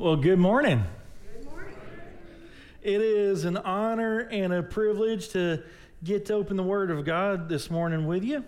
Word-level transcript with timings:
Well, 0.00 0.14
good 0.14 0.38
morning. 0.38 0.84
Good 1.34 1.44
morning. 1.50 1.74
It 2.82 3.00
is 3.00 3.44
an 3.44 3.56
honor 3.56 4.20
and 4.30 4.52
a 4.52 4.62
privilege 4.62 5.30
to 5.30 5.64
get 6.04 6.26
to 6.26 6.34
open 6.34 6.56
the 6.56 6.62
Word 6.62 6.92
of 6.92 7.04
God 7.04 7.48
this 7.48 7.68
morning 7.68 8.06
with 8.06 8.22
you. 8.22 8.44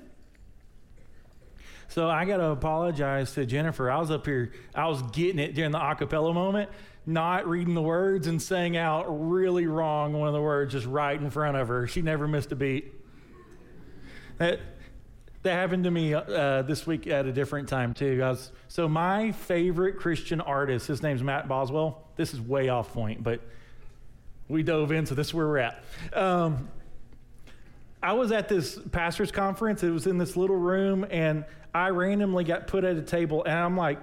So 1.88 2.08
I 2.08 2.24
got 2.24 2.36
to 2.36 2.50
apologize 2.50 3.32
to 3.32 3.44
Jennifer. 3.46 3.90
I 3.90 3.98
was 3.98 4.12
up 4.12 4.26
here, 4.26 4.52
I 4.76 4.86
was 4.86 5.02
getting 5.10 5.40
it 5.40 5.56
during 5.56 5.72
the 5.72 5.80
acapella 5.80 6.32
moment, 6.32 6.70
not 7.04 7.48
reading 7.48 7.74
the 7.74 7.82
words 7.82 8.28
and 8.28 8.40
saying 8.40 8.76
out 8.76 9.06
really 9.08 9.66
wrong 9.66 10.12
one 10.12 10.28
of 10.28 10.34
the 10.34 10.40
words 10.40 10.70
just 10.70 10.86
right 10.86 11.20
in 11.20 11.30
front 11.30 11.56
of 11.56 11.66
her. 11.66 11.88
She 11.88 12.00
never 12.00 12.28
missed 12.28 12.52
a 12.52 12.56
beat. 12.56 12.94
That, 14.38 14.60
that 15.42 15.52
happened 15.52 15.84
to 15.84 15.90
me 15.90 16.12
uh, 16.14 16.62
this 16.62 16.86
week 16.86 17.06
at 17.06 17.26
a 17.26 17.32
different 17.32 17.68
time 17.68 17.94
too. 17.94 18.20
Was, 18.20 18.52
so 18.68 18.88
my 18.88 19.32
favorite 19.32 19.96
Christian 19.96 20.40
artist, 20.40 20.86
his 20.86 21.02
name's 21.02 21.22
Matt 21.22 21.48
Boswell. 21.48 22.02
This 22.16 22.34
is 22.34 22.40
way 22.40 22.68
off 22.68 22.92
point, 22.92 23.22
but 23.22 23.40
we 24.48 24.62
dove 24.62 24.92
in, 24.92 25.06
so 25.06 25.14
this 25.14 25.28
is 25.28 25.34
where 25.34 25.46
we're 25.46 25.58
at. 25.58 25.82
Um, 26.12 26.68
I 28.02 28.12
was 28.14 28.32
at 28.32 28.48
this 28.48 28.78
pastor's 28.92 29.30
conference. 29.30 29.82
It 29.82 29.90
was 29.90 30.06
in 30.06 30.18
this 30.18 30.36
little 30.36 30.56
room, 30.56 31.06
and 31.10 31.44
I 31.74 31.88
randomly 31.90 32.44
got 32.44 32.66
put 32.66 32.84
at 32.84 32.96
a 32.96 33.02
table, 33.02 33.44
and 33.44 33.54
I'm 33.54 33.76
like, 33.76 33.98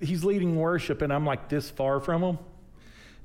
he's 0.00 0.24
leading 0.24 0.56
worship, 0.56 1.02
and 1.02 1.12
I'm 1.12 1.24
like 1.24 1.48
this 1.48 1.70
far 1.70 2.00
from 2.00 2.22
him. 2.22 2.38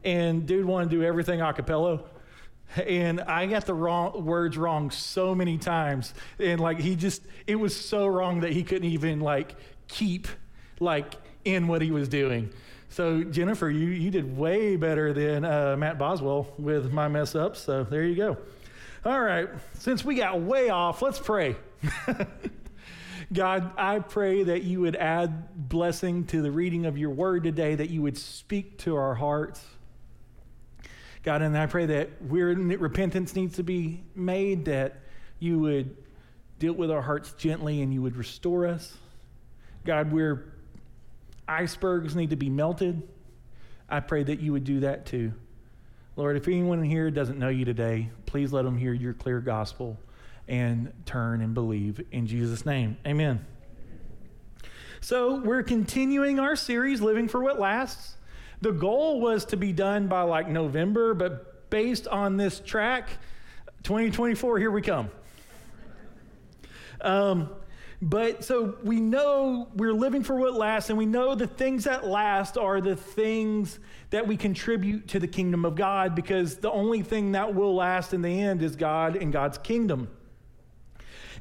And 0.03 0.45
dude 0.45 0.65
wanted 0.65 0.89
to 0.89 0.97
do 0.97 1.03
everything 1.03 1.41
a 1.41 1.53
cappella 1.53 2.01
and 2.75 3.21
I 3.21 3.47
got 3.47 3.65
the 3.65 3.73
wrong 3.73 4.25
words 4.25 4.57
wrong 4.57 4.91
so 4.91 5.35
many 5.35 5.57
times, 5.57 6.13
and 6.39 6.59
like 6.59 6.79
he 6.79 6.95
just 6.95 7.21
it 7.47 7.55
was 7.55 7.75
so 7.75 8.07
wrong 8.07 8.41
that 8.41 8.51
he 8.51 8.63
couldn't 8.63 8.89
even 8.89 9.19
like 9.19 9.55
keep 9.87 10.27
like 10.79 11.15
in 11.43 11.67
what 11.67 11.81
he 11.81 11.91
was 11.91 12.07
doing. 12.07 12.51
So 12.89 13.23
Jennifer, 13.23 13.69
you 13.69 13.87
you 13.87 14.11
did 14.11 14.37
way 14.37 14.75
better 14.75 15.13
than 15.13 15.45
uh, 15.45 15.75
Matt 15.77 15.97
Boswell 15.97 16.47
with 16.57 16.91
my 16.91 17.07
mess 17.07 17.35
ups. 17.35 17.59
So 17.61 17.83
there 17.83 18.03
you 18.03 18.15
go. 18.15 18.37
All 19.03 19.21
right, 19.21 19.49
since 19.79 20.05
we 20.05 20.15
got 20.15 20.41
way 20.41 20.69
off, 20.69 21.01
let's 21.01 21.19
pray. 21.19 21.55
God, 23.33 23.71
I 23.77 23.99
pray 23.99 24.43
that 24.43 24.63
you 24.63 24.81
would 24.81 24.97
add 24.97 25.69
blessing 25.69 26.25
to 26.27 26.41
the 26.41 26.51
reading 26.51 26.85
of 26.85 26.97
your 26.97 27.11
word 27.11 27.43
today, 27.43 27.75
that 27.75 27.89
you 27.89 28.01
would 28.01 28.17
speak 28.17 28.77
to 28.79 28.95
our 28.95 29.15
hearts. 29.15 29.63
God, 31.23 31.41
and 31.41 31.57
I 31.57 31.67
pray 31.67 31.85
that 31.85 32.21
where 32.23 32.47
repentance 32.47 33.35
needs 33.35 33.57
to 33.57 33.63
be 33.63 34.03
made, 34.15 34.65
that 34.65 35.01
you 35.39 35.59
would 35.59 35.95
deal 36.57 36.73
with 36.73 36.89
our 36.91 37.01
hearts 37.01 37.33
gently 37.33 37.81
and 37.81 37.93
you 37.93 38.01
would 38.01 38.15
restore 38.15 38.65
us. 38.65 38.95
God, 39.85 40.11
where 40.11 40.45
icebergs 41.47 42.15
need 42.15 42.29
to 42.31 42.35
be 42.35 42.49
melted, 42.49 43.01
I 43.89 43.99
pray 43.99 44.23
that 44.23 44.39
you 44.39 44.51
would 44.53 44.63
do 44.63 44.81
that 44.81 45.05
too. 45.05 45.33
Lord, 46.15 46.37
if 46.37 46.47
anyone 46.47 46.83
here 46.83 47.09
doesn't 47.11 47.39
know 47.39 47.49
you 47.49 47.65
today, 47.65 48.09
please 48.25 48.51
let 48.51 48.63
them 48.63 48.77
hear 48.77 48.93
your 48.93 49.13
clear 49.13 49.39
gospel 49.39 49.97
and 50.47 50.91
turn 51.05 51.41
and 51.41 51.53
believe 51.53 52.01
in 52.11 52.27
Jesus' 52.27 52.65
name. 52.65 52.97
Amen. 53.05 53.45
So, 54.99 55.37
we're 55.37 55.63
continuing 55.63 56.39
our 56.39 56.55
series, 56.55 57.01
Living 57.01 57.27
for 57.27 57.41
What 57.41 57.59
Lasts. 57.59 58.15
The 58.61 58.71
goal 58.71 59.19
was 59.19 59.45
to 59.45 59.57
be 59.57 59.73
done 59.73 60.07
by 60.07 60.21
like 60.21 60.47
November, 60.47 61.13
but 61.13 61.69
based 61.71 62.07
on 62.07 62.37
this 62.37 62.59
track, 62.59 63.09
2024, 63.83 64.59
here 64.59 64.69
we 64.69 64.83
come. 64.83 65.09
Um, 67.01 67.49
but 68.03 68.43
so 68.43 68.77
we 68.83 68.99
know 68.99 69.67
we're 69.75 69.93
living 69.93 70.23
for 70.23 70.35
what 70.35 70.53
lasts, 70.53 70.89
and 70.89 70.97
we 70.97 71.05
know 71.05 71.33
the 71.33 71.47
things 71.47 71.83
that 71.85 72.05
last 72.05 72.57
are 72.57 72.81
the 72.81 72.95
things 72.95 73.79
that 74.11 74.27
we 74.27 74.37
contribute 74.37 75.07
to 75.09 75.19
the 75.19 75.27
kingdom 75.27 75.65
of 75.65 75.75
God 75.75 76.15
because 76.15 76.57
the 76.57 76.71
only 76.71 77.01
thing 77.01 77.31
that 77.31 77.53
will 77.53 77.75
last 77.75 78.13
in 78.13 78.21
the 78.21 78.41
end 78.41 78.61
is 78.61 78.75
God 78.75 79.15
and 79.15 79.31
God's 79.31 79.57
kingdom. 79.57 80.07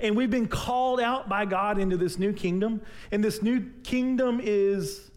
And 0.00 0.16
we've 0.16 0.30
been 0.30 0.48
called 0.48 1.00
out 1.00 1.28
by 1.28 1.44
God 1.44 1.78
into 1.78 1.96
this 1.98 2.18
new 2.18 2.32
kingdom, 2.32 2.80
and 3.10 3.22
this 3.22 3.42
new 3.42 3.70
kingdom 3.82 4.40
is 4.42 5.09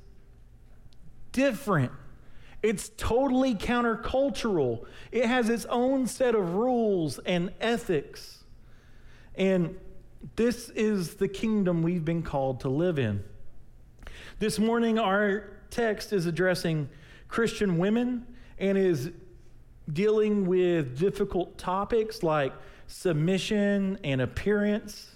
different. 1.34 1.92
It's 2.62 2.90
totally 2.96 3.56
countercultural. 3.56 4.86
It 5.12 5.26
has 5.26 5.50
its 5.50 5.66
own 5.66 6.08
set 6.08 6.34
of 6.34 6.54
rules 6.54 7.20
and 7.20 7.52
ethics. 7.60 8.46
And 9.36 9.78
this 10.38 10.70
is 10.70 11.16
the 11.16 11.28
kingdom 11.28 11.84
we've 11.84 12.06
been 12.06 12.24
called 12.24 12.62
to 12.62 12.70
live 12.70 12.98
in. 12.98 13.22
This 14.40 14.60
morning, 14.60 14.98
our 14.98 15.58
text 15.70 16.14
is 16.14 16.26
addressing 16.26 16.88
Christian 17.28 17.78
women 17.78 18.26
and 18.58 18.78
is 18.78 19.12
dealing 19.92 20.46
with 20.46 20.98
difficult 20.98 21.58
topics 21.58 22.24
like 22.24 22.54
submission 22.88 24.00
and 24.04 24.22
appearance. 24.22 25.10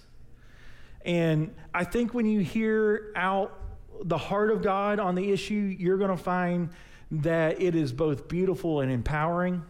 And 1.04 1.54
I 1.72 1.84
think 1.84 2.12
when 2.12 2.26
you 2.26 2.40
hear 2.40 3.12
out 3.16 3.57
the 4.04 4.18
heart 4.18 4.50
of 4.50 4.62
God 4.62 4.98
on 4.98 5.14
the 5.14 5.30
issue, 5.30 5.76
you're 5.78 5.98
going 5.98 6.10
to 6.10 6.22
find 6.22 6.70
that 7.10 7.60
it 7.60 7.74
is 7.74 7.92
both 7.92 8.28
beautiful 8.28 8.80
and 8.80 8.92
empowering. 8.92 9.62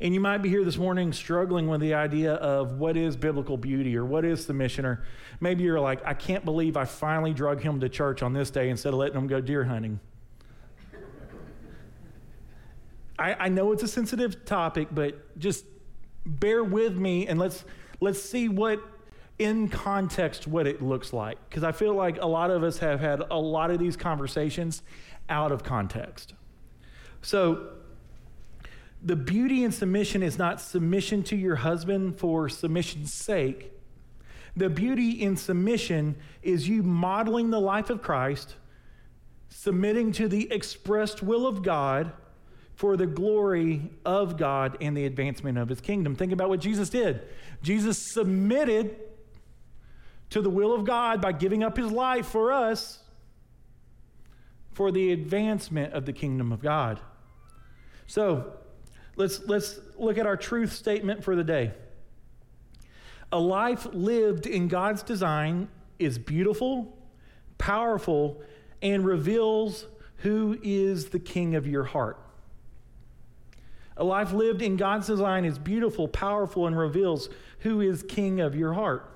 And 0.00 0.12
you 0.12 0.20
might 0.20 0.38
be 0.38 0.48
here 0.48 0.64
this 0.64 0.78
morning 0.78 1.12
struggling 1.12 1.68
with 1.68 1.80
the 1.80 1.94
idea 1.94 2.34
of 2.34 2.72
what 2.72 2.96
is 2.96 3.16
biblical 3.16 3.56
beauty 3.56 3.96
or 3.96 4.04
what 4.04 4.24
is 4.24 4.44
submission, 4.44 4.84
or 4.84 5.04
maybe 5.40 5.62
you're 5.62 5.78
like, 5.78 6.00
I 6.04 6.14
can't 6.14 6.44
believe 6.44 6.76
I 6.76 6.84
finally 6.84 7.32
drug 7.32 7.60
him 7.60 7.78
to 7.80 7.88
church 7.88 8.22
on 8.22 8.32
this 8.32 8.50
day 8.50 8.68
instead 8.68 8.92
of 8.92 8.98
letting 8.98 9.16
him 9.16 9.28
go 9.28 9.40
deer 9.40 9.64
hunting. 9.64 10.00
I, 13.18 13.34
I 13.34 13.48
know 13.48 13.70
it's 13.72 13.84
a 13.84 13.88
sensitive 13.88 14.44
topic, 14.44 14.88
but 14.90 15.38
just 15.38 15.64
bear 16.26 16.64
with 16.64 16.96
me 16.96 17.26
and 17.28 17.38
let's 17.38 17.64
let's 18.00 18.20
see 18.20 18.48
what 18.48 18.80
in 19.42 19.68
context 19.68 20.46
what 20.46 20.66
it 20.66 20.82
looks 20.82 21.12
like 21.12 21.38
because 21.48 21.64
i 21.64 21.72
feel 21.72 21.94
like 21.94 22.18
a 22.20 22.26
lot 22.26 22.50
of 22.50 22.62
us 22.62 22.78
have 22.78 23.00
had 23.00 23.22
a 23.30 23.38
lot 23.38 23.70
of 23.70 23.78
these 23.78 23.96
conversations 23.96 24.82
out 25.28 25.52
of 25.52 25.62
context 25.62 26.34
so 27.22 27.68
the 29.02 29.16
beauty 29.16 29.64
in 29.64 29.72
submission 29.72 30.22
is 30.22 30.38
not 30.38 30.60
submission 30.60 31.22
to 31.22 31.36
your 31.36 31.56
husband 31.56 32.18
for 32.18 32.48
submission's 32.48 33.12
sake 33.12 33.72
the 34.56 34.68
beauty 34.68 35.10
in 35.10 35.36
submission 35.36 36.14
is 36.42 36.68
you 36.68 36.82
modeling 36.82 37.50
the 37.50 37.60
life 37.60 37.90
of 37.90 38.02
christ 38.02 38.56
submitting 39.48 40.12
to 40.12 40.28
the 40.28 40.50
expressed 40.52 41.22
will 41.22 41.46
of 41.46 41.62
god 41.62 42.12
for 42.74 42.96
the 42.96 43.06
glory 43.06 43.90
of 44.04 44.36
God 44.36 44.78
and 44.80 44.96
the 44.96 45.04
advancement 45.04 45.58
of 45.58 45.68
his 45.68 45.80
kingdom. 45.80 46.16
Think 46.16 46.32
about 46.32 46.48
what 46.48 46.58
Jesus 46.58 46.88
did. 46.88 47.20
Jesus 47.62 48.12
submitted 48.12 48.96
to 50.32 50.40
the 50.40 50.48
will 50.48 50.72
of 50.72 50.84
God 50.84 51.20
by 51.20 51.30
giving 51.32 51.62
up 51.62 51.76
his 51.76 51.92
life 51.92 52.24
for 52.24 52.52
us 52.52 53.00
for 54.72 54.90
the 54.90 55.12
advancement 55.12 55.92
of 55.92 56.06
the 56.06 56.12
kingdom 56.14 56.52
of 56.52 56.62
God. 56.62 57.00
So, 58.06 58.54
let's 59.16 59.40
let's 59.44 59.78
look 59.98 60.16
at 60.16 60.26
our 60.26 60.38
truth 60.38 60.72
statement 60.72 61.22
for 61.22 61.36
the 61.36 61.44
day. 61.44 61.72
A 63.30 63.38
life 63.38 63.86
lived 63.92 64.46
in 64.46 64.68
God's 64.68 65.02
design 65.02 65.68
is 65.98 66.18
beautiful, 66.18 66.96
powerful, 67.58 68.42
and 68.80 69.04
reveals 69.04 69.86
who 70.16 70.58
is 70.62 71.10
the 71.10 71.18
king 71.18 71.56
of 71.56 71.66
your 71.66 71.84
heart. 71.84 72.18
A 73.98 74.04
life 74.04 74.32
lived 74.32 74.62
in 74.62 74.78
God's 74.78 75.08
design 75.08 75.44
is 75.44 75.58
beautiful, 75.58 76.08
powerful, 76.08 76.66
and 76.66 76.78
reveals 76.78 77.28
who 77.58 77.82
is 77.82 78.02
king 78.02 78.40
of 78.40 78.56
your 78.56 78.72
heart. 78.72 79.10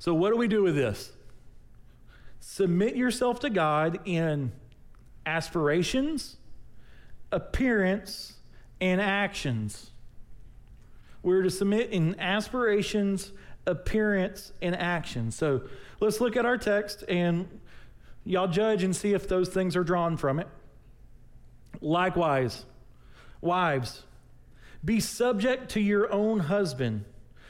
So, 0.00 0.14
what 0.14 0.30
do 0.30 0.38
we 0.38 0.48
do 0.48 0.62
with 0.62 0.74
this? 0.74 1.12
Submit 2.40 2.96
yourself 2.96 3.40
to 3.40 3.50
God 3.50 4.00
in 4.06 4.50
aspirations, 5.26 6.38
appearance, 7.30 8.32
and 8.80 8.98
actions. 8.98 9.90
We're 11.22 11.42
to 11.42 11.50
submit 11.50 11.90
in 11.90 12.18
aspirations, 12.18 13.32
appearance, 13.66 14.54
and 14.62 14.74
action. 14.74 15.30
So, 15.32 15.64
let's 16.00 16.18
look 16.18 16.34
at 16.34 16.46
our 16.46 16.56
text 16.56 17.04
and 17.06 17.60
y'all 18.24 18.48
judge 18.48 18.82
and 18.82 18.96
see 18.96 19.12
if 19.12 19.28
those 19.28 19.50
things 19.50 19.76
are 19.76 19.84
drawn 19.84 20.16
from 20.16 20.38
it. 20.38 20.48
Likewise, 21.82 22.64
wives, 23.42 24.04
be 24.82 24.98
subject 24.98 25.72
to 25.72 25.80
your 25.80 26.10
own 26.10 26.40
husband 26.40 27.04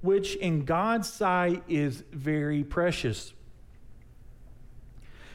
which 0.00 0.36
in 0.36 0.64
God's 0.64 1.08
sight 1.08 1.62
is 1.68 2.04
very 2.12 2.62
precious. 2.62 3.32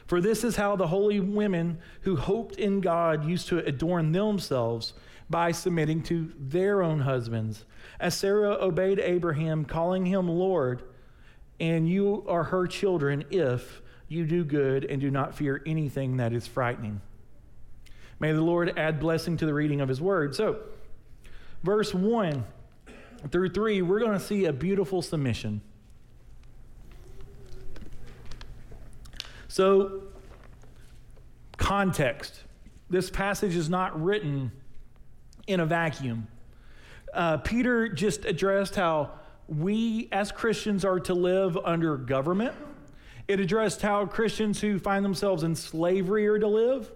For 0.06 0.20
this 0.20 0.44
is 0.44 0.56
how 0.56 0.76
the 0.76 0.86
holy 0.86 1.20
women 1.20 1.78
who 2.02 2.16
hoped 2.16 2.56
in 2.56 2.80
God 2.80 3.24
used 3.24 3.48
to 3.48 3.58
adorn 3.64 4.12
themselves 4.12 4.92
by 5.30 5.52
submitting 5.52 6.02
to 6.04 6.32
their 6.38 6.82
own 6.82 7.00
husbands. 7.00 7.64
As 7.98 8.14
Sarah 8.14 8.56
obeyed 8.60 8.98
Abraham, 8.98 9.64
calling 9.64 10.04
him 10.06 10.28
Lord, 10.28 10.82
and 11.58 11.88
you 11.88 12.24
are 12.28 12.44
her 12.44 12.66
children 12.66 13.24
if 13.30 13.80
you 14.08 14.26
do 14.26 14.44
good 14.44 14.84
and 14.84 15.00
do 15.00 15.10
not 15.10 15.34
fear 15.34 15.62
anything 15.64 16.18
that 16.18 16.32
is 16.32 16.46
frightening. 16.46 17.00
May 18.20 18.32
the 18.32 18.42
Lord 18.42 18.78
add 18.78 19.00
blessing 19.00 19.36
to 19.38 19.46
the 19.46 19.54
reading 19.54 19.80
of 19.80 19.88
his 19.88 20.00
word. 20.00 20.34
So, 20.34 20.58
verse 21.62 21.94
1 21.94 22.44
through 23.30 23.50
3, 23.50 23.82
we're 23.82 24.00
going 24.00 24.18
to 24.18 24.24
see 24.24 24.44
a 24.46 24.52
beautiful 24.52 25.02
submission. 25.02 25.60
So, 29.48 30.02
context. 31.56 32.42
This 32.90 33.10
passage 33.10 33.56
is 33.56 33.70
not 33.70 34.00
written 34.02 34.52
in 35.46 35.60
a 35.60 35.66
vacuum. 35.66 36.26
Uh, 37.12 37.36
Peter 37.38 37.88
just 37.88 38.24
addressed 38.24 38.74
how 38.74 39.12
we 39.46 40.08
as 40.10 40.32
Christians 40.32 40.84
are 40.84 41.00
to 41.00 41.14
live 41.14 41.56
under 41.64 41.96
government. 41.96 42.54
It 43.28 43.40
addressed 43.40 43.80
how 43.80 44.06
Christians 44.06 44.60
who 44.60 44.78
find 44.78 45.04
themselves 45.04 45.42
in 45.42 45.54
slavery 45.54 46.26
are 46.26 46.38
to 46.38 46.48
live 46.48 46.90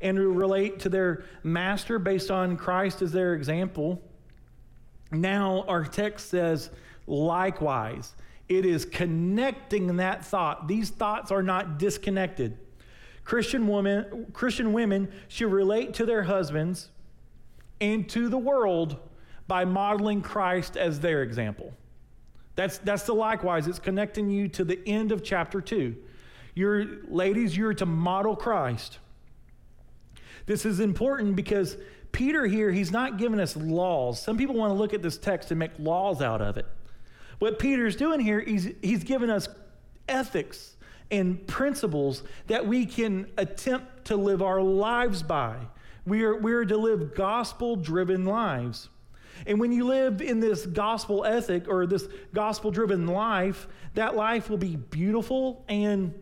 and 0.00 0.18
relate 0.18 0.80
to 0.80 0.88
their 0.88 1.24
master 1.42 1.98
based 1.98 2.30
on 2.30 2.56
Christ 2.56 3.02
as 3.02 3.12
their 3.12 3.34
example. 3.34 4.02
Now, 5.10 5.64
our 5.66 5.84
text 5.84 6.28
says, 6.28 6.70
likewise, 7.06 8.14
it 8.48 8.64
is 8.64 8.84
connecting 8.84 9.96
that 9.96 10.24
thought. 10.24 10.68
These 10.68 10.90
thoughts 10.90 11.30
are 11.30 11.42
not 11.42 11.78
disconnected. 11.78 12.58
Christian 13.24 13.68
women, 13.68 14.26
Christian 14.32 14.72
women 14.72 15.10
should 15.28 15.52
relate 15.52 15.94
to 15.94 16.06
their 16.06 16.24
husbands 16.24 16.88
and 17.80 18.08
to 18.10 18.28
the 18.28 18.38
world 18.38 18.96
by 19.46 19.64
modeling 19.64 20.20
Christ 20.20 20.76
as 20.76 21.00
their 21.00 21.22
example. 21.22 21.72
That's, 22.56 22.78
that's 22.78 23.04
the 23.04 23.14
likewise. 23.14 23.66
It's 23.66 23.78
connecting 23.78 24.30
you 24.30 24.48
to 24.48 24.64
the 24.64 24.80
end 24.86 25.12
of 25.12 25.22
chapter 25.22 25.60
2. 25.60 25.96
You're, 26.54 26.86
ladies, 27.08 27.56
you're 27.56 27.74
to 27.74 27.86
model 27.86 28.36
Christ. 28.36 28.98
This 30.46 30.66
is 30.66 30.80
important 30.80 31.36
because 31.36 31.76
Peter 32.12 32.46
here, 32.46 32.70
he's 32.70 32.90
not 32.90 33.18
giving 33.18 33.40
us 33.40 33.56
laws. 33.56 34.20
Some 34.20 34.36
people 34.36 34.54
want 34.54 34.70
to 34.70 34.74
look 34.74 34.94
at 34.94 35.02
this 35.02 35.16
text 35.16 35.50
and 35.50 35.58
make 35.58 35.72
laws 35.78 36.20
out 36.20 36.40
of 36.40 36.56
it. 36.56 36.66
What 37.38 37.58
Peter's 37.58 37.96
doing 37.96 38.20
here, 38.20 38.40
he's, 38.40 38.68
he's 38.82 39.04
giving 39.04 39.30
us 39.30 39.48
ethics 40.08 40.76
and 41.10 41.46
principles 41.46 42.22
that 42.46 42.66
we 42.66 42.86
can 42.86 43.26
attempt 43.38 44.06
to 44.06 44.16
live 44.16 44.42
our 44.42 44.60
lives 44.60 45.22
by. 45.22 45.56
We 46.06 46.22
are, 46.24 46.36
we 46.36 46.52
are 46.52 46.64
to 46.64 46.76
live 46.76 47.14
gospel 47.14 47.76
driven 47.76 48.24
lives. 48.24 48.88
And 49.46 49.58
when 49.58 49.72
you 49.72 49.86
live 49.86 50.20
in 50.20 50.40
this 50.40 50.66
gospel 50.66 51.24
ethic 51.24 51.68
or 51.68 51.86
this 51.86 52.06
gospel 52.34 52.70
driven 52.70 53.06
life, 53.06 53.68
that 53.94 54.14
life 54.14 54.50
will 54.50 54.58
be 54.58 54.76
beautiful 54.76 55.64
and 55.68 56.14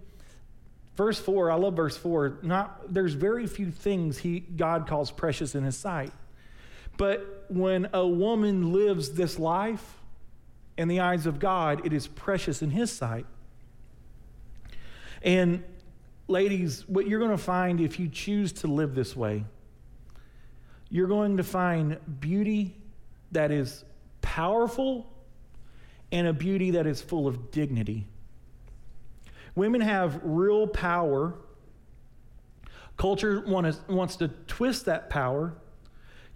verse 0.99 1.21
4 1.21 1.53
i 1.53 1.55
love 1.55 1.75
verse 1.75 1.97
4 1.97 2.39
not 2.43 2.93
there's 2.93 3.15
very 3.15 3.47
few 3.47 3.71
things 3.71 4.19
he 4.19 4.41
god 4.41 4.89
calls 4.89 5.13
precious 5.13 5.55
in 5.55 5.63
his 5.63 5.77
sight. 5.77 6.13
But 6.97 7.45
when 7.49 7.89
a 7.93 8.05
woman 8.05 8.73
lives 8.73 9.13
this 9.13 9.39
life 9.39 10.01
in 10.77 10.89
the 10.89 10.99
eyes 10.99 11.25
of 11.25 11.39
god 11.39 11.87
it 11.87 11.93
is 11.93 12.09
precious 12.09 12.63
in 12.63 12.71
his 12.71 12.91
sight. 12.91 13.27
And 15.23 15.63
ladies 16.27 16.87
what 16.89 17.07
you're 17.07 17.21
going 17.21 17.31
to 17.31 17.39
find 17.39 17.81
if 17.81 18.01
you 18.01 18.09
choose 18.09 18.53
to 18.55 18.67
live 18.67 18.97
this 18.97 19.15
way 19.15 19.45
you're 20.91 21.07
going 21.07 21.37
to 21.37 21.45
find 21.45 21.99
beauty 22.19 22.75
that 23.31 23.53
is 23.53 23.85
powerful 24.21 25.07
and 26.11 26.27
a 26.27 26.33
beauty 26.33 26.73
that 26.73 26.87
is 26.89 27.01
full 27.01 27.29
of 27.29 27.53
dignity. 27.53 28.09
Women 29.59 29.81
have 29.81 30.21
real 30.23 30.69
power. 30.69 31.35
Culture 32.97 33.45
wants 33.45 34.17
to 34.17 34.29
twist 34.47 34.85
that 34.85 35.11
power. 35.11 35.53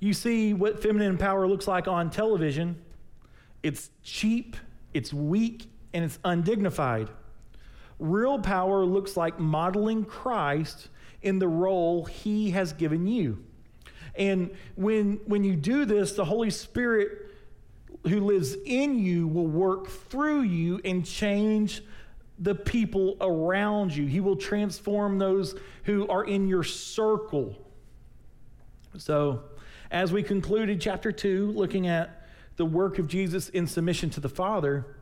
You 0.00 0.12
see 0.12 0.54
what 0.54 0.82
feminine 0.82 1.16
power 1.16 1.46
looks 1.46 1.69
like 1.69 1.86
on 1.86 2.10
television 2.10 2.82
it's 3.62 3.90
cheap, 4.02 4.56
it's 4.92 5.14
weak, 5.14 5.70
and 5.94 6.04
it's 6.04 6.19
undignified. 6.24 7.10
Real 8.00 8.40
power 8.40 8.84
looks 8.84 9.16
like 9.16 9.38
modeling 9.38 10.04
Christ 10.04 10.88
in 11.22 11.38
the 11.38 11.46
role 11.46 12.04
he 12.04 12.50
has 12.50 12.72
given 12.72 13.06
you. 13.06 13.38
And 14.16 14.50
when, 14.74 15.20
when 15.26 15.44
you 15.44 15.54
do 15.54 15.84
this, 15.84 16.14
the 16.14 16.24
Holy 16.24 16.50
Spirit 16.50 17.30
who 18.08 18.19
lives 18.19 18.56
in 18.66 18.98
you 18.98 19.28
will 19.28 19.46
work 19.46 19.86
through 19.86 20.42
you 20.42 20.80
and 20.84 21.06
change 21.06 21.82
the 22.42 22.54
people 22.54 23.16
around 23.20 23.94
you. 23.94 24.06
He 24.06 24.20
will 24.20 24.36
transform 24.36 25.18
those 25.18 25.54
who 25.84 26.06
are 26.08 26.24
in 26.24 26.48
your 26.48 26.64
circle. 26.64 27.56
So, 28.98 29.42
as 29.90 30.12
we 30.12 30.22
concluded 30.22 30.80
chapter 30.80 31.12
2, 31.12 31.52
looking 31.52 31.86
at 31.86 32.26
the 32.56 32.64
work 32.64 32.98
of 32.98 33.08
Jesus 33.08 33.48
in 33.48 33.66
submission 33.66 34.10
to 34.10 34.20
the 34.20 34.28
Father, 34.28 34.96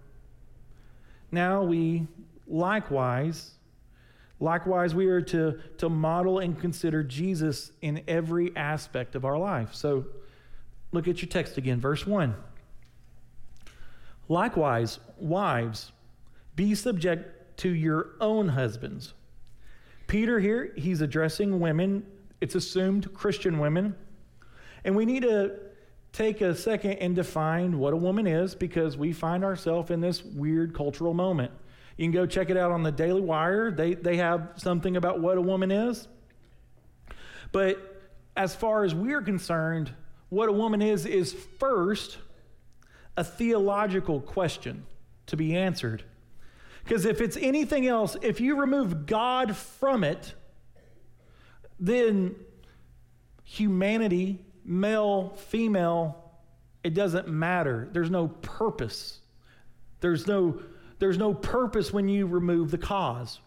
now 1.32 1.62
we 1.62 2.06
likewise 2.46 3.52
Likewise, 4.40 4.94
we 4.94 5.06
are 5.06 5.20
to, 5.20 5.60
to 5.76 5.90
model 5.90 6.38
and 6.38 6.58
consider 6.58 7.02
Jesus 7.04 7.72
in 7.82 8.02
every 8.08 8.56
aspect 8.56 9.14
of 9.14 9.26
our 9.26 9.38
life. 9.38 9.74
So 9.74 10.06
look 10.92 11.06
at 11.06 11.20
your 11.20 11.28
text 11.28 11.58
again, 11.58 11.78
verse 11.78 12.06
1. 12.06 12.34
Likewise, 14.30 14.98
wives, 15.18 15.92
be 16.56 16.74
subject 16.74 17.58
to 17.58 17.68
your 17.68 18.10
own 18.20 18.48
husbands. 18.48 19.14
Peter 20.06 20.40
here, 20.40 20.72
he's 20.76 21.00
addressing 21.00 21.60
women, 21.60 22.04
it's 22.40 22.54
assumed 22.54 23.12
Christian 23.14 23.58
women. 23.58 23.94
And 24.84 24.96
we 24.96 25.04
need 25.04 25.22
to 25.22 25.56
take 26.12 26.40
a 26.40 26.54
second 26.54 26.92
and 26.94 27.14
define 27.14 27.78
what 27.78 27.92
a 27.92 27.96
woman 27.96 28.26
is 28.26 28.54
because 28.54 28.96
we 28.96 29.12
find 29.12 29.44
ourselves 29.44 29.90
in 29.90 30.00
this 30.00 30.24
weird 30.24 30.74
cultural 30.74 31.14
moment. 31.14 31.52
You 31.96 32.06
can 32.06 32.12
go 32.12 32.26
check 32.26 32.50
it 32.50 32.56
out 32.56 32.72
on 32.72 32.82
the 32.82 32.90
Daily 32.90 33.20
Wire. 33.20 33.70
They, 33.70 33.94
they 33.94 34.16
have 34.16 34.52
something 34.56 34.96
about 34.96 35.20
what 35.20 35.36
a 35.36 35.42
woman 35.42 35.70
is. 35.70 36.08
But 37.52 38.02
as 38.36 38.54
far 38.54 38.84
as 38.84 38.94
we're 38.94 39.22
concerned, 39.22 39.92
what 40.30 40.48
a 40.48 40.52
woman 40.52 40.80
is, 40.80 41.04
is 41.04 41.32
first 41.58 42.18
a 43.16 43.24
theological 43.24 44.20
question 44.20 44.86
to 45.26 45.36
be 45.36 45.56
answered. 45.56 46.04
Because 46.84 47.04
if 47.04 47.20
it's 47.20 47.36
anything 47.36 47.86
else, 47.86 48.16
if 48.22 48.40
you 48.40 48.56
remove 48.60 49.06
God 49.06 49.56
from 49.56 50.04
it, 50.04 50.34
then 51.78 52.34
humanity, 53.44 54.44
male, 54.64 55.30
female, 55.48 56.32
it 56.82 56.94
doesn't 56.94 57.28
matter. 57.28 57.88
There's 57.92 58.10
no 58.10 58.28
purpose. 58.28 59.20
There's 60.00 60.26
no 60.26 60.60
there's 60.98 61.18
no 61.18 61.32
purpose 61.32 61.92
when 61.92 62.08
you 62.08 62.26
remove 62.26 62.70
the 62.70 62.78
cause. 62.78 63.40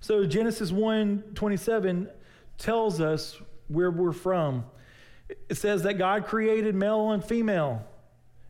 So 0.00 0.24
Genesis 0.26 0.70
1 0.70 1.24
27 1.34 2.08
tells 2.56 3.00
us 3.00 3.40
where 3.68 3.90
we're 3.90 4.12
from. 4.12 4.64
It 5.48 5.56
says 5.56 5.82
that 5.82 5.94
God 5.94 6.24
created 6.26 6.74
male 6.74 7.10
and 7.10 7.22
female. 7.22 7.84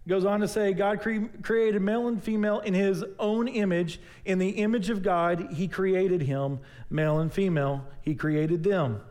Goes 0.09 0.25
on 0.25 0.41
to 0.41 0.49
say, 0.49 0.73
God 0.73 1.00
cre- 1.00 1.27
created 1.43 1.83
male 1.83 2.09
and 2.09 2.23
female 2.23 2.61
in 2.61 2.73
his 2.73 3.05
own 3.19 3.47
image. 3.47 4.00
In 4.25 4.38
the 4.38 4.49
image 4.49 4.88
of 4.88 5.03
God, 5.03 5.53
he 5.53 5.69
created 5.69 6.23
him, 6.23 6.61
male 6.88 7.19
and 7.19 7.31
female, 7.31 7.85
he 8.00 8.15
created 8.15 8.65
them. 8.65 9.03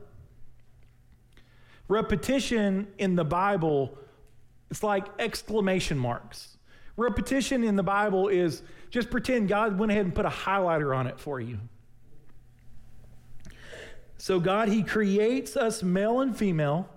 Repetition 1.88 2.88
in 2.98 3.16
the 3.16 3.24
Bible, 3.24 3.96
it's 4.72 4.82
like 4.82 5.06
exclamation 5.20 6.00
marks. 6.00 6.58
Repetition 6.98 7.64
in 7.64 7.76
the 7.76 7.84
Bible 7.84 8.28
is 8.28 8.64
just 8.90 9.12
pretend 9.12 9.48
God 9.48 9.78
went 9.78 9.92
ahead 9.92 10.06
and 10.06 10.16
put 10.16 10.26
a 10.26 10.30
highlighter 10.30 10.98
on 10.98 11.06
it 11.06 11.20
for 11.20 11.40
you. 11.40 11.60
So, 14.18 14.40
God, 14.40 14.68
He 14.68 14.82
creates 14.82 15.56
us 15.56 15.84
male 15.84 16.22
and 16.22 16.36
female. 16.36 16.90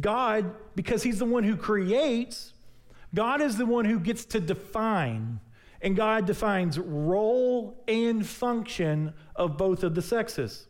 God, 0.00 0.54
because 0.74 1.02
He's 1.02 1.18
the 1.18 1.26
one 1.26 1.44
who 1.44 1.54
creates, 1.54 2.54
God 3.16 3.40
is 3.40 3.56
the 3.56 3.64
one 3.64 3.86
who 3.86 3.98
gets 3.98 4.26
to 4.26 4.40
define. 4.40 5.40
And 5.80 5.96
God 5.96 6.26
defines 6.26 6.78
role 6.78 7.82
and 7.88 8.26
function 8.26 9.14
of 9.34 9.56
both 9.56 9.82
of 9.82 9.94
the 9.94 10.02
sexes. 10.02 10.66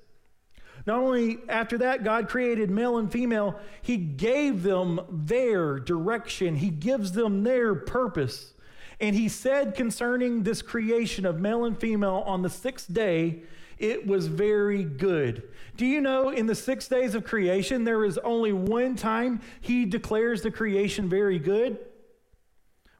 Not 0.86 1.00
only 1.00 1.38
after 1.48 1.78
that, 1.78 2.04
God 2.04 2.28
created 2.28 2.70
male 2.70 2.98
and 2.98 3.10
female, 3.10 3.58
He 3.82 3.96
gave 3.96 4.62
them 4.62 5.00
their 5.10 5.80
direction, 5.80 6.54
He 6.56 6.70
gives 6.70 7.12
them 7.12 7.42
their 7.42 7.74
purpose. 7.74 8.54
And 9.00 9.16
He 9.16 9.28
said 9.28 9.74
concerning 9.74 10.44
this 10.44 10.62
creation 10.62 11.26
of 11.26 11.40
male 11.40 11.64
and 11.64 11.78
female 11.78 12.22
on 12.26 12.42
the 12.42 12.50
sixth 12.50 12.92
day, 12.92 13.42
it 13.78 14.06
was 14.06 14.28
very 14.28 14.84
good. 14.84 15.42
Do 15.76 15.84
you 15.84 16.00
know 16.00 16.30
in 16.30 16.46
the 16.46 16.54
six 16.54 16.86
days 16.86 17.14
of 17.14 17.24
creation, 17.24 17.84
there 17.84 18.04
is 18.04 18.18
only 18.18 18.52
one 18.52 18.94
time 18.94 19.40
He 19.60 19.84
declares 19.84 20.42
the 20.42 20.52
creation 20.52 21.08
very 21.08 21.40
good? 21.40 21.78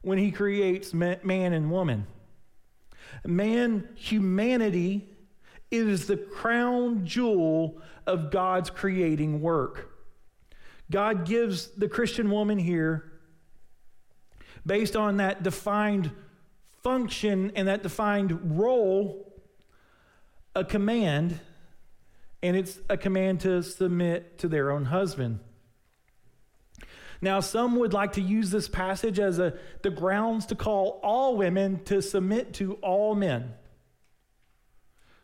When 0.01 0.17
He 0.17 0.31
creates 0.31 0.93
man 0.93 1.19
and 1.25 1.71
woman. 1.71 2.07
Man, 3.25 3.89
humanity, 3.95 5.09
is 5.69 6.07
the 6.07 6.17
crown 6.17 7.05
jewel 7.05 7.81
of 8.05 8.31
God's 8.31 8.69
creating 8.69 9.41
work. 9.41 9.91
God 10.89 11.25
gives 11.25 11.67
the 11.71 11.89
Christian 11.89 12.31
woman 12.31 12.57
here, 12.57 13.11
based 14.65 14.95
on 14.95 15.17
that 15.17 15.43
defined 15.43 16.11
function 16.83 17.51
and 17.55 17.67
that 17.67 17.83
defined 17.83 18.57
role, 18.57 19.33
a 20.55 20.63
command, 20.63 21.39
and 22.41 22.55
it's 22.55 22.79
a 22.89 22.95
command 22.95 23.41
to 23.41 23.61
submit 23.61 24.37
to 24.39 24.47
their 24.47 24.71
own 24.71 24.85
husband. 24.85 25.39
Now, 27.21 27.39
some 27.39 27.77
would 27.77 27.93
like 27.93 28.13
to 28.13 28.21
use 28.21 28.51
this 28.51 28.67
passage 28.67 29.19
as 29.19 29.39
a, 29.39 29.53
the 29.81 29.89
grounds 29.89 30.45
to 30.47 30.55
call 30.55 30.99
all 31.03 31.35
women 31.35 31.83
to 31.85 32.01
submit 32.01 32.53
to 32.55 32.73
all 32.75 33.15
men. 33.15 33.53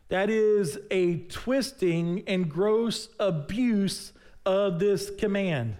That 0.08 0.28
is 0.30 0.78
a 0.90 1.18
twisting 1.28 2.24
and 2.26 2.48
gross 2.48 3.08
abuse 3.18 4.12
of 4.44 4.78
this 4.78 5.10
command. 5.10 5.76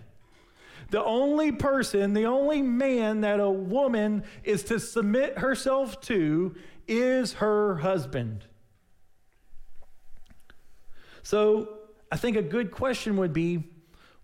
The 0.90 1.02
only 1.02 1.50
person, 1.50 2.12
the 2.14 2.26
only 2.26 2.62
man 2.62 3.22
that 3.22 3.40
a 3.40 3.50
woman 3.50 4.22
is 4.44 4.62
to 4.64 4.78
submit 4.78 5.38
herself 5.38 6.00
to 6.02 6.54
is 6.86 7.34
her 7.34 7.76
husband. 7.76 8.44
So 11.22 11.78
I 12.12 12.16
think 12.16 12.36
a 12.36 12.42
good 12.42 12.70
question 12.70 13.16
would 13.16 13.32
be 13.32 13.64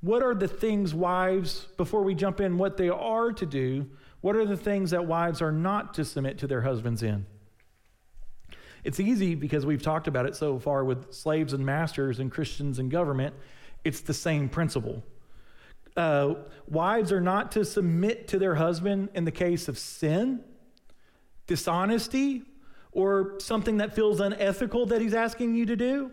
what 0.01 0.23
are 0.23 0.35
the 0.35 0.49
things 0.49 0.95
wives, 0.95 1.67
before 1.77 2.03
we 2.03 2.15
jump 2.15 2.41
in, 2.41 2.57
what 2.57 2.77
they 2.77 2.89
are 2.89 3.33
to 3.33 3.47
do, 3.47 3.87
what 4.21 4.37
are 4.37 4.47
the 4.47 4.57
things 4.57 4.91
that 4.91 5.07
wives 5.07 5.43
are 5.43 5.53
not 5.53 5.95
to 5.95 6.05
submit 6.05 6.39
to 6.39 6.47
their 6.47 6.63
husbands 6.63 7.03
in? 7.03 7.27
It's 8.83 8.99
easy 8.99 9.35
because 9.35 9.67
we've 9.67 9.83
talked 9.83 10.09
about 10.09 10.27
it 10.27 10.35
so 10.35 10.59
far 10.59 10.85
with 10.85 11.13
slaves 11.13 11.53
and 11.53 11.65
masters 11.65 12.19
and 12.19 12.31
Christians 12.31 12.79
and 12.79 12.91
government. 12.91 13.35
It's 13.85 14.01
the 14.01 14.15
same 14.15 14.49
principle. 14.49 15.03
Uh, 15.97 16.35
wives 16.67 17.13
are 17.13 17.21
not 17.21 17.53
to 17.53 17.65
submit 17.65 18.29
to 18.29 18.39
their 18.39 18.55
husband 18.55 19.11
in 19.15 19.25
the 19.25 19.31
case 19.31 19.69
of 19.69 19.79
sin, 19.79 20.43
dishonesty, 21.47 22.43
or 22.93 23.35
something 23.39 23.79
that 23.79 23.95
feels 23.95 24.21
unethical 24.21 24.87
that 24.87 25.01
he's 25.01 25.15
asking 25.15 25.55
you 25.55 25.67
to 25.67 25.77
do. 25.77 26.11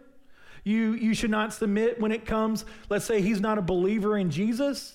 You, 0.68 0.96
you 0.96 1.14
should 1.14 1.32
not 1.32 1.54
submit 1.54 1.98
when 1.98 2.12
it 2.12 2.26
comes, 2.26 2.66
let's 2.90 3.06
say 3.06 3.22
he's 3.22 3.40
not 3.40 3.58
a 3.58 3.62
believer 3.62 4.18
in 4.18 4.30
Jesus. 4.30 4.94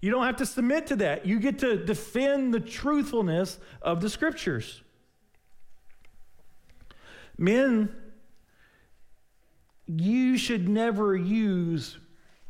You 0.00 0.10
don't 0.10 0.24
have 0.24 0.36
to 0.36 0.46
submit 0.46 0.86
to 0.86 0.96
that. 0.96 1.26
You 1.26 1.40
get 1.40 1.58
to 1.58 1.76
defend 1.76 2.54
the 2.54 2.60
truthfulness 2.60 3.58
of 3.82 4.00
the 4.00 4.08
scriptures. 4.08 4.80
Men, 7.36 7.94
you 9.86 10.38
should 10.38 10.70
never 10.70 11.14
use 11.14 11.98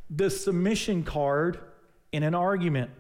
the 0.09 0.31
submission 0.31 1.03
card 1.03 1.59
in 2.13 2.23
an 2.23 2.37
argument. 2.37 2.93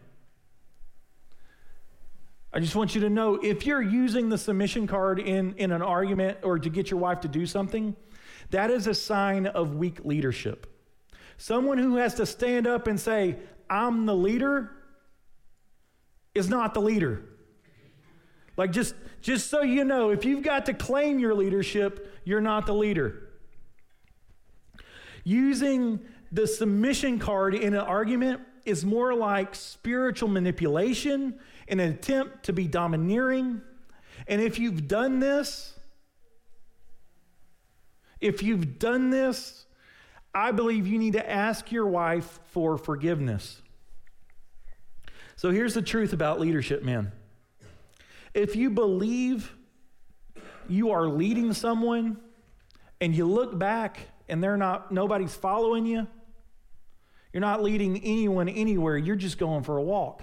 I 2.53 2.59
just 2.59 2.75
want 2.75 2.97
you 2.97 3.03
to 3.03 3.09
know 3.09 3.37
if 3.37 3.67
you're 3.67 3.83
using 3.83 4.31
the 4.31 4.39
submission 4.39 4.89
card 4.89 5.21
in, 5.21 5.55
in 5.59 5.71
an 5.71 5.81
argument 5.81 6.39
or 6.43 6.59
to 6.59 6.69
get 6.69 6.91
your 6.91 6.99
wife 6.99 7.21
to 7.21 7.29
do 7.29 7.47
something, 7.47 7.95
that 8.53 8.71
is 8.71 8.87
a 8.87 8.95
sign 8.95 9.47
of 9.47 9.75
weak 9.75 10.05
leadership. 10.05 10.67
Someone 11.37 11.79
who 11.79 11.97
has 11.97 12.15
to 12.15 12.27
stand 12.27 12.67
up 12.67 12.87
and 12.87 12.99
say, 12.99 13.37
I'm 13.69 14.07
the 14.07 14.15
leader, 14.15 14.71
is 16.35 16.49
not 16.49 16.73
the 16.75 16.81
leader. 16.81 17.23
Like 18.57 18.71
just 18.73 18.95
just 19.21 19.49
so 19.51 19.63
you 19.63 19.85
know, 19.85 20.11
if 20.11 20.25
you've 20.25 20.43
got 20.43 20.67
to 20.67 20.75
claim 20.75 21.19
your 21.19 21.35
leadership, 21.35 22.21
you're 22.25 22.41
not 22.41 22.67
the 22.67 22.75
leader. 22.75 23.29
Using 25.25 26.01
the 26.33 26.47
submission 26.47 27.19
card 27.19 27.55
in 27.55 27.75
an 27.75 27.81
argument 27.81 28.41
is 28.65 28.85
more 28.85 29.15
like 29.15 29.55
spiritual 29.55 30.29
manipulation, 30.29 31.39
an 31.69 31.81
attempt 31.81 32.45
to 32.45 32.53
be 32.53 32.67
domineering. 32.67 33.61
And 34.27 34.41
if 34.41 34.59
you've 34.59 34.89
done 34.89 35.21
this, 35.21 35.75
if 38.23 38.43
you've 38.43 38.79
done 38.79 39.11
this, 39.11 39.67
I 40.33 40.53
believe 40.53 40.87
you 40.87 40.99
need 40.99 41.15
to 41.15 41.31
ask 41.31 41.71
your 41.73 41.87
wife 41.87 42.41
for 42.47 42.79
forgiveness. 42.79 43.61
So 45.37 45.51
here's 45.51 45.75
the 45.75 45.83
truth 45.83 46.13
about 46.13 46.41
leadership, 46.41 46.85
men. 46.85 47.11
If 48.33 48.55
you 48.55 48.71
believe 48.71 49.53
you 50.69 50.93
are 50.93 51.09
leading 51.09 51.53
someone 51.53 52.17
and 53.01 53.15
you 53.15 53.27
look 53.27 53.59
back 53.59 53.99
and 54.29 54.43
they're 54.43 54.57
not 54.57 54.93
nobody's 54.93 55.35
following 55.35 55.85
you, 55.85 56.07
you're 57.33 57.41
not 57.41 57.63
leading 57.63 57.99
anyone 58.05 58.49
anywhere, 58.49 58.97
you're 58.97 59.17
just 59.17 59.37
going 59.37 59.65
for 59.65 59.79
a 59.79 59.83
walk. 59.83 60.23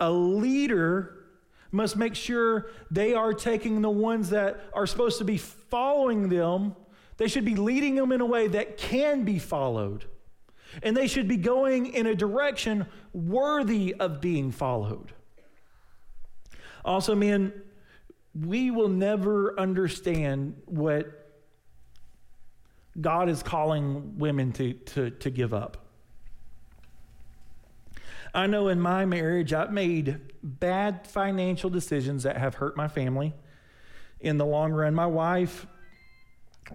A 0.00 0.10
leader 0.10 1.25
must 1.72 1.96
make 1.96 2.14
sure 2.14 2.66
they 2.90 3.14
are 3.14 3.32
taking 3.34 3.82
the 3.82 3.90
ones 3.90 4.30
that 4.30 4.60
are 4.72 4.86
supposed 4.86 5.18
to 5.18 5.24
be 5.24 5.38
following 5.38 6.28
them, 6.28 6.74
they 7.16 7.28
should 7.28 7.44
be 7.44 7.56
leading 7.56 7.94
them 7.94 8.12
in 8.12 8.20
a 8.20 8.26
way 8.26 8.48
that 8.48 8.76
can 8.76 9.24
be 9.24 9.38
followed. 9.38 10.04
And 10.82 10.96
they 10.96 11.06
should 11.06 11.28
be 11.28 11.36
going 11.36 11.86
in 11.94 12.06
a 12.06 12.14
direction 12.14 12.86
worthy 13.12 13.94
of 13.94 14.20
being 14.20 14.50
followed. 14.50 15.12
Also, 16.84 17.14
men, 17.14 17.52
we 18.34 18.70
will 18.70 18.88
never 18.88 19.58
understand 19.58 20.60
what 20.66 21.06
God 23.00 23.28
is 23.28 23.42
calling 23.42 24.18
women 24.18 24.52
to, 24.52 24.72
to, 24.72 25.10
to 25.10 25.30
give 25.30 25.54
up. 25.54 25.85
I 28.36 28.46
know 28.46 28.68
in 28.68 28.80
my 28.80 29.06
marriage, 29.06 29.52
I've 29.52 29.72
made 29.72 30.20
bad 30.42 31.06
financial 31.06 31.70
decisions 31.70 32.22
that 32.24 32.36
have 32.36 32.54
hurt 32.54 32.76
my 32.76 32.86
family 32.86 33.34
in 34.20 34.36
the 34.36 34.46
long 34.46 34.72
run. 34.72 34.94
My 34.94 35.06
wife, 35.06 35.66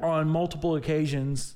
on 0.01 0.27
multiple 0.27 0.75
occasions, 0.75 1.55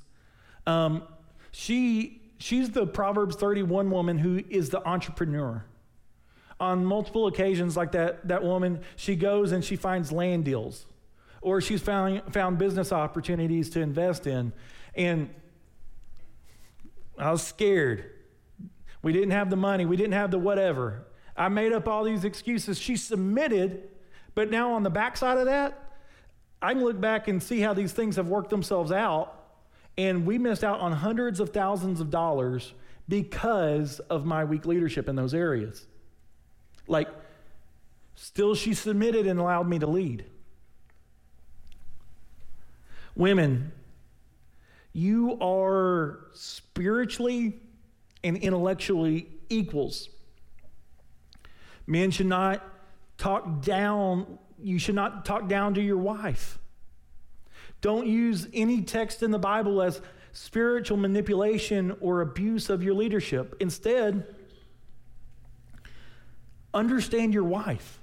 um, 0.68 1.04
she 1.52 2.22
she's 2.38 2.70
the 2.70 2.86
Proverbs 2.86 3.36
31 3.36 3.90
woman 3.90 4.20
who 4.20 4.44
is 4.50 4.70
the 4.70 4.88
entrepreneur 4.88 5.66
on 6.60 6.86
multiple 6.86 7.28
occasions, 7.28 7.76
like 7.76 7.92
that, 7.94 8.28
that 8.28 8.44
woman, 8.44 8.82
she 8.96 9.16
goes 9.16 9.52
and 9.52 9.64
she 9.64 9.76
finds 9.76 10.12
land 10.12 10.46
deals, 10.46 10.86
or 11.42 11.60
she's 11.60 11.82
found, 11.82 12.22
found 12.34 12.58
business 12.58 12.92
opportunities 12.92 13.70
to 13.72 13.82
invest 13.82 14.26
in. 14.26 14.54
And 14.96 15.30
I 17.18 17.32
was 17.32 17.42
scared. 17.42 18.12
We 19.06 19.14
didn't 19.14 19.32
have 19.32 19.52
the 19.52 19.56
money, 19.56 19.86
we 19.86 19.98
didn't 19.98 20.14
have 20.14 20.32
the 20.32 20.40
whatever. 20.40 21.06
I 21.38 21.48
made 21.48 21.74
up 21.74 21.88
all 21.88 22.04
these 22.04 22.26
excuses. 22.26 22.80
She 22.80 22.98
submitted, 22.98 23.84
but 24.34 24.50
now 24.50 24.74
on 24.74 24.82
the 24.82 24.90
backside 24.90 25.38
of 25.38 25.46
that, 25.46 25.94
I 26.60 26.74
can 26.74 26.84
look 26.84 27.00
back 27.00 27.28
and 27.28 27.42
see 27.44 27.60
how 27.60 27.76
these 27.76 27.92
things 27.92 28.16
have 28.16 28.30
worked 28.30 28.50
themselves 28.50 28.92
out. 28.92 29.44
And 29.96 30.26
we 30.26 30.40
missed 30.40 30.64
out 30.64 30.80
on 30.80 30.92
hundreds 30.92 31.40
of 31.40 31.52
thousands 31.52 32.02
of 32.02 32.10
dollars 32.10 32.74
because 33.08 34.00
of 34.00 34.26
my 34.26 34.44
weak 34.44 34.66
leadership 34.66 35.08
in 35.08 35.16
those 35.16 35.36
areas. 35.36 35.86
Like, 36.88 37.10
still 38.16 38.56
she 38.56 38.74
submitted 38.74 39.28
and 39.28 39.40
allowed 39.40 39.68
me 39.68 39.78
to 39.78 39.88
lead. 39.88 40.26
Women, 43.16 43.72
you 44.94 45.38
are 45.40 46.22
spiritually 46.34 47.60
and 48.26 48.36
intellectually 48.38 49.30
equals. 49.50 50.10
Men 51.86 52.10
should 52.10 52.26
not 52.26 52.66
talk 53.20 53.62
down, 53.62 54.40
you 54.60 54.80
should 54.80 54.96
not 54.96 55.24
talk 55.26 55.48
down 55.48 55.76
to 55.76 55.82
your 55.82 55.98
wife. 55.98 56.58
Don't 57.82 58.08
use 58.08 58.48
any 58.52 58.82
text 58.82 59.22
in 59.22 59.30
the 59.30 59.38
Bible 59.38 59.82
as 59.82 60.02
spiritual 60.34 60.98
manipulation 60.98 61.96
or 62.02 62.22
abuse 62.22 62.72
of 62.72 62.82
your 62.82 62.96
leadership. 62.96 63.56
Instead, 63.60 64.26
understand 66.74 67.32
your 67.34 67.44
wife. 67.44 68.00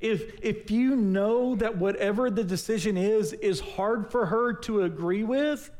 if, 0.00 0.38
if 0.42 0.70
you 0.70 0.96
know 0.96 1.54
that 1.54 1.78
whatever 1.78 2.30
the 2.30 2.44
decision 2.44 2.96
is 2.96 3.32
is 3.32 3.60
hard 3.60 4.10
for 4.10 4.26
her 4.26 4.52
to 4.52 4.82
agree 4.82 5.24
with, 5.24 5.70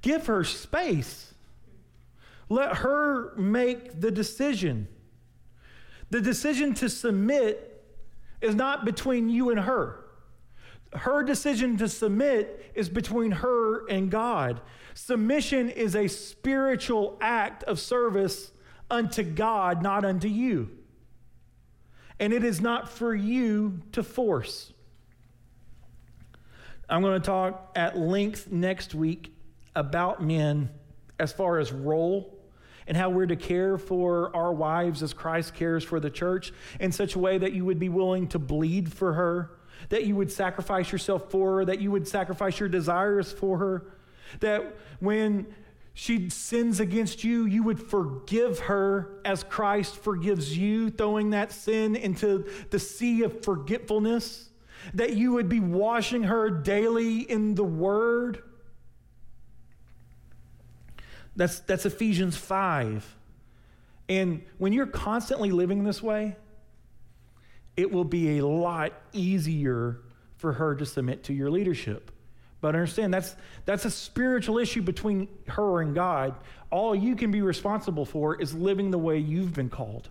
give 0.00 0.26
her 0.26 0.44
space. 0.44 1.34
Let 2.48 2.78
her 2.78 3.34
make 3.36 4.00
the 4.00 4.10
decision. 4.10 4.88
The 6.10 6.20
decision 6.20 6.74
to 6.74 6.88
submit 6.88 7.84
is 8.40 8.54
not 8.54 8.84
between 8.84 9.28
you 9.28 9.50
and 9.50 9.60
her. 9.60 10.04
Her 10.94 11.22
decision 11.22 11.76
to 11.78 11.88
submit 11.88 12.72
is 12.74 12.88
between 12.88 13.30
her 13.32 13.86
and 13.88 14.10
God. 14.10 14.62
Submission 14.94 15.68
is 15.68 15.94
a 15.94 16.08
spiritual 16.08 17.18
act 17.20 17.62
of 17.64 17.78
service 17.78 18.52
unto 18.90 19.22
God, 19.22 19.82
not 19.82 20.04
unto 20.04 20.28
you. 20.28 20.70
And 22.18 22.32
it 22.32 22.42
is 22.42 22.60
not 22.60 22.88
for 22.88 23.14
you 23.14 23.82
to 23.92 24.02
force. 24.02 24.72
I'm 26.88 27.02
going 27.02 27.20
to 27.20 27.26
talk 27.26 27.72
at 27.76 27.98
length 27.98 28.50
next 28.50 28.94
week 28.94 29.34
about 29.76 30.22
men 30.22 30.70
as 31.18 31.32
far 31.32 31.58
as 31.58 31.70
role 31.70 32.37
and 32.88 32.96
how 32.96 33.10
we're 33.10 33.26
to 33.26 33.36
care 33.36 33.76
for 33.76 34.34
our 34.34 34.52
wives 34.52 35.02
as 35.02 35.12
Christ 35.12 35.54
cares 35.54 35.84
for 35.84 36.00
the 36.00 36.10
church 36.10 36.52
in 36.80 36.90
such 36.90 37.14
a 37.14 37.18
way 37.18 37.36
that 37.36 37.52
you 37.52 37.64
would 37.66 37.78
be 37.78 37.90
willing 37.90 38.26
to 38.28 38.38
bleed 38.38 38.92
for 38.92 39.12
her, 39.12 39.50
that 39.90 40.06
you 40.06 40.16
would 40.16 40.32
sacrifice 40.32 40.90
yourself 40.90 41.30
for 41.30 41.58
her, 41.58 41.64
that 41.66 41.80
you 41.80 41.90
would 41.90 42.08
sacrifice 42.08 42.58
your 42.58 42.68
desires 42.70 43.30
for 43.30 43.58
her, 43.58 43.92
that 44.40 44.74
when 45.00 45.46
she 45.92 46.30
sins 46.30 46.80
against 46.80 47.24
you, 47.24 47.44
you 47.44 47.62
would 47.62 47.78
forgive 47.80 48.60
her 48.60 49.20
as 49.24 49.44
Christ 49.44 49.96
forgives 49.96 50.56
you, 50.56 50.90
throwing 50.90 51.30
that 51.30 51.52
sin 51.52 51.94
into 51.94 52.48
the 52.70 52.78
sea 52.78 53.22
of 53.22 53.44
forgetfulness, 53.44 54.48
that 54.94 55.14
you 55.14 55.32
would 55.32 55.48
be 55.48 55.60
washing 55.60 56.22
her 56.22 56.48
daily 56.48 57.18
in 57.20 57.54
the 57.54 57.64
Word 57.64 58.42
that's, 61.38 61.60
that's 61.60 61.86
Ephesians 61.86 62.36
5. 62.36 63.16
And 64.08 64.42
when 64.58 64.72
you're 64.72 64.86
constantly 64.86 65.52
living 65.52 65.84
this 65.84 66.02
way, 66.02 66.36
it 67.76 67.92
will 67.92 68.04
be 68.04 68.38
a 68.38 68.46
lot 68.46 68.92
easier 69.12 70.00
for 70.36 70.52
her 70.54 70.74
to 70.74 70.84
submit 70.84 71.24
to 71.24 71.32
your 71.32 71.48
leadership. 71.48 72.10
But 72.60 72.74
understand 72.74 73.14
that's 73.14 73.36
that's 73.66 73.84
a 73.84 73.90
spiritual 73.90 74.58
issue 74.58 74.82
between 74.82 75.28
her 75.46 75.80
and 75.80 75.94
God. 75.94 76.34
All 76.70 76.92
you 76.92 77.14
can 77.14 77.30
be 77.30 77.40
responsible 77.40 78.04
for 78.04 78.34
is 78.40 78.52
living 78.52 78.90
the 78.90 78.98
way 78.98 79.18
you've 79.18 79.54
been 79.54 79.70
called. 79.70 80.08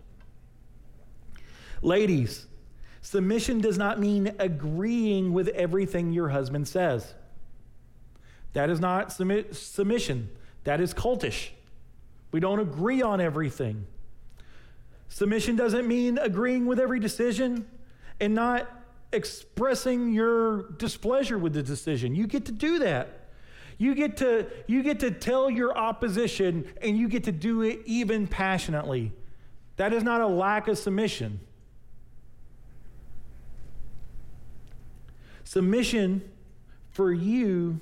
Ladies, 1.81 2.45
submission 3.01 3.59
does 3.59 3.77
not 3.77 3.99
mean 3.99 4.33
agreeing 4.39 5.33
with 5.33 5.49
everything 5.49 6.13
your 6.13 6.29
husband 6.29 6.69
says. 6.69 7.13
That 8.53 8.69
is 8.69 8.79
not 8.79 9.11
submit, 9.11 9.53
submission. 9.53 10.29
That 10.67 10.81
is 10.81 10.93
cultish. 10.93 11.51
We 12.33 12.41
don't 12.41 12.59
agree 12.59 13.01
on 13.01 13.21
everything. 13.21 13.87
Submission 15.07 15.55
doesn't 15.55 15.87
mean 15.87 16.17
agreeing 16.17 16.65
with 16.65 16.77
every 16.77 16.99
decision 16.99 17.65
and 18.19 18.35
not 18.35 18.69
expressing 19.13 20.11
your 20.11 20.63
displeasure 20.73 21.37
with 21.37 21.53
the 21.53 21.63
decision. 21.63 22.15
You 22.15 22.27
get 22.27 22.43
to 22.47 22.51
do 22.51 22.79
that. 22.79 23.29
You 23.77 23.95
get 23.95 24.17
to 24.17 24.47
you 24.67 24.83
get 24.83 24.99
to 24.99 25.11
tell 25.11 25.49
your 25.49 25.77
opposition 25.77 26.67
and 26.81 26.97
you 26.97 27.07
get 27.07 27.23
to 27.23 27.31
do 27.31 27.61
it 27.61 27.79
even 27.85 28.27
passionately. 28.27 29.13
That 29.77 29.93
is 29.93 30.03
not 30.03 30.19
a 30.19 30.27
lack 30.27 30.67
of 30.67 30.77
submission. 30.77 31.39
Submission 35.45 36.29
for 36.89 37.13
you 37.13 37.79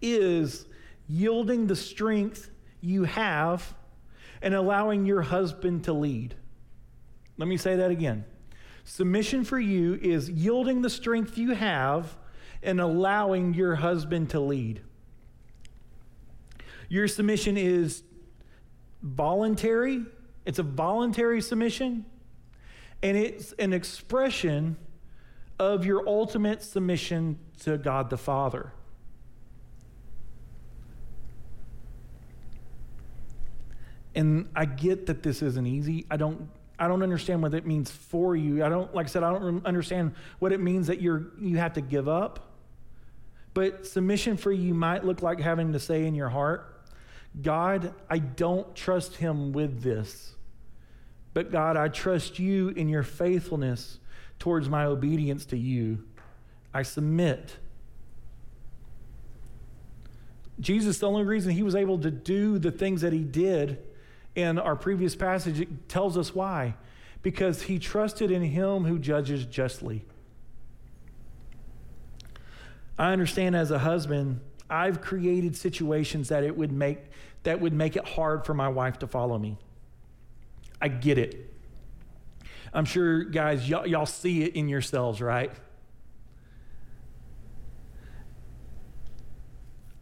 is 0.00 0.66
yielding 1.08 1.66
the 1.66 1.76
strength 1.76 2.50
you 2.80 3.04
have 3.04 3.74
and 4.42 4.54
allowing 4.54 5.06
your 5.06 5.22
husband 5.22 5.84
to 5.84 5.92
lead. 5.92 6.34
Let 7.38 7.48
me 7.48 7.56
say 7.56 7.76
that 7.76 7.90
again. 7.90 8.24
Submission 8.84 9.44
for 9.44 9.58
you 9.58 9.94
is 9.94 10.30
yielding 10.30 10.82
the 10.82 10.90
strength 10.90 11.36
you 11.36 11.54
have 11.54 12.16
and 12.62 12.80
allowing 12.80 13.54
your 13.54 13.74
husband 13.74 14.30
to 14.30 14.40
lead. 14.40 14.80
Your 16.88 17.08
submission 17.08 17.56
is 17.56 18.02
voluntary, 19.02 20.04
it's 20.44 20.58
a 20.58 20.62
voluntary 20.62 21.40
submission, 21.40 22.04
and 23.02 23.16
it's 23.16 23.52
an 23.52 23.72
expression 23.72 24.76
of 25.58 25.84
your 25.84 26.08
ultimate 26.08 26.62
submission 26.62 27.38
to 27.60 27.78
God 27.78 28.10
the 28.10 28.16
Father. 28.16 28.72
And 34.16 34.48
I 34.56 34.64
get 34.64 35.06
that 35.06 35.22
this 35.22 35.42
isn't 35.42 35.66
easy. 35.66 36.06
I 36.10 36.16
don't 36.16 36.48
I 36.78 36.88
don't 36.88 37.02
understand 37.02 37.42
what 37.42 37.54
it 37.54 37.66
means 37.66 37.90
for 37.90 38.34
you. 38.34 38.64
I 38.64 38.68
don't 38.68 38.92
like 38.94 39.06
I 39.06 39.08
said 39.10 39.22
I 39.22 39.30
don't 39.30 39.64
understand 39.64 40.14
what 40.38 40.52
it 40.52 40.60
means 40.60 40.88
that 40.88 41.00
you're 41.00 41.26
you 41.38 41.58
have 41.58 41.74
to 41.74 41.82
give 41.82 42.08
up. 42.08 42.54
But 43.54 43.86
submission 43.86 44.36
for 44.36 44.50
you 44.50 44.74
might 44.74 45.04
look 45.04 45.22
like 45.22 45.38
having 45.38 45.72
to 45.74 45.78
say 45.78 46.06
in 46.06 46.14
your 46.14 46.28
heart, 46.28 46.88
God, 47.40 47.94
I 48.10 48.18
don't 48.18 48.74
trust 48.74 49.16
him 49.16 49.52
with 49.52 49.82
this. 49.82 50.34
But 51.34 51.50
God, 51.50 51.76
I 51.76 51.88
trust 51.88 52.38
you 52.38 52.70
in 52.70 52.88
your 52.88 53.02
faithfulness 53.02 53.98
towards 54.38 54.68
my 54.68 54.84
obedience 54.84 55.44
to 55.46 55.58
you. 55.58 56.04
I 56.72 56.82
submit. 56.82 57.56
Jesus, 60.60 60.98
the 60.98 61.06
only 61.06 61.24
reason 61.24 61.52
he 61.52 61.62
was 61.62 61.74
able 61.74 61.98
to 61.98 62.10
do 62.10 62.58
the 62.58 62.70
things 62.70 63.02
that 63.02 63.12
he 63.12 63.24
did 63.24 63.82
in 64.36 64.58
our 64.58 64.76
previous 64.76 65.16
passage, 65.16 65.60
it 65.60 65.88
tells 65.88 66.16
us 66.16 66.34
why. 66.34 66.76
Because 67.22 67.62
he 67.62 67.78
trusted 67.78 68.30
in 68.30 68.42
him 68.42 68.84
who 68.84 68.98
judges 68.98 69.44
justly. 69.44 70.04
I 72.98 73.12
understand 73.12 73.56
as 73.56 73.70
a 73.70 73.80
husband, 73.80 74.40
I've 74.70 75.00
created 75.00 75.56
situations 75.56 76.28
that 76.28 76.44
it 76.44 76.56
would 76.56 76.72
make 76.72 76.98
that 77.42 77.60
would 77.60 77.72
make 77.72 77.96
it 77.96 78.06
hard 78.06 78.44
for 78.44 78.54
my 78.54 78.68
wife 78.68 78.98
to 78.98 79.06
follow 79.06 79.38
me. 79.38 79.56
I 80.80 80.88
get 80.88 81.16
it. 81.16 81.54
I'm 82.74 82.84
sure, 82.84 83.22
guys, 83.22 83.68
y'all, 83.68 83.86
y'all 83.86 84.04
see 84.04 84.42
it 84.42 84.56
in 84.56 84.68
yourselves, 84.68 85.22
right? 85.22 85.52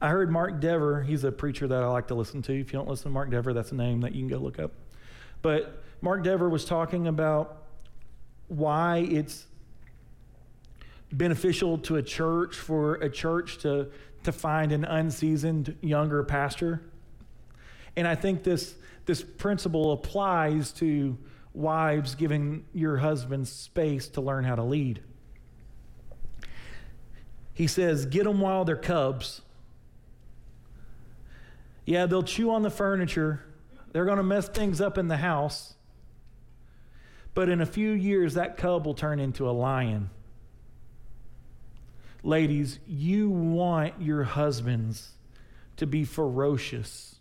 I 0.05 0.09
heard 0.09 0.31
Mark 0.31 0.61
Dever, 0.61 1.03
he's 1.03 1.25
a 1.25 1.33
preacher 1.33 1.67
that 1.67 1.83
I 1.83 1.87
like 1.87 2.09
to 2.09 2.15
listen 2.15 2.43
to. 2.43 2.53
If 2.53 2.75
you 2.75 2.79
don't 2.79 2.89
listen 2.89 3.05
to 3.05 3.09
Mark 3.09 3.31
Dever, 3.31 3.55
that's 3.55 3.73
a 3.73 3.75
name 3.75 4.03
that 4.03 4.15
you 4.15 4.21
can 4.21 4.29
go 4.29 4.37
look 4.37 4.59
up. 4.59 4.73
But 5.41 5.83
Mark 6.03 6.23
Dever 6.23 6.51
was 6.51 6.67
talking 6.67 7.07
about 7.07 7.63
why 8.49 8.99
it's 8.99 9.47
beneficial 11.11 11.79
to 11.79 11.97
a 11.97 12.03
church 12.03 12.55
for 12.55 12.97
a 12.97 13.09
church 13.09 13.57
to, 13.61 13.89
to 14.25 14.31
find 14.31 14.73
an 14.73 14.85
unseasoned 14.85 15.75
younger 15.81 16.23
pastor. 16.23 16.83
And 17.97 18.07
I 18.07 18.15
think 18.15 18.45
this, 18.45 18.75
this 19.07 19.23
principle 19.23 19.93
applies 19.93 20.71
to 20.73 21.17
wives 21.55 22.15
giving 22.15 22.67
your 22.75 22.99
husband 22.99 23.49
space 23.49 24.09
to 24.09 24.21
learn 24.21 24.45
how 24.45 24.57
to 24.57 24.65
lead. 24.65 25.01
He 27.55 27.67
says, 27.67 28.05
Get 28.05 28.25
them 28.25 28.41
while 28.41 28.67
they're 28.67 28.77
cubs 28.77 29.41
yeah, 31.87 32.07
they'll 32.07 32.23
chew 32.23 32.51
on 32.51 32.63
the 32.63 32.71
furniture. 32.71 33.45
They're 33.93 34.05
going 34.05 34.17
to 34.17 34.23
mess 34.23 34.49
things 34.49 34.81
up 34.81 34.99
in 34.99 35.09
the 35.09 35.19
house. 35.19 35.75
But 37.35 37.49
in 37.49 37.61
a 37.61 37.67
few 37.67 37.91
years, 37.91 38.35
that 38.35 38.57
cub 38.57 38.87
will 38.87 38.95
turn 38.95 39.21
into 39.21 39.49
a 39.49 39.53
lion. 39.53 40.11
Ladies, 42.23 42.79
you 42.87 43.29
want 43.29 44.01
your 44.01 44.23
husbands 44.23 45.11
to 45.77 45.87
be 45.87 46.05
ferocious. 46.05 47.17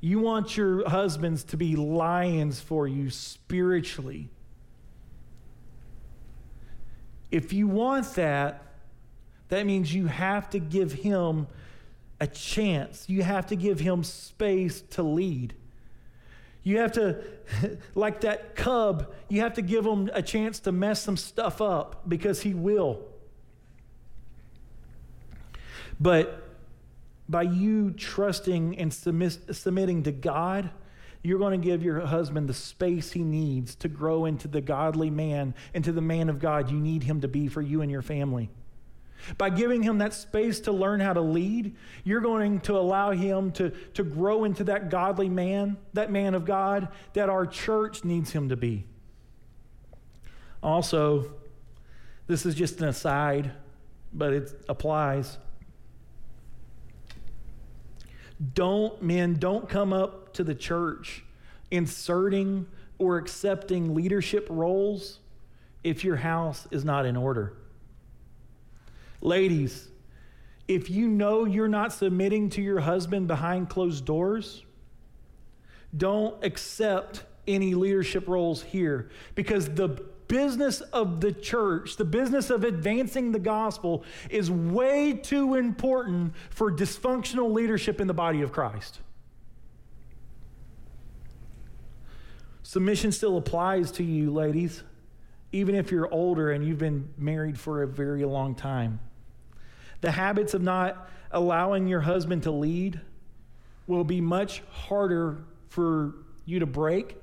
You 0.00 0.20
want 0.20 0.56
your 0.56 0.88
husbands 0.88 1.42
to 1.44 1.56
be 1.56 1.74
lions 1.74 2.60
for 2.60 2.86
you 2.86 3.10
spiritually. 3.10 4.28
If 7.30 7.52
you 7.52 7.66
want 7.66 8.14
that, 8.14 8.62
that 9.48 9.66
means 9.66 9.92
you 9.92 10.06
have 10.06 10.48
to 10.50 10.58
give 10.58 10.92
him 10.92 11.48
a 12.20 12.26
chance. 12.26 13.08
You 13.08 13.22
have 13.22 13.46
to 13.48 13.56
give 13.56 13.80
him 13.80 14.04
space 14.04 14.80
to 14.90 15.02
lead. 15.02 15.54
You 16.62 16.78
have 16.78 16.92
to, 16.92 17.22
like 17.94 18.22
that 18.22 18.56
cub, 18.56 19.12
you 19.28 19.40
have 19.40 19.54
to 19.54 19.62
give 19.62 19.86
him 19.86 20.10
a 20.12 20.22
chance 20.22 20.60
to 20.60 20.72
mess 20.72 21.02
some 21.02 21.16
stuff 21.16 21.60
up 21.60 22.08
because 22.08 22.42
he 22.42 22.54
will. 22.54 23.02
But 26.00 26.42
by 27.28 27.42
you 27.42 27.92
trusting 27.92 28.78
and 28.78 28.92
submitting 28.92 30.02
to 30.04 30.12
God, 30.12 30.70
you're 31.22 31.38
going 31.38 31.60
to 31.60 31.64
give 31.64 31.82
your 31.82 32.00
husband 32.00 32.48
the 32.48 32.54
space 32.54 33.12
he 33.12 33.22
needs 33.24 33.74
to 33.76 33.88
grow 33.88 34.26
into 34.26 34.46
the 34.46 34.60
godly 34.60 35.10
man, 35.10 35.54
into 35.74 35.92
the 35.92 36.00
man 36.00 36.28
of 36.28 36.38
God 36.38 36.70
you 36.70 36.78
need 36.78 37.02
him 37.02 37.20
to 37.22 37.28
be 37.28 37.48
for 37.48 37.62
you 37.62 37.82
and 37.82 37.90
your 37.90 38.02
family. 38.02 38.50
By 39.38 39.50
giving 39.50 39.82
him 39.82 39.98
that 39.98 40.14
space 40.14 40.60
to 40.60 40.72
learn 40.72 41.00
how 41.00 41.12
to 41.12 41.20
lead, 41.20 41.74
you're 42.04 42.20
going 42.20 42.60
to 42.60 42.76
allow 42.76 43.10
him 43.10 43.50
to, 43.52 43.70
to 43.94 44.04
grow 44.04 44.44
into 44.44 44.64
that 44.64 44.90
godly 44.90 45.28
man, 45.28 45.76
that 45.92 46.10
man 46.10 46.34
of 46.34 46.44
God 46.44 46.88
that 47.14 47.28
our 47.28 47.46
church 47.46 48.04
needs 48.04 48.30
him 48.30 48.48
to 48.50 48.56
be. 48.56 48.84
Also, 50.62 51.32
this 52.26 52.46
is 52.46 52.54
just 52.54 52.80
an 52.80 52.88
aside, 52.88 53.52
but 54.12 54.32
it 54.32 54.64
applies. 54.68 55.38
Don't, 58.54 59.00
men, 59.02 59.34
don't 59.34 59.68
come 59.68 59.92
up 59.92 60.32
to 60.34 60.44
the 60.44 60.54
church 60.54 61.24
inserting 61.70 62.66
or 62.98 63.16
accepting 63.16 63.94
leadership 63.94 64.46
roles 64.50 65.20
if 65.82 66.04
your 66.04 66.16
house 66.16 66.66
is 66.70 66.84
not 66.84 67.06
in 67.06 67.16
order. 67.16 67.54
Ladies, 69.20 69.88
if 70.68 70.90
you 70.90 71.08
know 71.08 71.44
you're 71.44 71.68
not 71.68 71.92
submitting 71.92 72.50
to 72.50 72.62
your 72.62 72.80
husband 72.80 73.28
behind 73.28 73.68
closed 73.68 74.04
doors, 74.04 74.64
don't 75.96 76.42
accept 76.44 77.24
any 77.46 77.74
leadership 77.74 78.26
roles 78.26 78.62
here 78.62 79.08
because 79.34 79.68
the 79.68 79.88
business 80.28 80.80
of 80.80 81.20
the 81.20 81.32
church, 81.32 81.96
the 81.96 82.04
business 82.04 82.50
of 82.50 82.64
advancing 82.64 83.30
the 83.32 83.38
gospel, 83.38 84.04
is 84.28 84.50
way 84.50 85.12
too 85.12 85.54
important 85.54 86.34
for 86.50 86.72
dysfunctional 86.72 87.52
leadership 87.52 88.00
in 88.00 88.08
the 88.08 88.14
body 88.14 88.42
of 88.42 88.52
Christ. 88.52 89.00
Submission 92.62 93.12
still 93.12 93.36
applies 93.36 93.92
to 93.92 94.02
you, 94.02 94.32
ladies, 94.32 94.82
even 95.52 95.76
if 95.76 95.92
you're 95.92 96.12
older 96.12 96.50
and 96.50 96.66
you've 96.66 96.78
been 96.78 97.08
married 97.16 97.58
for 97.58 97.84
a 97.84 97.86
very 97.86 98.24
long 98.24 98.56
time. 98.56 98.98
The 100.00 100.10
habits 100.10 100.54
of 100.54 100.62
not 100.62 101.08
allowing 101.30 101.88
your 101.88 102.00
husband 102.00 102.42
to 102.44 102.50
lead 102.50 103.00
will 103.86 104.04
be 104.04 104.20
much 104.20 104.62
harder 104.70 105.38
for 105.68 106.14
you 106.44 106.58
to 106.60 106.66
break. 106.66 107.16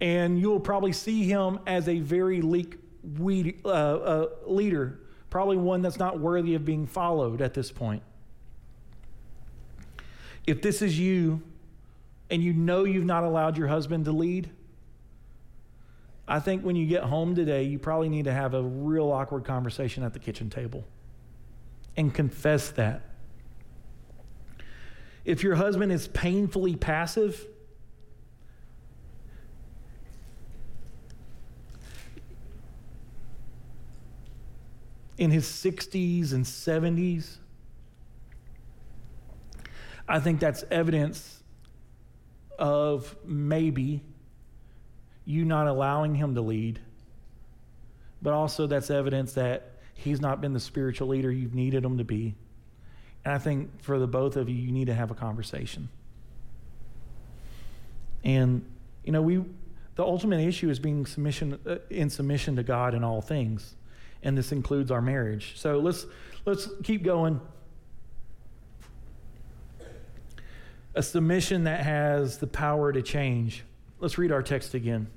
And 0.00 0.38
you'll 0.38 0.60
probably 0.60 0.92
see 0.92 1.24
him 1.24 1.58
as 1.66 1.88
a 1.88 1.98
very 1.98 2.40
leak 2.40 2.76
weed, 3.18 3.60
uh, 3.64 3.68
uh, 3.68 4.28
leader, 4.46 5.00
probably 5.30 5.56
one 5.56 5.82
that's 5.82 5.98
not 5.98 6.20
worthy 6.20 6.54
of 6.54 6.64
being 6.64 6.86
followed 6.86 7.40
at 7.40 7.54
this 7.54 7.72
point. 7.72 8.02
If 10.46 10.62
this 10.62 10.82
is 10.82 10.98
you 10.98 11.42
and 12.30 12.42
you 12.42 12.52
know 12.52 12.84
you've 12.84 13.04
not 13.04 13.24
allowed 13.24 13.56
your 13.56 13.68
husband 13.68 14.04
to 14.06 14.12
lead, 14.12 14.50
I 16.26 16.40
think 16.40 16.62
when 16.62 16.76
you 16.76 16.86
get 16.86 17.04
home 17.04 17.34
today, 17.34 17.64
you 17.64 17.78
probably 17.78 18.08
need 18.08 18.26
to 18.26 18.32
have 18.32 18.54
a 18.54 18.62
real 18.62 19.10
awkward 19.10 19.44
conversation 19.44 20.02
at 20.04 20.12
the 20.12 20.18
kitchen 20.18 20.48
table 20.50 20.84
and 21.98 22.14
confess 22.14 22.70
that. 22.70 23.02
If 25.24 25.42
your 25.42 25.56
husband 25.56 25.90
is 25.90 26.06
painfully 26.06 26.76
passive, 26.76 27.44
in 35.18 35.32
his 35.32 35.44
60s 35.44 36.32
and 36.32 36.44
70s, 36.44 37.38
I 40.08 40.20
think 40.20 40.38
that's 40.38 40.62
evidence 40.70 41.42
of 42.60 43.16
maybe 43.24 44.04
you 45.24 45.44
not 45.44 45.66
allowing 45.66 46.14
him 46.14 46.36
to 46.36 46.42
lead, 46.42 46.78
but 48.22 48.32
also 48.32 48.68
that's 48.68 48.88
evidence 48.88 49.32
that 49.32 49.77
He's 49.98 50.20
not 50.20 50.40
been 50.40 50.52
the 50.52 50.60
spiritual 50.60 51.08
leader 51.08 51.30
you've 51.30 51.56
needed 51.56 51.84
him 51.84 51.98
to 51.98 52.04
be. 52.04 52.36
And 53.24 53.34
I 53.34 53.38
think 53.38 53.82
for 53.82 53.98
the 53.98 54.06
both 54.06 54.36
of 54.36 54.48
you, 54.48 54.54
you 54.54 54.70
need 54.70 54.86
to 54.86 54.94
have 54.94 55.10
a 55.10 55.14
conversation. 55.14 55.88
And, 58.22 58.64
you 59.04 59.10
know, 59.10 59.20
we, 59.20 59.44
the 59.96 60.04
ultimate 60.04 60.40
issue 60.40 60.70
is 60.70 60.78
being 60.78 61.04
submission, 61.04 61.58
uh, 61.66 61.78
in 61.90 62.10
submission 62.10 62.54
to 62.56 62.62
God 62.62 62.94
in 62.94 63.02
all 63.02 63.20
things. 63.20 63.74
And 64.22 64.38
this 64.38 64.52
includes 64.52 64.92
our 64.92 65.02
marriage. 65.02 65.54
So 65.56 65.78
let's, 65.78 66.06
let's 66.46 66.68
keep 66.84 67.02
going. 67.02 67.40
A 70.94 71.02
submission 71.02 71.64
that 71.64 71.80
has 71.80 72.38
the 72.38 72.46
power 72.46 72.92
to 72.92 73.02
change. 73.02 73.64
Let's 73.98 74.16
read 74.16 74.30
our 74.30 74.44
text 74.44 74.74
again. 74.74 75.08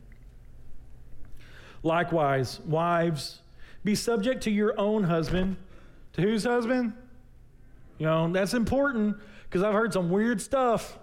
Likewise, 1.84 2.60
wives, 2.62 3.42
be 3.84 3.96
subject 3.96 4.44
to 4.44 4.52
your 4.52 4.80
own 4.80 5.04
husband. 5.04 5.58
To 6.14 6.22
whose 6.22 6.44
husband? 6.44 6.94
You 7.98 8.06
know, 8.08 8.32
that's 8.32 8.54
important 8.54 9.18
because 9.44 9.64
I've 9.64 9.74
heard 9.74 9.94
some 9.94 10.10
weird 10.10 10.42
stuff. 10.42 10.98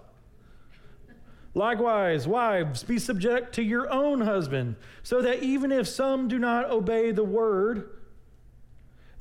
Likewise, 1.55 2.27
wives, 2.27 2.83
be 2.83 2.99
subject 2.99 3.55
to 3.55 3.63
your 3.63 3.91
own 3.91 4.21
husband, 4.21 4.75
so 5.01 5.21
that 5.21 5.41
even 5.41 5.71
if 5.71 5.87
some 5.87 6.27
do 6.27 6.37
not 6.37 6.69
obey 6.69 7.11
the 7.11 7.23
word, 7.23 7.89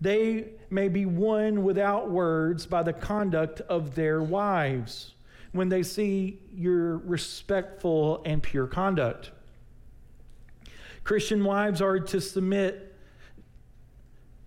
they 0.01 0.51
may 0.71 0.89
be 0.89 1.07
won 1.07 1.65
without 1.65 2.11
words 2.11 2.67
by 2.67 2.83
the 2.83 2.93
conduct 2.93 3.61
of 3.63 3.95
their 3.95 4.23
wives 4.23 5.15
when 5.53 5.69
they 5.71 5.83
see 5.83 6.39
your 6.53 6.99
respectful 6.99 8.23
and 8.25 8.43
pure 8.43 8.67
conduct. 8.67 9.31
Christian 11.03 11.43
wives 11.43 11.81
are 11.81 11.99
to 11.99 12.21
submit 12.21 12.88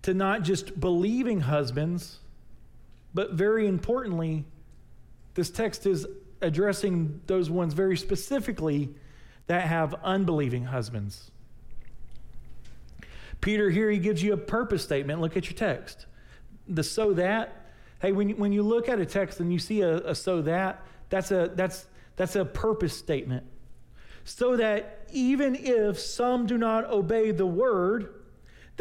to 0.02 0.14
not 0.14 0.42
just 0.42 0.78
believing 0.78 1.40
husbands, 1.40 2.18
but 3.14 3.32
very 3.32 3.66
importantly, 3.66 4.44
this 5.34 5.50
text 5.50 5.86
is 5.86 6.06
addressing 6.40 7.20
those 7.26 7.48
ones 7.48 7.72
very 7.72 7.96
specifically 7.96 8.94
that 9.46 9.62
have 9.62 9.94
unbelieving 10.02 10.64
husbands. 10.64 11.30
Peter 13.40 13.70
here, 13.70 13.90
he 13.90 13.98
gives 13.98 14.22
you 14.22 14.32
a 14.32 14.36
purpose 14.36 14.82
statement. 14.82 15.20
Look 15.20 15.36
at 15.36 15.46
your 15.46 15.56
text. 15.56 16.06
The 16.68 16.82
so 16.82 17.12
that, 17.14 17.66
hey, 18.00 18.12
when 18.12 18.28
you, 18.28 18.36
when 18.36 18.52
you 18.52 18.62
look 18.62 18.88
at 18.88 18.98
a 19.00 19.06
text 19.06 19.40
and 19.40 19.52
you 19.52 19.58
see 19.58 19.80
a, 19.80 19.96
a 20.10 20.14
so 20.14 20.42
that, 20.42 20.84
that's 21.10 21.30
a, 21.30 21.50
that's, 21.54 21.86
that's 22.16 22.36
a 22.36 22.44
purpose 22.44 22.96
statement. 22.96 23.44
So 24.24 24.56
that 24.56 25.06
even 25.12 25.56
if 25.56 25.98
some 25.98 26.46
do 26.46 26.56
not 26.56 26.84
obey 26.84 27.32
the 27.32 27.46
word, 27.46 28.14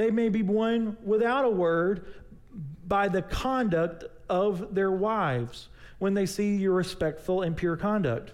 they 0.02 0.12
may 0.12 0.30
be 0.30 0.42
won 0.42 0.98
without 1.04 1.46
a 1.46 1.50
word 1.50 2.06
by 2.88 3.08
the 3.08 3.22
conduct 3.22 4.06
of 4.30 4.74
their 4.74 4.92
wives 4.92 5.70
when 6.00 6.14
they 6.14 6.26
see 6.26 6.56
your 6.56 6.74
respectful 6.74 7.44
and 7.44 7.56
pure 7.56 7.78
conduct. 7.78 8.32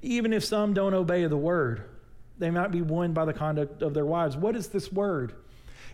Even 0.00 0.32
if 0.32 0.44
some 0.44 0.72
don't 0.72 0.94
obey 0.94 1.26
the 1.26 1.36
word, 1.36 1.82
they 2.38 2.50
might 2.50 2.70
be 2.70 2.82
won 2.82 3.12
by 3.12 3.24
the 3.24 3.32
conduct 3.32 3.82
of 3.82 3.94
their 3.94 4.06
wives. 4.06 4.36
What 4.36 4.54
is 4.54 4.68
this 4.68 4.92
word? 4.92 5.34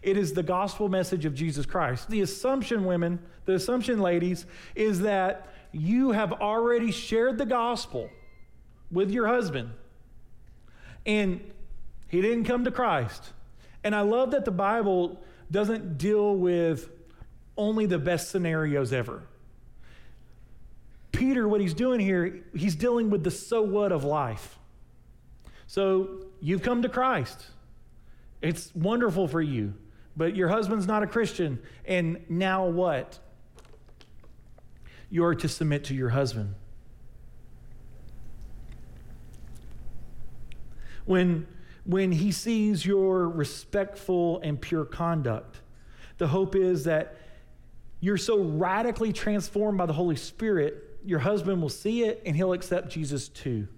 It 0.02 0.18
is 0.18 0.34
the 0.34 0.42
gospel 0.42 0.90
message 0.90 1.24
of 1.24 1.34
Jesus 1.34 1.64
Christ. 1.64 2.10
The 2.10 2.20
assumption, 2.20 2.84
women, 2.84 3.18
the 3.46 3.54
assumption, 3.54 4.00
ladies, 4.00 4.44
is 4.74 5.00
that 5.00 5.48
you 5.72 6.12
have 6.12 6.34
already 6.34 6.92
shared 6.92 7.38
the 7.38 7.46
gospel 7.46 8.10
with 8.92 9.10
your 9.10 9.26
husband 9.26 9.70
and 11.06 11.40
he 12.08 12.20
didn't 12.20 12.44
come 12.44 12.64
to 12.64 12.70
Christ. 12.70 13.32
And 13.84 13.94
I 13.94 14.00
love 14.00 14.30
that 14.30 14.46
the 14.46 14.50
Bible 14.50 15.22
doesn't 15.50 15.98
deal 15.98 16.34
with 16.34 16.90
only 17.56 17.86
the 17.86 17.98
best 17.98 18.30
scenarios 18.30 18.92
ever. 18.92 19.22
Peter, 21.12 21.46
what 21.46 21.60
he's 21.60 21.74
doing 21.74 22.00
here, 22.00 22.42
he's 22.54 22.74
dealing 22.74 23.10
with 23.10 23.22
the 23.22 23.30
so 23.30 23.62
what 23.62 23.92
of 23.92 24.02
life. 24.02 24.58
So 25.66 26.24
you've 26.40 26.62
come 26.62 26.82
to 26.82 26.88
Christ. 26.88 27.46
It's 28.42 28.74
wonderful 28.74 29.28
for 29.28 29.40
you, 29.40 29.74
but 30.16 30.34
your 30.34 30.48
husband's 30.48 30.86
not 30.86 31.02
a 31.02 31.06
Christian. 31.06 31.60
And 31.84 32.24
now 32.28 32.66
what? 32.66 33.18
You're 35.08 35.34
to 35.36 35.48
submit 35.48 35.84
to 35.84 35.94
your 35.94 36.08
husband. 36.08 36.54
When 41.04 41.46
when 41.84 42.12
he 42.12 42.32
sees 42.32 42.84
your 42.84 43.28
respectful 43.28 44.40
and 44.40 44.60
pure 44.60 44.84
conduct. 44.84 45.60
The 46.18 46.26
hope 46.26 46.56
is 46.56 46.84
that 46.84 47.16
you're 48.00 48.16
so 48.16 48.42
radically 48.42 49.12
transformed 49.12 49.78
by 49.78 49.86
the 49.86 49.92
Holy 49.92 50.16
Spirit, 50.16 50.98
your 51.04 51.18
husband 51.18 51.60
will 51.60 51.68
see 51.68 52.04
it 52.04 52.22
and 52.24 52.34
he'll 52.34 52.52
accept 52.52 52.88
Jesus 52.90 53.28
too. 53.28 53.68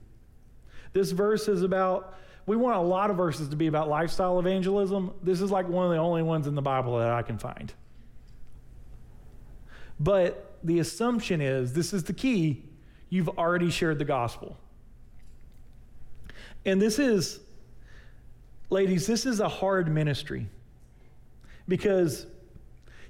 This 0.93 1.11
verse 1.11 1.49
is 1.49 1.63
about, 1.63 2.15
we 2.47 2.57
want 2.57 2.77
a 2.77 2.81
lot 2.81 3.11
of 3.11 3.17
verses 3.17 3.49
to 3.49 3.57
be 3.57 3.67
about 3.67 3.89
lifestyle 3.89 4.39
evangelism. 4.39 5.13
This 5.23 5.41
is 5.41 5.51
like 5.51 5.69
one 5.69 5.87
of 5.87 5.93
the 5.93 5.99
only 5.99 6.23
ones 6.23 6.47
in 6.47 6.55
the 6.55 6.63
Bible 6.63 6.99
that 6.99 7.11
I 7.11 7.23
can 7.23 7.39
find. 7.39 7.73
But 9.99 10.57
the 10.63 10.79
assumption 10.79 11.41
is 11.41 11.73
this 11.73 11.93
is 11.93 12.05
the 12.05 12.13
key 12.13 12.65
you've 13.09 13.29
already 13.31 13.71
shared 13.71 13.99
the 13.99 14.05
gospel. 14.05 14.57
And 16.65 16.83
this 16.83 16.99
is, 16.99 17.41
ladies, 18.71 19.07
this 19.07 19.27
is 19.27 19.41
a 19.41 19.49
hard 19.49 19.89
ministry 19.89 20.47
because 21.69 22.27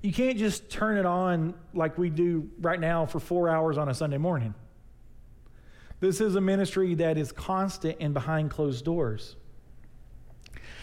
you 0.03 0.13
can't 0.13 0.39
just 0.39 0.69
turn 0.71 0.99
it 0.99 1.07
on 1.07 1.55
like 1.75 1.99
we 1.99 2.11
do 2.11 2.49
right 2.61 2.79
now 2.79 3.07
for 3.07 3.21
four 3.21 3.49
hours 3.49 3.79
on 3.79 3.89
a 3.89 3.95
Sunday 3.95 4.19
morning. 4.19 4.55
This 6.01 6.21
is 6.21 6.35
a 6.35 6.41
ministry 6.41 6.95
that 6.97 7.17
is 7.17 7.33
constant 7.33 7.97
and 8.01 8.13
behind 8.13 8.51
closed 8.51 8.85
doors. 8.85 9.37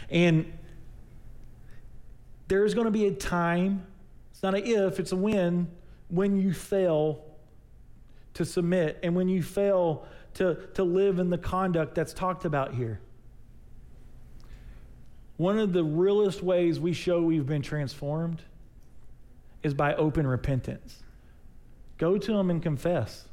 And 0.09 0.51
there's 2.47 2.73
going 2.73 2.85
to 2.85 2.91
be 2.91 3.05
a 3.05 3.11
time, 3.11 3.85
it's 4.31 4.43
not 4.43 4.55
a 4.55 4.63
if, 4.63 4.99
it's 4.99 5.11
a 5.11 5.15
when, 5.15 5.69
when 6.09 6.39
you 6.39 6.51
fail 6.53 7.23
to 8.33 8.43
submit 8.43 8.99
and 9.03 9.15
when 9.15 9.29
you 9.29 9.43
fail 9.43 10.05
to, 10.33 10.55
to 10.73 10.83
live 10.83 11.19
in 11.19 11.29
the 11.29 11.37
conduct 11.37 11.93
that's 11.93 12.13
talked 12.13 12.45
about 12.45 12.73
here. 12.73 12.99
One 15.37 15.57
of 15.57 15.73
the 15.73 15.83
realest 15.83 16.43
ways 16.43 16.79
we 16.79 16.93
show 16.93 17.21
we've 17.21 17.45
been 17.45 17.61
transformed 17.61 18.41
is 19.63 19.73
by 19.73 19.95
open 19.95 20.27
repentance. 20.27 21.01
Go 21.97 22.17
to 22.17 22.33
Him 22.33 22.49
and 22.49 22.61
confess. 22.61 23.25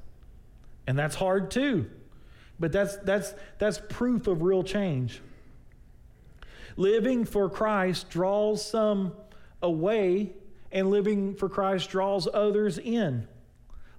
And 0.86 0.98
that's 0.98 1.14
hard 1.14 1.50
too. 1.50 1.90
But 2.58 2.72
that's, 2.72 2.96
that's, 2.98 3.34
that's 3.58 3.80
proof 3.88 4.26
of 4.26 4.42
real 4.42 4.62
change. 4.62 5.20
Living 6.76 7.24
for 7.24 7.50
Christ 7.50 8.10
draws 8.10 8.64
some 8.64 9.12
away, 9.62 10.32
and 10.72 10.90
living 10.90 11.34
for 11.34 11.48
Christ 11.48 11.90
draws 11.90 12.28
others 12.32 12.78
in. 12.78 13.26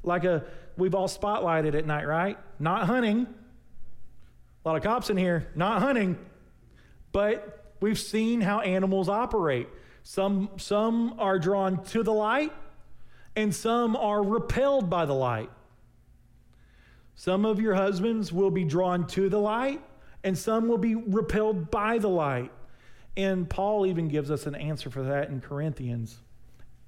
Like 0.03 0.23
a 0.23 0.45
we've 0.77 0.95
all 0.95 1.07
spotlighted 1.07 1.75
at 1.75 1.85
night, 1.85 2.07
right? 2.07 2.37
Not 2.59 2.85
hunting. 2.87 3.27
A 4.63 4.67
lot 4.67 4.77
of 4.77 4.83
cops 4.83 5.09
in 5.09 5.17
here, 5.17 5.47
not 5.55 5.81
hunting. 5.81 6.17
But 7.11 7.61
we've 7.82 8.00
seen 8.00 8.39
how 8.39 8.62
animals 8.62 9.10
operate. 9.10 9.67
Some, 10.04 10.50
some 10.58 11.15
are 11.20 11.38
drawn 11.38 11.84
to 11.86 12.04
the 12.04 12.13
light, 12.13 12.54
and 13.36 13.54
some 13.54 13.96
are 13.96 14.24
repelled 14.24 14.89
by 14.89 15.06
the 15.06 15.13
light. 15.13 15.50
Some 17.15 17.46
of 17.46 17.60
your 17.60 17.76
husbands 17.76 18.32
will 18.32 18.50
be 18.50 18.63
drawn 18.63 19.06
to 19.08 19.28
the 19.28 19.39
light, 19.39 19.82
and 20.24 20.38
some 20.38 20.70
will 20.70 20.78
be 20.78 20.96
repelled 20.96 21.70
by 21.70 21.98
the 21.98 22.08
light. 22.08 22.52
And 23.17 23.50
Paul 23.50 23.86
even 23.86 24.08
gives 24.08 24.32
us 24.32 24.46
an 24.46 24.56
answer 24.56 24.89
for 24.89 25.04
that 25.04 25.30
in 25.30 25.41
Corinthians. 25.41 26.17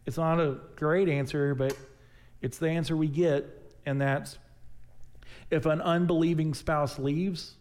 It's 0.05 0.17
not 0.17 0.39
a 0.39 0.59
great 0.77 1.09
answer, 1.09 1.53
but 1.53 1.77
it's 2.41 2.57
the 2.57 2.69
answer 2.69 2.95
we 2.95 3.07
get 3.07 3.59
and 3.85 4.01
that's 4.01 4.37
if 5.49 5.65
an 5.65 5.81
unbelieving 5.81 6.53
spouse 6.53 6.97
leaves, 6.97 7.55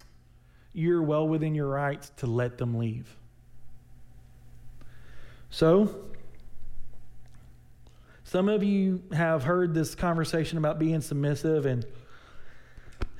you're 0.73 1.03
well 1.03 1.29
within 1.29 1.55
your 1.55 1.68
rights 1.68 2.11
to 2.18 2.27
let 2.27 2.59
them 2.59 2.79
leave. 2.79 3.16
So, 5.62 5.94
some 8.25 8.48
of 8.48 8.64
you 8.64 9.01
have 9.12 9.44
heard 9.44 9.75
this 9.75 9.94
conversation 9.94 10.59
about 10.59 10.81
being 10.81 11.01
submissive 11.01 11.66
and 11.66 11.87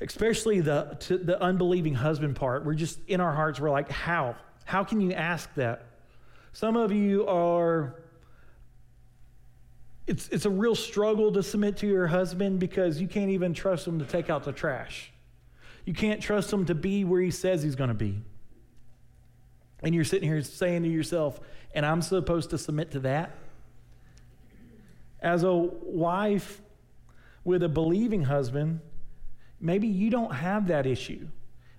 especially 0.01 0.59
the 0.59 0.97
the 1.23 1.41
unbelieving 1.41 1.95
husband 1.95 2.35
part. 2.35 2.65
We're 2.65 2.75
just 2.75 2.99
in 3.07 3.21
our 3.21 3.33
hearts 3.33 3.61
we're 3.61 3.71
like, 3.71 3.93
"How? 3.93 4.35
How 4.65 4.83
can 4.83 5.01
you 5.01 5.13
ask 5.13 5.55
that?" 5.55 5.87
Some 6.53 6.77
of 6.77 6.91
you 6.91 7.29
are 7.29 8.03
it's, 10.09 10.27
it's 10.31 10.45
a 10.45 10.51
real 10.51 10.75
struggle 10.75 11.31
to 11.31 11.45
submit 11.45 11.77
to 11.77 11.87
your 11.87 12.09
husband 12.09 12.59
because 12.59 13.01
you 13.01 13.07
can't 13.07 13.31
even 13.31 13.55
trust 13.55 13.87
him 13.87 14.01
to 14.01 14.05
take 14.05 14.31
out 14.31 14.43
the 14.43 14.51
trash. 14.51 15.13
You 15.85 15.95
can't 15.95 16.21
trust 16.21 16.53
him 16.53 16.65
to 16.65 16.75
be 16.75 17.05
where 17.05 17.21
he 17.21 17.31
says 17.31 17.63
he's 17.63 17.77
going 17.77 17.91
to 17.91 17.95
be. 17.95 18.21
And 19.83 19.95
you're 19.95 20.05
sitting 20.05 20.29
here 20.29 20.43
saying 20.43 20.85
to 20.85 20.89
yourself, 20.89 21.41
and 21.75 21.85
I'm 21.85 22.03
supposed 22.03 22.51
to 22.51 22.59
submit 22.59 22.93
to 22.93 23.01
that? 23.01 23.37
As 25.21 25.43
a 25.43 25.53
wife 25.53 26.61
with 27.45 27.63
a 27.63 27.69
believing 27.69 28.25
husband, 28.25 28.81
maybe 29.61 29.89
you 29.89 30.11
don't 30.11 30.35
have 30.35 30.69
that 30.69 30.87
issue. 30.87 31.27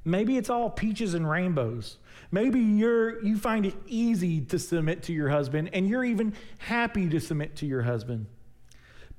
Maybe 0.05 0.35
it's 0.35 0.49
all 0.49 0.69
peaches 0.69 1.13
and 1.13 1.29
rainbows. 1.29 1.97
Maybe 2.29 2.59
you're, 2.59 3.23
you 3.23 3.37
find 3.37 3.65
it 3.65 3.75
easy 3.87 4.41
to 4.41 4.59
submit 4.59 5.03
to 5.03 5.13
your 5.13 5.29
husband, 5.29 5.69
and 5.71 5.87
you're 5.87 6.03
even 6.03 6.33
happy 6.57 7.07
to 7.09 7.19
submit 7.19 7.55
to 7.57 7.65
your 7.65 7.83
husband. 7.83 8.25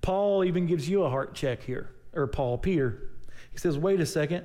Paul 0.02 0.44
even 0.44 0.66
gives 0.66 0.86
you 0.86 1.04
a 1.04 1.08
heart 1.08 1.34
check 1.34 1.62
here, 1.62 1.90
or 2.12 2.26
Paul, 2.26 2.58
Peter. 2.58 3.08
He 3.52 3.58
says, 3.58 3.78
wait 3.78 4.00
a 4.00 4.06
second. 4.06 4.44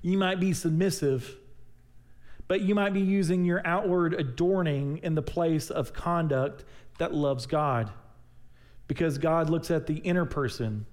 You 0.00 0.16
might 0.16 0.40
be 0.40 0.54
submissive, 0.54 1.36
but 2.50 2.62
you 2.62 2.74
might 2.74 2.92
be 2.92 3.00
using 3.00 3.44
your 3.44 3.64
outward 3.64 4.12
adorning 4.12 4.98
in 5.04 5.14
the 5.14 5.22
place 5.22 5.70
of 5.70 5.92
conduct 5.92 6.64
that 6.98 7.14
loves 7.14 7.46
God. 7.46 7.92
Because 8.88 9.18
God 9.18 9.48
looks 9.48 9.70
at 9.70 9.86
the 9.86 9.98
inner 9.98 10.24
person 10.24 10.84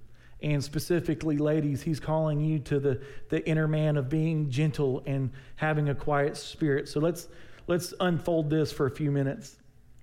and 0.44 0.64
specifically, 0.64 1.40
ladies, 1.40 1.82
he's 1.82 2.00
calling 2.00 2.42
you 2.42 2.60
to 2.60 2.80
the, 2.80 3.02
the 3.30 3.44
inner 3.50 3.68
man 3.68 3.98
of 3.98 4.08
being 4.08 4.52
gentle 4.52 5.02
and 5.08 5.32
having 5.56 5.90
a 5.90 5.96
quiet 5.96 6.38
spirit. 6.38 6.88
So 6.88 7.00
let's, 7.00 7.28
let's 7.66 7.92
unfold 8.02 8.52
this 8.52 8.72
for 8.72 8.86
a 8.86 8.92
few 8.92 9.10
minutes. 9.10 9.56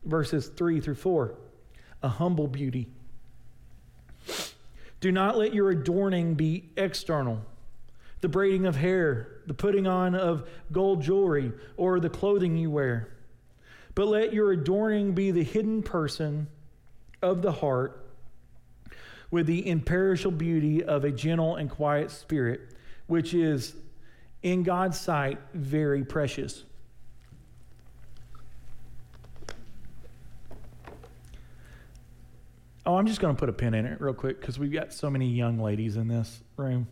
Verses 0.07 0.49
3 0.49 0.81
through 0.81 0.97
4. 0.97 1.37
A 2.03 2.09
humble 2.09 2.49
beauty. 2.49 2.89
Do 4.99 5.13
not 5.13 5.39
let 5.39 5.55
your 5.55 5.71
adorning 5.71 6.35
be 6.35 6.65
external 6.77 7.43
the 8.25 8.29
braiding 8.31 8.65
of 8.65 8.75
hair, 8.75 9.43
the 9.47 9.53
putting 9.53 9.87
on 9.87 10.15
of 10.15 10.49
gold 10.73 11.03
jewelry, 11.03 11.53
or 11.77 12.01
the 12.01 12.09
clothing 12.09 12.57
you 12.57 12.71
wear. 12.71 13.11
But 13.95 14.07
let 14.07 14.33
your 14.33 14.51
adorning 14.51 15.13
be 15.13 15.31
the 15.31 15.45
hidden 15.45 15.83
person 15.83 16.47
of 17.21 17.43
the 17.43 17.53
heart 17.53 18.03
with 19.31 19.47
the 19.47 19.69
imperishable 19.69 20.39
beauty 20.39 20.83
of 20.83 21.05
a 21.05 21.11
gentle 21.11 21.57
and 21.57 21.69
quiet 21.69 22.11
spirit, 22.11 22.63
which 23.09 23.35
is 23.35 23.77
in 24.43 24.63
God's 24.63 24.99
sight 24.99 25.39
very 25.53 26.03
precious. 26.03 26.65
Oh, 32.87 32.97
I'm 32.97 33.07
just 33.07 33.21
going 33.21 33.37
to 33.37 33.39
put 33.39 33.51
a 33.51 33.53
pin 33.53 33.75
in 33.75 33.85
it 33.85 34.01
real 34.01 34.15
quick 34.15 34.41
because 34.41 34.59
we've 34.59 34.73
got 34.73 34.95
so 34.95 35.11
many 35.11 35.29
young 35.29 35.59
ladies 35.59 35.99
in 35.99 36.09
this 36.09 36.43
room. 36.57 36.87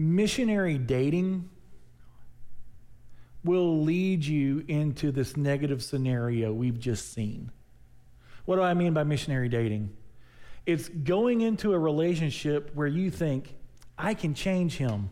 Missionary 0.00 0.78
dating 0.78 1.50
will 3.44 3.82
lead 3.82 4.24
you 4.24 4.64
into 4.66 5.12
this 5.12 5.36
negative 5.36 5.82
scenario 5.82 6.54
we've 6.54 6.80
just 6.80 7.12
seen. 7.12 7.52
What 8.46 8.56
do 8.56 8.62
I 8.62 8.72
mean 8.72 8.94
by 8.94 9.04
missionary 9.04 9.50
dating? 9.50 9.94
It's 10.64 10.88
going 10.88 11.42
into 11.42 11.74
a 11.74 11.78
relationship 11.78 12.70
where 12.72 12.86
you 12.86 13.10
think, 13.10 13.54
I 13.98 14.14
can 14.14 14.32
change 14.32 14.78
him. 14.78 15.10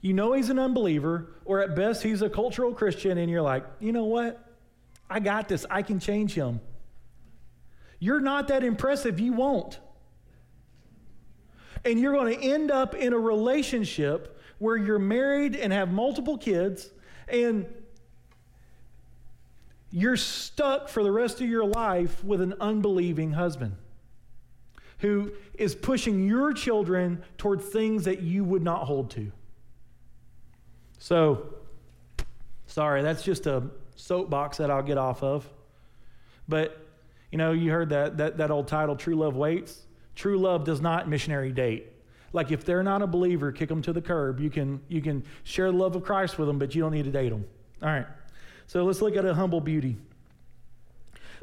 You 0.00 0.12
know 0.12 0.32
he's 0.32 0.50
an 0.50 0.58
unbeliever, 0.58 1.28
or 1.44 1.62
at 1.62 1.76
best 1.76 2.02
he's 2.02 2.22
a 2.22 2.28
cultural 2.28 2.74
Christian, 2.74 3.18
and 3.18 3.30
you're 3.30 3.40
like, 3.40 3.64
you 3.78 3.92
know 3.92 4.06
what? 4.06 4.52
I 5.08 5.20
got 5.20 5.46
this. 5.46 5.64
I 5.70 5.82
can 5.82 6.00
change 6.00 6.34
him. 6.34 6.60
You're 8.00 8.18
not 8.18 8.48
that 8.48 8.64
impressive. 8.64 9.20
You 9.20 9.32
won't. 9.32 9.78
And 11.86 12.00
you're 12.00 12.12
going 12.12 12.36
to 12.36 12.44
end 12.44 12.72
up 12.72 12.96
in 12.96 13.12
a 13.12 13.18
relationship 13.18 14.38
where 14.58 14.76
you're 14.76 14.98
married 14.98 15.54
and 15.54 15.72
have 15.72 15.92
multiple 15.92 16.36
kids, 16.36 16.90
and 17.28 17.64
you're 19.92 20.16
stuck 20.16 20.88
for 20.88 21.04
the 21.04 21.12
rest 21.12 21.40
of 21.40 21.48
your 21.48 21.64
life 21.64 22.24
with 22.24 22.40
an 22.40 22.54
unbelieving 22.60 23.32
husband 23.32 23.76
who 24.98 25.30
is 25.54 25.74
pushing 25.74 26.26
your 26.26 26.52
children 26.52 27.22
toward 27.38 27.62
things 27.62 28.04
that 28.04 28.20
you 28.20 28.42
would 28.42 28.62
not 28.62 28.84
hold 28.84 29.10
to. 29.10 29.30
So, 30.98 31.54
sorry, 32.66 33.02
that's 33.02 33.22
just 33.22 33.46
a 33.46 33.62
soapbox 33.94 34.56
that 34.56 34.70
I'll 34.70 34.82
get 34.82 34.98
off 34.98 35.22
of. 35.22 35.48
But, 36.48 36.84
you 37.30 37.38
know, 37.38 37.52
you 37.52 37.70
heard 37.70 37.90
that, 37.90 38.16
that, 38.16 38.38
that 38.38 38.50
old 38.50 38.66
title, 38.66 38.96
True 38.96 39.14
Love 39.14 39.36
Waits. 39.36 39.85
True 40.16 40.38
love 40.38 40.64
does 40.64 40.80
not 40.80 41.08
missionary 41.08 41.52
date. 41.52 41.92
Like 42.32 42.50
if 42.50 42.64
they're 42.64 42.82
not 42.82 43.02
a 43.02 43.06
believer, 43.06 43.52
kick 43.52 43.68
them 43.68 43.82
to 43.82 43.92
the 43.92 44.02
curb. 44.02 44.40
You 44.40 44.50
can, 44.50 44.80
you 44.88 45.00
can 45.00 45.22
share 45.44 45.70
the 45.70 45.76
love 45.76 45.94
of 45.94 46.02
Christ 46.02 46.38
with 46.38 46.48
them, 46.48 46.58
but 46.58 46.74
you 46.74 46.82
don't 46.82 46.92
need 46.92 47.04
to 47.04 47.10
date 47.10 47.30
them. 47.30 47.44
All 47.82 47.88
right. 47.88 48.06
So 48.66 48.84
let's 48.84 49.00
look 49.00 49.16
at 49.16 49.24
a 49.24 49.34
humble 49.34 49.60
beauty. 49.60 49.96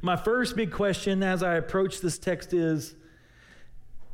My 0.02 0.18
first 0.18 0.56
big 0.56 0.72
question 0.72 1.24
as 1.24 1.42
I 1.42 1.56
approach 1.56 2.02
this 2.02 2.18
text 2.18 2.54
is 2.54 2.96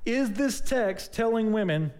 Is 0.06 0.32
this 0.34 0.62
text 0.62 1.13
telling 1.13 1.52
women 1.52 1.91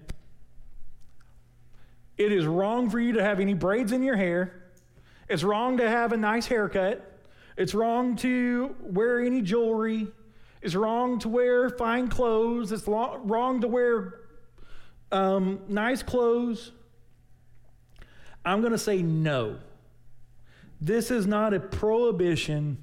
it 2.17 2.32
is 2.32 2.45
wrong 2.45 2.89
for 2.89 3.00
you 3.00 3.13
to 3.13 3.24
have 3.24 3.39
any 3.39 3.54
braids 3.54 3.91
in 3.91 4.04
your 4.04 4.17
hair? 4.17 4.63
It's 5.28 5.43
wrong 5.43 5.78
to 5.78 5.89
have 5.89 6.12
a 6.12 6.17
nice 6.17 6.45
haircut. 6.45 7.06
It's 7.58 7.74
wrong 7.74 8.15
to 8.17 8.76
wear 8.82 9.22
any 9.22 9.41
jewelry. 9.41 10.08
It's 10.62 10.76
wrong 10.76 11.19
to 11.19 11.30
wear 11.30 11.69
fine 11.69 12.10
clothes. 12.10 12.72
It's 12.72 12.88
lo- 12.88 13.22
wrong 13.24 13.62
to 13.62 13.67
wear 13.67 14.22
um, 15.12 15.62
nice 15.67 16.04
clothes. 16.04 16.72
I'm 18.43 18.62
going 18.62 18.74
to 18.74 18.78
say 18.78 19.02
no. 19.02 19.58
This 20.82 21.12
is 21.12 21.28
not 21.28 21.54
a 21.54 21.60
prohibition 21.60 22.78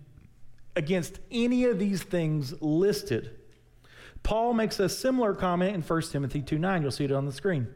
against 0.75 1.19
any 1.31 1.65
of 1.65 1.79
these 1.79 2.03
things 2.03 2.55
listed. 2.61 3.31
Paul 4.23 4.55
makes 4.55 4.81
a 4.81 4.89
similar 4.89 5.35
comment 5.35 5.75
in 5.75 5.83
1 5.83 6.03
Timothy 6.03 6.43
2 6.43 6.59
9. 6.59 6.83
You'll 6.83 6.91
see 6.91 7.05
it 7.05 7.13
on 7.13 7.27
the 7.27 7.33
screen. 7.33 7.69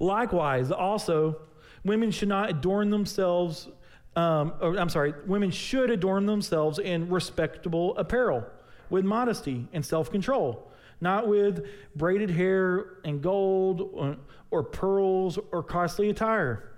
Likewise, 0.00 0.72
also, 0.72 1.40
women 1.84 2.10
should 2.10 2.28
not 2.28 2.50
adorn 2.50 2.90
themselves, 2.90 3.68
um, 4.16 4.54
or, 4.60 4.78
I'm 4.78 4.88
sorry, 4.88 5.14
women 5.26 5.50
should 5.50 5.90
adorn 5.90 6.26
themselves 6.26 6.78
in 6.78 7.08
respectable 7.08 7.96
apparel 7.96 8.46
with 8.90 9.04
modesty 9.04 9.68
and 9.72 9.84
self 9.84 10.10
control, 10.10 10.70
not 11.00 11.26
with 11.26 11.66
braided 11.96 12.30
hair 12.30 12.98
and 13.04 13.20
gold 13.20 13.90
or, 13.92 14.16
or 14.50 14.62
pearls 14.62 15.38
or 15.50 15.62
costly 15.62 16.10
attire, 16.10 16.70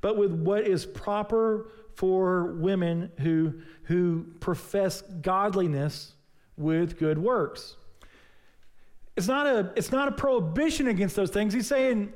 but 0.00 0.16
with 0.16 0.32
what 0.32 0.66
is 0.66 0.86
proper 0.86 1.70
for 1.94 2.52
women 2.54 3.10
who, 3.18 3.60
who 3.84 4.24
profess 4.38 5.02
godliness 5.20 6.14
with 6.56 6.96
good 6.96 7.18
works. 7.18 7.76
It's 9.16 9.26
not, 9.26 9.48
a, 9.48 9.72
it's 9.74 9.90
not 9.90 10.06
a 10.06 10.12
prohibition 10.12 10.86
against 10.86 11.16
those 11.16 11.30
things. 11.30 11.52
He's 11.52 11.66
saying 11.66 12.12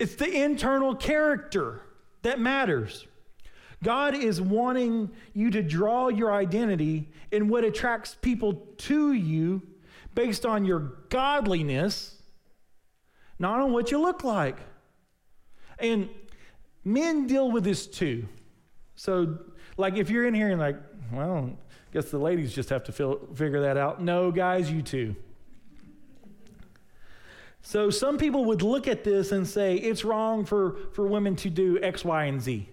it's 0.00 0.16
the 0.16 0.42
internal 0.42 0.96
character 0.96 1.80
that 2.22 2.40
matters. 2.40 3.06
God 3.82 4.14
is 4.14 4.40
wanting 4.40 5.10
you 5.34 5.50
to 5.50 5.62
draw 5.62 6.08
your 6.08 6.32
identity 6.32 7.10
in 7.30 7.48
what 7.48 7.64
attracts 7.64 8.16
people 8.20 8.66
to 8.78 9.12
you 9.12 9.62
based 10.14 10.46
on 10.46 10.64
your 10.64 10.92
godliness, 11.08 12.22
not 13.38 13.60
on 13.60 13.72
what 13.72 13.90
you 13.90 14.00
look 14.00 14.22
like. 14.22 14.58
And 15.78 16.08
men 16.84 17.26
deal 17.26 17.50
with 17.50 17.64
this 17.64 17.86
too. 17.86 18.28
So, 18.94 19.38
like, 19.76 19.96
if 19.96 20.10
you're 20.10 20.26
in 20.26 20.34
here 20.34 20.50
and 20.50 20.60
like, 20.60 20.76
well, 21.12 21.50
I 21.50 21.92
guess 21.92 22.10
the 22.10 22.18
ladies 22.18 22.52
just 22.54 22.68
have 22.68 22.84
to 22.84 22.92
feel, 22.92 23.18
figure 23.34 23.62
that 23.62 23.76
out. 23.76 24.02
No, 24.02 24.30
guys, 24.30 24.70
you 24.70 24.82
too. 24.82 25.16
So 27.62 27.90
some 27.90 28.18
people 28.18 28.44
would 28.46 28.62
look 28.62 28.88
at 28.88 29.04
this 29.04 29.32
and 29.32 29.46
say 29.46 29.76
it's 29.76 30.04
wrong 30.04 30.44
for, 30.44 30.76
for 30.94 31.06
women 31.06 31.36
to 31.36 31.50
do 31.50 31.80
X, 31.80 32.04
Y, 32.04 32.24
and 32.24 32.40
Z. 32.40 32.68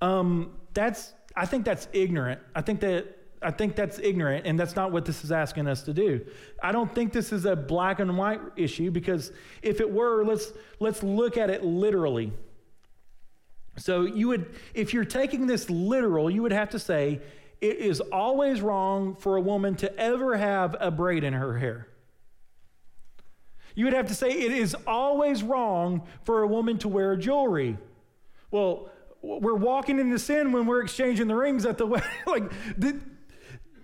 Um, 0.00 0.52
that's 0.74 1.12
I 1.34 1.46
think 1.46 1.64
that's 1.64 1.88
ignorant. 1.92 2.40
I 2.54 2.62
think 2.62 2.80
that 2.80 3.16
I 3.40 3.50
think 3.50 3.76
that's 3.76 3.98
ignorant, 3.98 4.46
and 4.46 4.58
that's 4.58 4.74
not 4.74 4.90
what 4.90 5.04
this 5.04 5.24
is 5.24 5.30
asking 5.30 5.68
us 5.68 5.82
to 5.82 5.92
do. 5.92 6.24
I 6.62 6.72
don't 6.72 6.92
think 6.92 7.12
this 7.12 7.32
is 7.32 7.44
a 7.44 7.54
black 7.54 8.00
and 8.00 8.16
white 8.18 8.40
issue 8.56 8.90
because 8.90 9.32
if 9.62 9.80
it 9.80 9.90
were, 9.90 10.24
let's 10.24 10.52
let's 10.80 11.02
look 11.02 11.36
at 11.36 11.50
it 11.50 11.64
literally. 11.64 12.32
So 13.76 14.02
you 14.02 14.28
would, 14.28 14.54
if 14.74 14.92
you're 14.92 15.04
taking 15.04 15.46
this 15.46 15.70
literal, 15.70 16.28
you 16.28 16.42
would 16.42 16.52
have 16.52 16.70
to 16.70 16.80
say 16.80 17.20
it 17.60 17.76
is 17.76 18.00
always 18.00 18.60
wrong 18.60 19.14
for 19.14 19.36
a 19.36 19.40
woman 19.40 19.76
to 19.76 19.96
ever 19.98 20.36
have 20.36 20.76
a 20.80 20.90
braid 20.90 21.24
in 21.24 21.32
her 21.32 21.58
hair. 21.58 21.88
You 23.74 23.84
would 23.84 23.94
have 23.94 24.08
to 24.08 24.14
say 24.14 24.30
it 24.30 24.50
is 24.50 24.74
always 24.86 25.44
wrong 25.44 26.02
for 26.24 26.42
a 26.42 26.46
woman 26.48 26.78
to 26.78 26.88
wear 26.88 27.16
jewelry. 27.16 27.78
Well, 28.50 28.90
we're 29.22 29.54
walking 29.54 29.98
into 29.98 30.18
sin 30.18 30.52
when 30.52 30.66
we're 30.66 30.82
exchanging 30.82 31.26
the 31.26 31.34
rings 31.34 31.66
at 31.66 31.78
the 31.78 31.86
wedding. 31.86 32.08
like, 32.26 32.50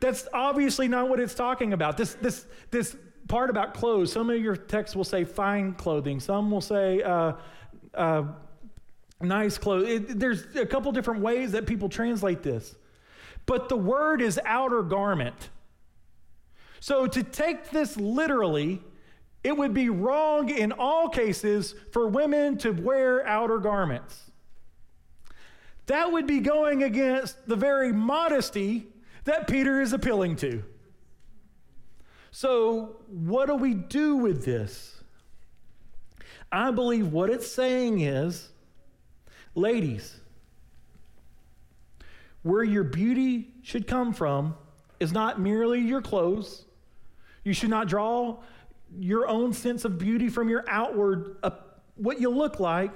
that's 0.01 0.29
obviously 0.33 0.88
not 0.88 1.09
what 1.09 1.20
it's 1.20 1.35
talking 1.35 1.73
about. 1.73 1.97
This, 1.97 2.14
this, 2.14 2.47
this 2.70 2.97
part 3.29 3.51
about 3.51 3.75
clothes, 3.75 4.12
some 4.12 4.31
of 4.31 4.40
your 4.40 4.57
texts 4.57 4.94
will 4.94 5.05
say 5.05 5.25
fine 5.25 5.75
clothing, 5.75 6.20
some 6.20 6.51
will 6.51 6.61
say 6.61 7.03
uh, 7.03 7.33
uh, 7.94 8.25
nice 9.20 9.59
clothes. 9.59 9.88
It, 9.88 10.18
there's 10.18 10.44
a 10.57 10.66
couple 10.66 10.92
different 10.92 11.20
ways 11.20 11.53
that 11.53 11.66
people 11.66 11.88
translate 11.88 12.42
this. 12.42 12.75
But 13.47 13.68
the 13.68 13.77
word 13.77 14.23
is 14.23 14.40
outer 14.44 14.83
garment. 14.83 15.51
So 16.81 17.07
to 17.07 17.23
take 17.23 17.70
this 17.70 17.97
literally, 17.97 18.83
it 19.42 19.57
would 19.57 19.75
be 19.75 19.88
wrong 19.88 20.49
in 20.49 20.73
all 20.73 21.09
cases 21.09 21.75
for 21.92 22.09
women 22.09 22.59
to 22.59 22.70
wear 22.73 23.27
outer 23.27 23.59
garments. 23.59 24.31
That 25.87 26.12
would 26.12 26.27
be 26.27 26.40
going 26.40 26.83
against 26.83 27.47
the 27.47 27.57
very 27.57 27.92
modesty 27.92 28.87
that 29.25 29.47
Peter 29.49 29.81
is 29.81 29.92
appealing 29.92 30.37
to. 30.37 30.62
So, 32.31 32.97
what 33.07 33.47
do 33.47 33.55
we 33.55 33.75
do 33.75 34.16
with 34.16 34.44
this? 34.44 35.03
I 36.51 36.70
believe 36.70 37.12
what 37.12 37.31
it's 37.31 37.51
saying 37.51 38.01
is 38.01 38.49
ladies, 39.55 40.20
where 42.42 42.64
your 42.64 42.85
beauty 42.85 43.49
should 43.62 43.87
come 43.87 44.12
from 44.12 44.55
is 45.01 45.12
not 45.12 45.40
merely 45.40 45.81
your 45.81 46.03
clothes. 46.03 46.64
You 47.42 47.53
should 47.53 47.70
not 47.70 47.88
draw 47.88 48.38
your 48.99 49.29
own 49.29 49.53
sense 49.53 49.85
of 49.85 49.99
beauty 49.99 50.29
from 50.29 50.49
your 50.49 50.64
outward, 50.68 51.37
uh, 51.42 51.51
what 51.97 52.20
you 52.20 52.31
look 52.31 52.61
like. 52.61 52.92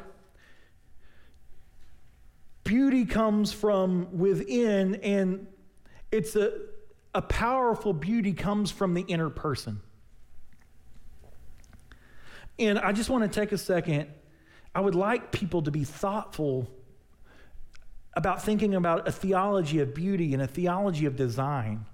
Beauty 2.68 3.06
comes 3.06 3.50
from 3.50 4.18
within, 4.18 4.96
and 4.96 5.46
it's 6.12 6.36
a, 6.36 6.52
a 7.14 7.22
powerful 7.22 7.94
beauty 7.94 8.34
comes 8.34 8.70
from 8.70 8.92
the 8.92 9.00
inner 9.00 9.30
person. 9.30 9.80
And 12.58 12.78
I 12.78 12.92
just 12.92 13.08
want 13.08 13.24
to 13.24 13.40
take 13.40 13.52
a 13.52 13.56
second. 13.56 14.08
I 14.74 14.82
would 14.82 14.94
like 14.94 15.32
people 15.32 15.62
to 15.62 15.70
be 15.70 15.84
thoughtful 15.84 16.68
about 18.12 18.42
thinking 18.42 18.74
about 18.74 19.08
a 19.08 19.12
theology 19.12 19.80
of 19.80 19.94
beauty 19.94 20.34
and 20.34 20.42
a 20.42 20.46
theology 20.46 21.06
of 21.06 21.16
design. 21.16 21.86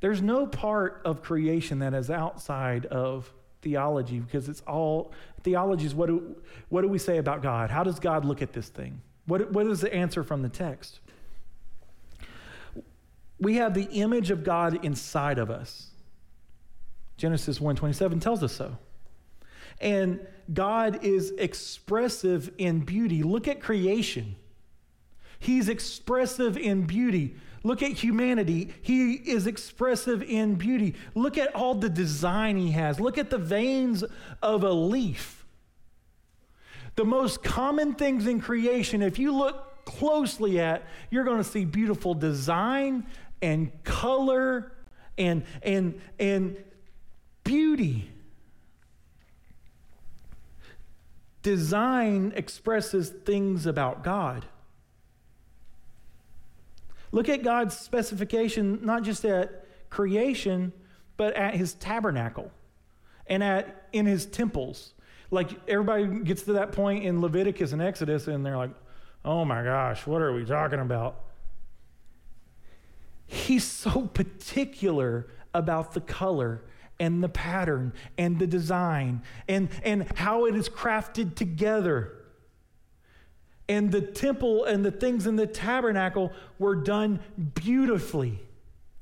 There's 0.00 0.22
no 0.22 0.46
part 0.46 1.02
of 1.04 1.20
creation 1.20 1.80
that 1.80 1.92
is 1.92 2.08
outside 2.08 2.86
of 2.86 3.30
theology 3.60 4.20
because 4.20 4.48
it's 4.48 4.62
all 4.62 5.12
theology 5.42 5.84
is 5.84 5.94
what 5.94 6.06
do, 6.06 6.34
what 6.70 6.80
do 6.80 6.88
we 6.88 6.98
say 6.98 7.18
about 7.18 7.42
God? 7.42 7.68
How 7.68 7.84
does 7.84 8.00
God 8.00 8.24
look 8.24 8.40
at 8.40 8.54
this 8.54 8.70
thing? 8.70 9.02
What, 9.26 9.52
what 9.52 9.66
is 9.66 9.80
the 9.80 9.92
answer 9.94 10.22
from 10.22 10.42
the 10.42 10.48
text? 10.48 11.00
We 13.40 13.56
have 13.56 13.74
the 13.74 13.84
image 13.84 14.30
of 14.30 14.44
God 14.44 14.84
inside 14.84 15.38
of 15.38 15.50
us. 15.50 15.88
Genesis 17.16 17.58
1:27 17.58 18.20
tells 18.20 18.42
us 18.42 18.52
so. 18.52 18.76
And 19.80 20.26
God 20.52 21.04
is 21.04 21.32
expressive 21.32 22.50
in 22.58 22.80
beauty. 22.80 23.22
Look 23.22 23.48
at 23.48 23.60
creation. 23.60 24.36
He's 25.38 25.68
expressive 25.68 26.56
in 26.56 26.86
beauty. 26.86 27.36
Look 27.62 27.82
at 27.82 27.92
humanity. 27.92 28.74
He 28.82 29.14
is 29.14 29.46
expressive 29.46 30.22
in 30.22 30.54
beauty. 30.54 30.94
Look 31.14 31.38
at 31.38 31.54
all 31.54 31.74
the 31.74 31.88
design 31.88 32.56
he 32.56 32.72
has. 32.72 33.00
Look 33.00 33.18
at 33.18 33.30
the 33.30 33.38
veins 33.38 34.04
of 34.42 34.62
a 34.64 34.72
leaf. 34.72 35.43
The 36.96 37.04
most 37.04 37.42
common 37.42 37.94
things 37.94 38.26
in 38.26 38.40
creation, 38.40 39.02
if 39.02 39.18
you 39.18 39.34
look 39.34 39.84
closely 39.84 40.60
at, 40.60 40.84
you're 41.10 41.24
going 41.24 41.38
to 41.38 41.44
see 41.44 41.64
beautiful 41.64 42.14
design 42.14 43.06
and 43.42 43.70
color 43.84 44.72
and, 45.18 45.44
and, 45.62 46.00
and 46.18 46.56
beauty. 47.42 48.10
Design 51.42 52.32
expresses 52.36 53.10
things 53.10 53.66
about 53.66 54.02
God. 54.02 54.46
Look 57.12 57.28
at 57.28 57.42
God's 57.42 57.76
specification, 57.76 58.80
not 58.82 59.02
just 59.02 59.24
at 59.24 59.66
creation, 59.90 60.72
but 61.16 61.34
at 61.34 61.54
his 61.54 61.74
tabernacle 61.74 62.50
and 63.26 63.42
at 63.42 63.88
in 63.92 64.06
his 64.06 64.26
temples. 64.26 64.94
Like 65.34 65.50
everybody 65.68 66.06
gets 66.20 66.42
to 66.44 66.54
that 66.54 66.70
point 66.70 67.04
in 67.04 67.20
Leviticus 67.20 67.72
and 67.72 67.82
Exodus, 67.82 68.28
and 68.28 68.46
they're 68.46 68.56
like, 68.56 68.70
oh 69.24 69.44
my 69.44 69.64
gosh, 69.64 70.06
what 70.06 70.22
are 70.22 70.32
we 70.32 70.44
talking 70.44 70.78
about? 70.78 71.20
He's 73.26 73.64
so 73.64 74.02
particular 74.06 75.26
about 75.52 75.92
the 75.92 76.00
color 76.00 76.62
and 77.00 77.22
the 77.22 77.28
pattern 77.28 77.92
and 78.16 78.38
the 78.38 78.46
design 78.46 79.22
and, 79.48 79.68
and 79.82 80.06
how 80.16 80.46
it 80.46 80.54
is 80.54 80.68
crafted 80.68 81.34
together. 81.34 82.12
And 83.68 83.90
the 83.90 84.02
temple 84.02 84.64
and 84.64 84.84
the 84.84 84.92
things 84.92 85.26
in 85.26 85.34
the 85.34 85.46
tabernacle 85.46 86.32
were 86.60 86.76
done 86.76 87.18
beautifully. 87.54 88.38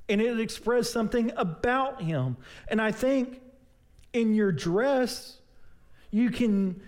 And 0.08 0.20
it 0.20 0.40
expressed 0.40 0.92
something 0.92 1.32
about 1.36 2.00
him. 2.00 2.36
And 2.68 2.80
I 2.80 2.92
think 2.92 3.40
in 4.12 4.34
your 4.34 4.52
dress, 4.52 5.38
you 6.12 6.30
can 6.30 6.80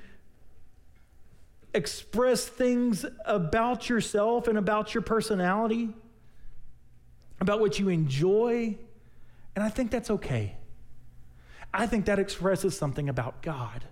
express 1.75 2.47
things 2.47 3.05
about 3.25 3.89
yourself 3.89 4.47
and 4.47 4.57
about 4.57 4.95
your 4.95 5.03
personality 5.03 5.93
about 7.41 7.61
what 7.61 7.79
you 7.79 7.89
enjoy, 7.89 8.77
and 9.55 9.65
I 9.65 9.69
think 9.69 9.91
that's 9.91 10.11
okay. 10.11 10.57
I 11.73 11.87
think 11.87 12.07
that 12.07 12.19
expresses 12.19 12.77
something 12.77 13.09
about 13.09 13.43
God. 13.43 13.85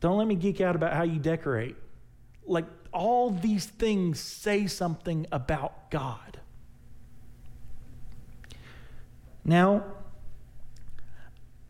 Don't 0.00 0.16
let 0.16 0.28
me 0.28 0.36
geek 0.36 0.60
out 0.60 0.76
about 0.76 0.92
how 0.92 1.02
you 1.02 1.18
decorate. 1.18 1.76
Like, 2.46 2.64
all 2.92 3.30
these 3.30 3.66
things 3.66 4.20
say 4.20 4.66
something 4.66 5.26
about 5.32 5.90
God. 5.90 6.40
Now, 9.44 9.84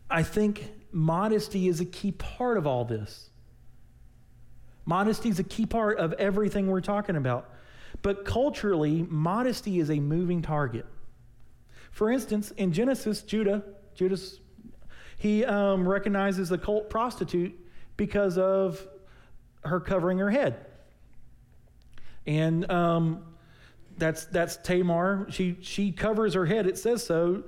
I 0.09 0.23
think 0.23 0.71
modesty 0.91 1.67
is 1.67 1.79
a 1.79 1.85
key 1.85 2.11
part 2.11 2.57
of 2.57 2.65
all 2.65 2.85
this. 2.85 3.29
Modesty 4.85 5.29
is 5.29 5.39
a 5.39 5.43
key 5.43 5.65
part 5.65 5.99
of 5.99 6.13
everything 6.13 6.67
we're 6.67 6.81
talking 6.81 7.15
about. 7.15 7.49
But 8.01 8.25
culturally, 8.25 9.05
modesty 9.09 9.79
is 9.79 9.91
a 9.91 9.99
moving 9.99 10.41
target. 10.41 10.85
For 11.91 12.11
instance, 12.11 12.51
in 12.51 12.71
Genesis, 12.71 13.21
Judah, 13.21 13.63
Judas, 13.93 14.39
he 15.17 15.43
um, 15.45 15.87
recognizes 15.87 16.49
the 16.49 16.57
cult 16.57 16.89
prostitute 16.89 17.53
because 17.97 18.37
of 18.37 18.87
her 19.63 19.79
covering 19.79 20.17
her 20.19 20.29
head. 20.29 20.65
And 22.25 22.69
um, 22.71 23.25
that's, 23.97 24.25
that's 24.25 24.57
Tamar. 24.57 25.27
She, 25.29 25.57
she 25.61 25.91
covers 25.91 26.33
her 26.35 26.45
head, 26.45 26.67
it 26.67 26.77
says 26.77 27.05
so, 27.05 27.43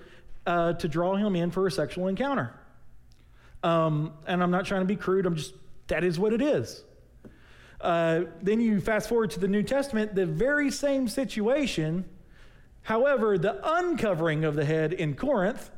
uh, 0.46 0.74
to 0.74 0.88
draw 0.88 1.16
him 1.16 1.36
in 1.36 1.52
for 1.52 1.68
a 1.68 1.72
sexual 1.72 2.08
encounter. 2.08 2.54
Um, 3.64 4.14
and 4.26 4.42
I'm 4.42 4.52
not 4.52 4.66
trying 4.66 4.82
to 4.82 4.86
be 4.86 4.96
crude, 4.96 5.26
I'm 5.26 5.36
just, 5.36 5.54
that 5.88 6.04
is 6.04 6.18
what 6.18 6.34
it 6.34 6.42
is. 6.42 6.84
Uh, 7.80 8.22
then 8.42 8.60
you 8.60 8.80
fast 8.80 9.10
forward 9.10 9.32
to 9.32 9.40
the 9.40 9.48
New 9.48 9.64
Testament, 9.64 10.14
the 10.16 10.26
very 10.26 10.72
same 10.72 11.08
situation. 11.08 12.06
However, 12.84 13.38
the 13.38 13.60
uncovering 13.64 14.44
of 14.44 14.56
the 14.56 14.66
head 14.66 14.94
in 14.94 15.16
Corinth 15.16 15.70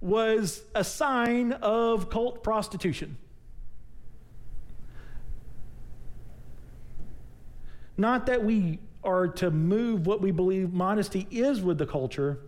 was 0.00 0.62
a 0.74 0.84
sign 0.84 1.52
of 1.52 2.10
cult 2.10 2.42
prostitution. 2.42 3.16
Not 7.96 8.26
that 8.26 8.44
we 8.44 8.78
are 9.02 9.28
to 9.28 9.50
move 9.50 10.06
what 10.06 10.20
we 10.20 10.30
believe 10.30 10.72
modesty 10.72 11.26
is 11.30 11.62
with 11.62 11.78
the 11.78 11.86
culture, 11.86 12.40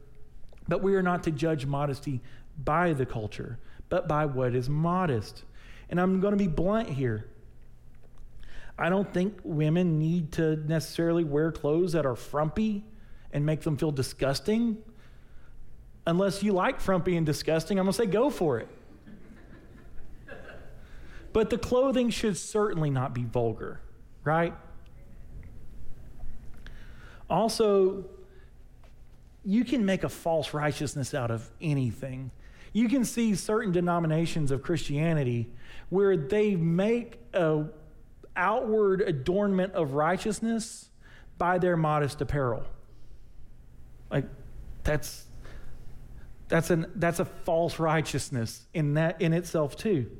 but 0.69 0.83
we 0.83 0.95
are 0.95 1.03
not 1.03 1.23
to 1.25 1.31
judge 1.31 1.67
modesty 1.67 2.21
by 2.63 2.93
the 2.93 3.07
culture, 3.07 3.59
but 3.89 4.07
by 4.07 4.27
what 4.27 4.55
is 4.55 4.69
modest. 4.69 5.45
And 5.89 6.01
I'm 6.01 6.21
going 6.21 6.33
to 6.33 6.39
be 6.39 6.47
blunt 6.47 6.89
here. 6.89 7.27
I 8.79 8.91
don't 8.91 9.13
think 9.13 9.41
women 9.43 9.99
need 9.99 10.33
to 10.33 10.57
necessarily 10.57 11.25
wear 11.25 11.51
clothes 11.51 11.93
that 11.93 12.07
are 12.07 12.15
frumpy 12.15 12.85
and 13.33 13.45
make 13.45 13.63
them 13.63 13.77
feel 13.77 13.91
disgusting. 13.91 14.79
Unless 16.07 16.43
you 16.43 16.53
like 16.53 16.81
frumpy 16.81 17.17
and 17.17 17.27
disgusting, 17.27 17.79
I'm 17.79 17.87
going 17.87 17.93
to 17.93 17.99
say 17.99 18.07
go 18.07 18.31
for 18.31 18.59
it. 18.61 18.69
but 21.33 21.51
the 21.51 21.59
clothing 21.59 22.11
should 22.11 22.37
certainly 22.37 22.91
not 22.91 23.15
be 23.15 23.25
vulgar, 23.25 23.81
right? 24.23 24.55
Also, 27.29 28.05
you 29.49 29.65
can 29.65 29.87
make 29.87 30.05
a 30.05 30.11
false 30.11 30.53
righteousness 30.53 31.15
out 31.15 31.31
of 31.31 31.51
anything. 31.59 32.31
You 32.75 32.87
can 32.87 33.03
see 33.07 33.35
certain 33.35 33.73
denominations 33.73 34.51
of 34.51 34.63
Christianity 34.63 35.49
where 35.89 36.19
they 36.19 36.55
make 36.55 37.19
a 37.33 37.65
outward 38.37 39.01
adornment 39.01 39.73
of 39.73 39.95
righteousness 39.95 40.91
by 41.39 41.57
their 41.57 41.79
modest 41.79 42.21
apparel. 42.21 42.63
Like 44.11 44.27
that's 44.85 45.25
that's 46.49 46.69
an 46.69 46.93
that's 46.97 47.19
a 47.19 47.25
false 47.25 47.79
righteousness 47.79 48.67
in 48.75 48.95
that 48.95 49.23
in 49.23 49.33
itself 49.33 49.77
too. 49.77 50.11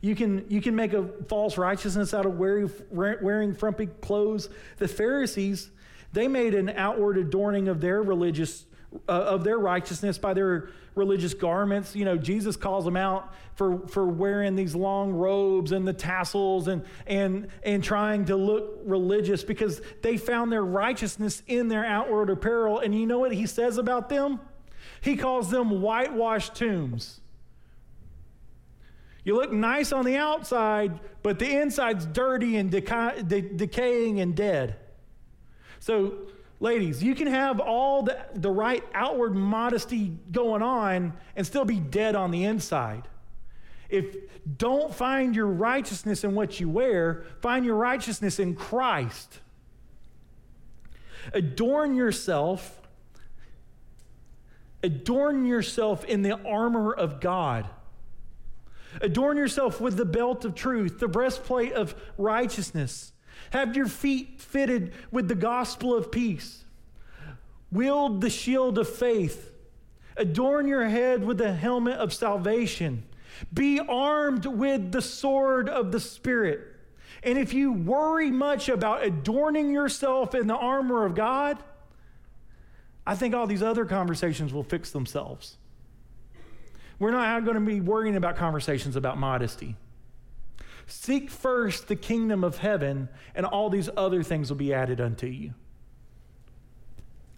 You 0.00 0.14
can 0.14 0.46
you 0.48 0.62
can 0.62 0.74
make 0.74 0.94
a 0.94 1.06
false 1.28 1.58
righteousness 1.58 2.14
out 2.14 2.24
of 2.24 2.38
wearing 2.38 2.70
wearing 2.90 3.52
frumpy 3.52 3.88
clothes. 4.00 4.48
The 4.78 4.88
Pharisees 4.88 5.70
they 6.12 6.28
made 6.28 6.54
an 6.54 6.70
outward 6.70 7.18
adorning 7.18 7.68
of 7.68 7.80
their 7.80 8.02
religious 8.02 8.64
uh, 9.08 9.12
of 9.12 9.44
their 9.44 9.58
righteousness 9.58 10.16
by 10.16 10.32
their 10.32 10.70
religious 10.94 11.34
garments. 11.34 11.94
You 11.94 12.04
know, 12.04 12.16
Jesus 12.16 12.56
calls 12.56 12.84
them 12.84 12.96
out 12.96 13.34
for, 13.54 13.86
for 13.88 14.06
wearing 14.06 14.56
these 14.56 14.74
long 14.74 15.12
robes 15.12 15.72
and 15.72 15.86
the 15.86 15.92
tassels 15.92 16.68
and, 16.68 16.84
and, 17.06 17.48
and 17.62 17.84
trying 17.84 18.24
to 18.26 18.36
look 18.36 18.80
religious 18.84 19.44
because 19.44 19.80
they 20.02 20.16
found 20.16 20.50
their 20.50 20.64
righteousness 20.64 21.42
in 21.46 21.68
their 21.68 21.84
outward 21.84 22.30
apparel. 22.30 22.80
And 22.80 22.94
you 22.94 23.06
know 23.06 23.18
what 23.18 23.32
he 23.32 23.46
says 23.46 23.78
about 23.78 24.08
them? 24.08 24.40
He 25.00 25.16
calls 25.16 25.50
them 25.50 25.80
whitewashed 25.80 26.54
tombs. 26.54 27.20
You 29.24 29.36
look 29.36 29.52
nice 29.52 29.92
on 29.92 30.06
the 30.06 30.16
outside, 30.16 31.00
but 31.22 31.38
the 31.38 31.60
inside's 31.60 32.06
dirty 32.06 32.56
and 32.56 32.70
deca- 32.70 33.28
de- 33.28 33.42
decaying 33.42 34.20
and 34.20 34.34
dead. 34.34 34.76
So, 35.80 36.14
ladies, 36.60 37.02
you 37.02 37.14
can 37.14 37.26
have 37.28 37.60
all 37.60 38.02
the, 38.02 38.18
the 38.34 38.50
right 38.50 38.84
outward 38.94 39.34
modesty 39.34 40.16
going 40.30 40.62
on 40.62 41.12
and 41.36 41.46
still 41.46 41.64
be 41.64 41.78
dead 41.78 42.14
on 42.14 42.30
the 42.30 42.44
inside. 42.44 43.08
If 43.88 44.16
don't 44.56 44.94
find 44.94 45.34
your 45.34 45.46
righteousness 45.46 46.24
in 46.24 46.34
what 46.34 46.60
you 46.60 46.68
wear, 46.68 47.24
find 47.40 47.64
your 47.64 47.76
righteousness 47.76 48.38
in 48.38 48.54
Christ. 48.54 49.40
Adorn 51.32 51.94
yourself. 51.94 52.80
Adorn 54.82 55.46
yourself 55.46 56.04
in 56.04 56.22
the 56.22 56.38
armor 56.44 56.92
of 56.92 57.20
God. 57.20 57.68
Adorn 59.00 59.36
yourself 59.36 59.80
with 59.80 59.96
the 59.96 60.04
belt 60.04 60.44
of 60.44 60.54
truth, 60.54 60.98
the 60.98 61.08
breastplate 61.08 61.72
of 61.72 61.94
righteousness 62.16 63.12
have 63.50 63.76
your 63.76 63.86
feet 63.86 64.40
fitted 64.40 64.92
with 65.10 65.28
the 65.28 65.34
gospel 65.34 65.94
of 65.94 66.10
peace. 66.10 66.64
Wield 67.70 68.20
the 68.20 68.30
shield 68.30 68.78
of 68.78 68.88
faith. 68.88 69.52
Adorn 70.16 70.66
your 70.66 70.88
head 70.88 71.24
with 71.24 71.38
the 71.38 71.52
helmet 71.52 71.94
of 71.94 72.12
salvation. 72.12 73.04
Be 73.52 73.78
armed 73.78 74.46
with 74.46 74.90
the 74.90 75.02
sword 75.02 75.68
of 75.68 75.92
the 75.92 76.00
Spirit. 76.00 76.60
And 77.22 77.38
if 77.38 77.52
you 77.52 77.72
worry 77.72 78.30
much 78.30 78.68
about 78.68 79.04
adorning 79.04 79.72
yourself 79.72 80.34
in 80.34 80.46
the 80.46 80.56
armor 80.56 81.04
of 81.04 81.14
God, 81.14 81.58
I 83.06 83.14
think 83.14 83.34
all 83.34 83.46
these 83.46 83.62
other 83.62 83.84
conversations 83.84 84.52
will 84.52 84.62
fix 84.62 84.90
themselves. 84.90 85.56
We're 86.98 87.12
not 87.12 87.44
going 87.44 87.54
to 87.54 87.60
be 87.60 87.80
worrying 87.80 88.16
about 88.16 88.36
conversations 88.36 88.96
about 88.96 89.18
modesty. 89.18 89.76
Seek 90.90 91.30
first 91.30 91.86
the 91.86 91.96
kingdom 91.96 92.42
of 92.42 92.58
heaven, 92.58 93.10
and 93.34 93.44
all 93.44 93.68
these 93.68 93.90
other 93.94 94.22
things 94.22 94.48
will 94.48 94.56
be 94.56 94.72
added 94.72 95.02
unto 95.02 95.26
you. 95.26 95.52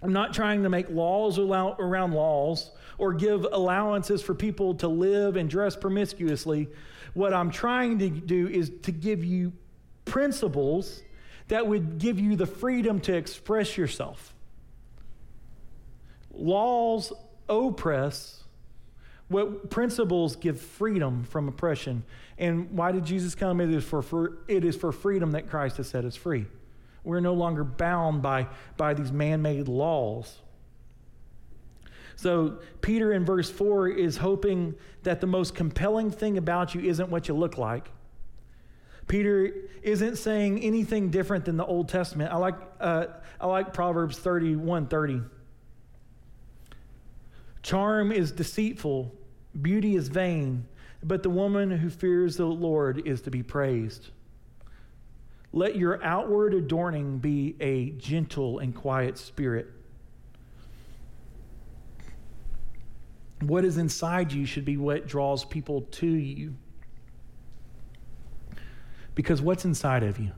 I'm 0.00 0.12
not 0.12 0.32
trying 0.32 0.62
to 0.62 0.68
make 0.68 0.88
laws 0.88 1.36
around 1.38 2.12
laws 2.14 2.70
or 2.96 3.12
give 3.12 3.44
allowances 3.50 4.22
for 4.22 4.34
people 4.34 4.74
to 4.76 4.88
live 4.88 5.36
and 5.36 5.50
dress 5.50 5.74
promiscuously. 5.74 6.68
What 7.12 7.34
I'm 7.34 7.50
trying 7.50 7.98
to 7.98 8.08
do 8.08 8.46
is 8.46 8.70
to 8.82 8.92
give 8.92 9.24
you 9.24 9.52
principles 10.04 11.02
that 11.48 11.66
would 11.66 11.98
give 11.98 12.20
you 12.20 12.36
the 12.36 12.46
freedom 12.46 13.00
to 13.00 13.14
express 13.14 13.76
yourself. 13.76 14.32
Laws 16.32 17.12
oppress, 17.48 18.44
what 19.26 19.70
principles 19.70 20.36
give 20.36 20.60
freedom 20.60 21.24
from 21.24 21.48
oppression. 21.48 22.04
And 22.40 22.70
why 22.70 22.90
did 22.90 23.04
Jesus 23.04 23.34
come? 23.34 23.60
It 23.60 23.70
is 23.70 23.84
for, 23.84 24.00
for, 24.00 24.38
it 24.48 24.64
is 24.64 24.74
for 24.74 24.90
freedom 24.92 25.32
that 25.32 25.48
Christ 25.48 25.76
has 25.76 25.88
set 25.88 26.06
us 26.06 26.16
free. 26.16 26.46
We're 27.04 27.20
no 27.20 27.34
longer 27.34 27.64
bound 27.64 28.22
by, 28.22 28.48
by 28.78 28.94
these 28.94 29.12
man 29.12 29.42
made 29.42 29.68
laws. 29.68 30.38
So, 32.16 32.58
Peter 32.80 33.12
in 33.12 33.24
verse 33.24 33.50
4 33.50 33.88
is 33.88 34.16
hoping 34.16 34.74
that 35.02 35.20
the 35.20 35.26
most 35.26 35.54
compelling 35.54 36.10
thing 36.10 36.38
about 36.38 36.74
you 36.74 36.80
isn't 36.80 37.10
what 37.10 37.28
you 37.28 37.34
look 37.34 37.58
like. 37.58 37.90
Peter 39.06 39.52
isn't 39.82 40.16
saying 40.16 40.60
anything 40.60 41.10
different 41.10 41.44
than 41.44 41.56
the 41.56 41.64
Old 41.64 41.88
Testament. 41.88 42.32
I 42.32 42.36
like, 42.36 42.54
uh, 42.78 43.06
I 43.40 43.46
like 43.46 43.72
Proverbs 43.72 44.18
31 44.18 44.86
30. 44.86 45.22
Charm 47.62 48.12
is 48.12 48.32
deceitful, 48.32 49.14
Beauty 49.60 49.96
is 49.96 50.08
vain, 50.08 50.66
but 51.02 51.22
the 51.22 51.30
woman 51.30 51.70
who 51.70 51.90
fears 51.90 52.36
the 52.36 52.46
Lord 52.46 53.06
is 53.06 53.22
to 53.22 53.30
be 53.30 53.42
praised. 53.42 54.08
Let 55.52 55.76
your 55.76 56.02
outward 56.04 56.54
adorning 56.54 57.18
be 57.18 57.56
a 57.60 57.90
gentle 57.90 58.58
and 58.58 58.74
quiet 58.74 59.18
spirit. 59.18 59.68
What 63.40 63.64
is 63.64 63.78
inside 63.78 64.32
you 64.32 64.44
should 64.46 64.64
be 64.64 64.76
what 64.76 65.06
draws 65.06 65.44
people 65.44 65.82
to 65.82 66.06
you. 66.06 66.54
Because 69.14 69.42
what's 69.42 69.64
inside 69.64 70.02
of 70.02 70.18
you? 70.18 70.32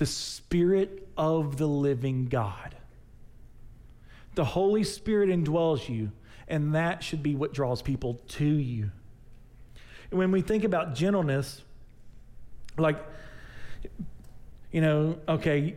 the 0.00 0.06
Spirit 0.06 1.06
of 1.18 1.58
the 1.58 1.66
living 1.66 2.24
God. 2.24 2.74
The 4.34 4.46
Holy 4.46 4.82
Spirit 4.82 5.28
indwells 5.28 5.90
you, 5.90 6.10
and 6.50 6.74
that 6.74 7.02
should 7.02 7.22
be 7.22 7.34
what 7.34 7.54
draws 7.54 7.80
people 7.80 8.20
to 8.28 8.44
you. 8.44 8.90
And 10.10 10.18
when 10.18 10.32
we 10.32 10.42
think 10.42 10.64
about 10.64 10.94
gentleness, 10.94 11.62
like, 12.76 12.98
you 14.72 14.80
know, 14.80 15.18
okay, 15.28 15.76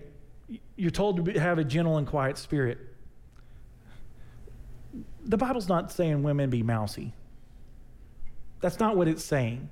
you're 0.76 0.91
told 0.91 1.24
to 1.26 1.39
have 1.39 1.59
a 1.59 1.63
gentle 1.63 1.97
and 1.97 2.07
quiet 2.07 2.38
spirit. 2.38 2.80
The 5.26 5.38
Bible's 5.38 5.69
not 5.69 5.91
saying 5.91 6.24
women 6.24 6.49
be 6.49 6.63
mousy. 6.63 7.13
That's 8.59 8.80
not 8.80 8.97
what 8.97 9.07
it's 9.07 9.24
saying. 9.24 9.69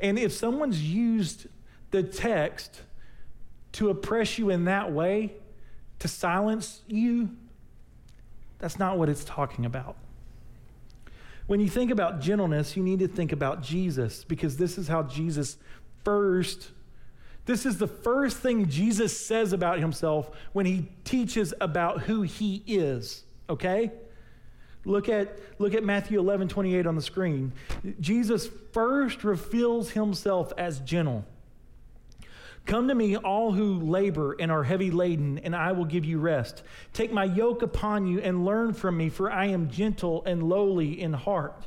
And 0.00 0.18
if 0.18 0.32
someone's 0.32 0.82
used 0.82 1.46
the 1.90 2.02
text 2.02 2.82
to 3.72 3.90
oppress 3.90 4.38
you 4.38 4.50
in 4.50 4.64
that 4.64 4.92
way, 4.92 5.34
to 6.00 6.08
silence 6.08 6.80
you, 6.88 7.30
that's 8.58 8.78
not 8.78 8.98
what 8.98 9.08
it's 9.08 9.24
talking 9.24 9.64
about. 9.64 9.96
When 11.50 11.58
you 11.58 11.68
think 11.68 11.90
about 11.90 12.20
gentleness, 12.20 12.76
you 12.76 12.82
need 12.84 13.00
to 13.00 13.08
think 13.08 13.32
about 13.32 13.60
Jesus 13.60 14.22
because 14.22 14.56
this 14.56 14.78
is 14.78 14.86
how 14.86 15.02
Jesus 15.02 15.56
first, 16.04 16.70
this 17.44 17.66
is 17.66 17.76
the 17.76 17.88
first 17.88 18.36
thing 18.36 18.68
Jesus 18.68 19.18
says 19.18 19.52
about 19.52 19.80
himself 19.80 20.30
when 20.52 20.64
he 20.64 20.86
teaches 21.02 21.52
about 21.60 22.02
who 22.02 22.22
he 22.22 22.62
is, 22.68 23.24
okay? 23.48 23.90
Look 24.84 25.08
at, 25.08 25.40
look 25.58 25.74
at 25.74 25.82
Matthew 25.82 26.20
11, 26.20 26.46
28 26.46 26.86
on 26.86 26.94
the 26.94 27.02
screen. 27.02 27.50
Jesus 27.98 28.48
first 28.70 29.24
reveals 29.24 29.90
himself 29.90 30.52
as 30.56 30.78
gentle. 30.78 31.24
Come 32.66 32.88
to 32.88 32.94
me, 32.94 33.16
all 33.16 33.52
who 33.52 33.80
labor 33.80 34.36
and 34.38 34.52
are 34.52 34.62
heavy 34.62 34.90
laden, 34.90 35.38
and 35.38 35.56
I 35.56 35.72
will 35.72 35.84
give 35.84 36.04
you 36.04 36.18
rest. 36.18 36.62
Take 36.92 37.12
my 37.12 37.24
yoke 37.24 37.62
upon 37.62 38.06
you 38.06 38.20
and 38.20 38.44
learn 38.44 38.74
from 38.74 38.96
me, 38.96 39.08
for 39.08 39.30
I 39.30 39.46
am 39.46 39.70
gentle 39.70 40.22
and 40.24 40.42
lowly 40.42 41.00
in 41.00 41.12
heart. 41.12 41.66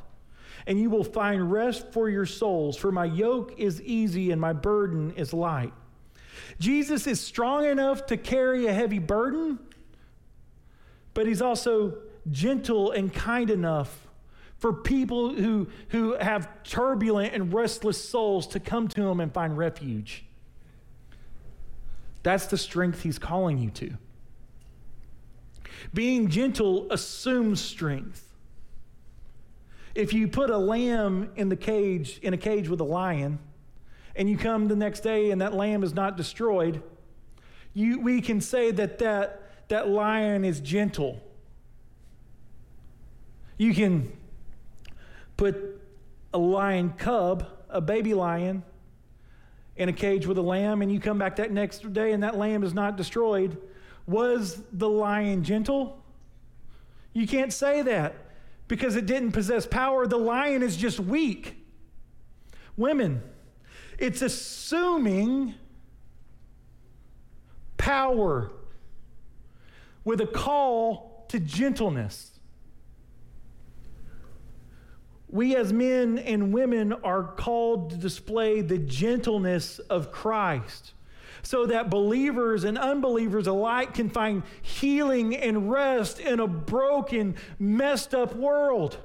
And 0.66 0.80
you 0.80 0.88
will 0.88 1.04
find 1.04 1.52
rest 1.52 1.92
for 1.92 2.08
your 2.08 2.24
souls, 2.24 2.76
for 2.76 2.90
my 2.90 3.04
yoke 3.04 3.54
is 3.58 3.82
easy 3.82 4.30
and 4.30 4.40
my 4.40 4.52
burden 4.52 5.12
is 5.16 5.32
light. 5.32 5.74
Jesus 6.58 7.06
is 7.06 7.20
strong 7.20 7.66
enough 7.66 8.06
to 8.06 8.16
carry 8.16 8.66
a 8.66 8.72
heavy 8.72 8.98
burden, 8.98 9.58
but 11.12 11.26
he's 11.26 11.42
also 11.42 11.98
gentle 12.30 12.92
and 12.92 13.12
kind 13.12 13.50
enough 13.50 14.06
for 14.56 14.72
people 14.72 15.34
who, 15.34 15.68
who 15.88 16.14
have 16.14 16.48
turbulent 16.64 17.34
and 17.34 17.52
restless 17.52 18.02
souls 18.02 18.46
to 18.46 18.60
come 18.60 18.88
to 18.88 19.02
him 19.02 19.20
and 19.20 19.32
find 19.32 19.58
refuge. 19.58 20.24
That's 22.24 22.46
the 22.46 22.58
strength 22.58 23.02
he's 23.02 23.18
calling 23.18 23.58
you 23.58 23.70
to. 23.70 23.92
Being 25.92 26.28
gentle 26.28 26.90
assumes 26.90 27.60
strength. 27.60 28.34
If 29.94 30.12
you 30.12 30.26
put 30.26 30.50
a 30.50 30.58
lamb 30.58 31.30
in 31.36 31.50
the 31.50 31.56
cage, 31.56 32.18
in 32.22 32.34
a 32.34 32.36
cage 32.36 32.68
with 32.68 32.80
a 32.80 32.84
lion, 32.84 33.38
and 34.16 34.28
you 34.28 34.36
come 34.36 34.66
the 34.66 34.74
next 34.74 35.00
day 35.00 35.30
and 35.30 35.40
that 35.40 35.54
lamb 35.54 35.84
is 35.84 35.94
not 35.94 36.16
destroyed, 36.16 36.82
you, 37.74 38.00
we 38.00 38.20
can 38.20 38.40
say 38.40 38.70
that, 38.72 38.98
that 38.98 39.68
that 39.68 39.88
lion 39.88 40.44
is 40.44 40.60
gentle. 40.60 41.20
You 43.58 43.74
can 43.74 44.12
put 45.36 45.80
a 46.32 46.38
lion 46.38 46.94
cub, 46.96 47.46
a 47.68 47.80
baby 47.80 48.14
lion, 48.14 48.62
in 49.76 49.88
a 49.88 49.92
cage 49.92 50.26
with 50.26 50.38
a 50.38 50.42
lamb, 50.42 50.82
and 50.82 50.92
you 50.92 51.00
come 51.00 51.18
back 51.18 51.36
that 51.36 51.50
next 51.50 51.92
day 51.92 52.12
and 52.12 52.22
that 52.22 52.36
lamb 52.36 52.62
is 52.62 52.74
not 52.74 52.96
destroyed. 52.96 53.56
Was 54.06 54.62
the 54.72 54.88
lion 54.88 55.42
gentle? 55.42 56.02
You 57.12 57.26
can't 57.26 57.52
say 57.52 57.82
that 57.82 58.14
because 58.68 58.96
it 58.96 59.06
didn't 59.06 59.32
possess 59.32 59.66
power. 59.66 60.06
The 60.06 60.18
lion 60.18 60.62
is 60.62 60.76
just 60.76 61.00
weak. 61.00 61.56
Women, 62.76 63.22
it's 63.98 64.22
assuming 64.22 65.54
power 67.76 68.50
with 70.04 70.20
a 70.20 70.26
call 70.26 71.24
to 71.28 71.40
gentleness 71.40 72.33
we 75.34 75.56
as 75.56 75.72
men 75.72 76.16
and 76.16 76.54
women 76.54 76.92
are 76.92 77.24
called 77.24 77.90
to 77.90 77.96
display 77.96 78.60
the 78.60 78.78
gentleness 78.78 79.80
of 79.80 80.12
Christ 80.12 80.92
so 81.42 81.66
that 81.66 81.90
believers 81.90 82.62
and 82.62 82.78
unbelievers 82.78 83.48
alike 83.48 83.94
can 83.94 84.08
find 84.10 84.44
healing 84.62 85.36
and 85.36 85.68
rest 85.72 86.20
in 86.20 86.38
a 86.38 86.46
broken, 86.46 87.34
messed 87.58 88.14
up 88.14 88.36
world. 88.36 88.96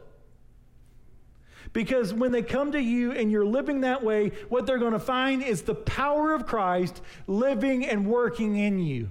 Because 1.74 2.14
when 2.14 2.32
they 2.32 2.44
come 2.44 2.74
to 2.74 2.80
you 2.80 3.12
and 3.12 3.32
you're 3.32 3.44
living 3.44 3.82
that 3.82 4.04
way, 4.04 4.30
what 4.50 4.68
they're 4.68 4.78
going 4.78 4.94
to 4.94 5.00
find 5.00 5.42
is 5.42 5.64
the 5.64 5.74
power 5.74 6.36
of 6.36 6.46
Christ 6.46 7.02
living 7.26 7.88
and 7.88 8.06
working 8.06 8.56
in 8.56 8.78
you. 8.78 9.10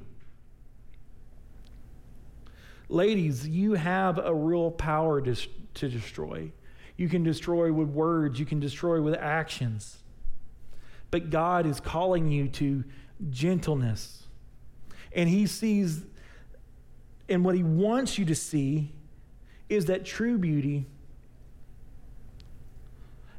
Ladies, 2.88 3.48
you 3.48 3.74
have 3.74 4.18
a 4.18 4.32
real 4.32 4.70
power 4.70 5.20
to, 5.20 5.34
to 5.74 5.88
destroy. 5.88 6.52
You 6.99 7.09
can 7.09 7.22
destroy 7.22 7.72
with 7.72 7.88
words, 7.88 8.38
you 8.40 8.44
can 8.44 8.61
destroy 8.61 9.01
with 9.01 9.14
actions. 9.14 9.99
But 11.11 11.30
God 11.30 11.64
is 11.64 11.80
calling 11.80 12.28
you 12.28 12.49
to 12.49 12.84
gentleness. 13.30 14.24
And 15.12 15.28
He 15.28 15.46
sees, 15.46 16.05
and 17.28 17.44
what 17.44 17.55
He 17.55 17.62
wants 17.62 18.18
you 18.18 18.24
to 18.26 18.34
see 18.34 18.92
is 19.68 19.86
that 19.86 20.05
true 20.05 20.38
beauty. 20.38 20.86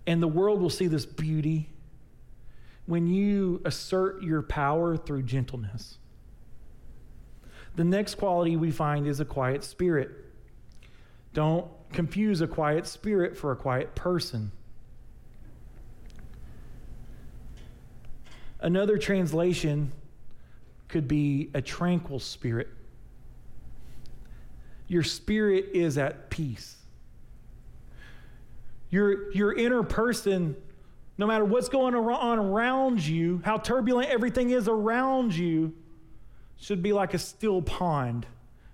And 0.07 0.24
the 0.24 0.28
world 0.28 0.62
will 0.62 0.70
see 0.70 0.88
this 0.88 1.05
beauty 1.05 1.70
when 2.86 3.07
you 3.07 3.62
assert 3.66 4.24
your 4.24 4.41
power 4.41 4.95
through 4.95 5.24
gentleness. 5.24 5.97
The 7.76 7.84
next 7.84 8.16
quality 8.16 8.55
we 8.55 8.72
find 8.72 9.05
is 9.05 9.20
a 9.20 9.26
quiet 9.26 9.66
spirit. 9.66 10.28
Don't 11.34 11.67
confuse 11.93 12.41
a 12.41 12.47
quiet 12.47 12.88
spirit 12.88 13.38
for 13.38 13.51
a 13.51 13.55
quiet 13.55 13.95
person. 13.95 14.51
Another 18.61 18.97
translation 18.97 19.91
could 20.88 21.07
be 21.07 21.49
a 21.53 21.61
tranquil 21.61 22.19
spirit. 22.19 22.67
Your 24.88 25.03
spirit 25.03 25.69
is 25.73 25.97
at 25.97 26.30
peace. 26.30 26.75
Your, 28.89 29.32
your 29.34 29.53
inner 29.53 29.84
person, 29.84 30.55
no 31.17 31.27
matter 31.27 31.45
what's 31.45 31.69
going 31.69 31.93
on 31.93 32.39
around 32.39 33.05
you, 33.05 33.39
how 33.45 33.57
turbulent 33.57 34.09
everything 34.09 34.49
is 34.49 34.67
around 34.67 35.36
you, 35.36 35.73
should 36.57 36.82
be 36.82 36.91
like 36.91 37.13
a 37.13 37.19
still 37.19 37.61
pond 37.61 38.25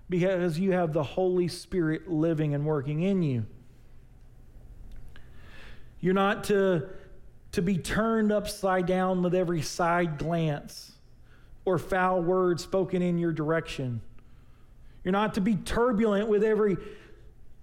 because 0.08 0.58
you 0.58 0.72
have 0.72 0.92
the 0.92 1.02
Holy 1.02 1.48
Spirit 1.48 2.08
living 2.08 2.54
and 2.54 2.64
working 2.64 3.02
in 3.02 3.22
you. 3.22 3.46
You're 6.00 6.14
not 6.14 6.44
to, 6.44 6.88
to 7.52 7.62
be 7.62 7.78
turned 7.78 8.30
upside 8.30 8.86
down 8.86 9.22
with 9.22 9.34
every 9.34 9.62
side 9.62 10.18
glance 10.18 10.92
or 11.64 11.78
foul 11.78 12.22
word 12.22 12.60
spoken 12.60 13.02
in 13.02 13.18
your 13.18 13.32
direction. 13.32 14.00
You're 15.02 15.12
not 15.12 15.34
to 15.34 15.40
be 15.40 15.56
turbulent 15.56 16.28
with 16.28 16.44
every 16.44 16.76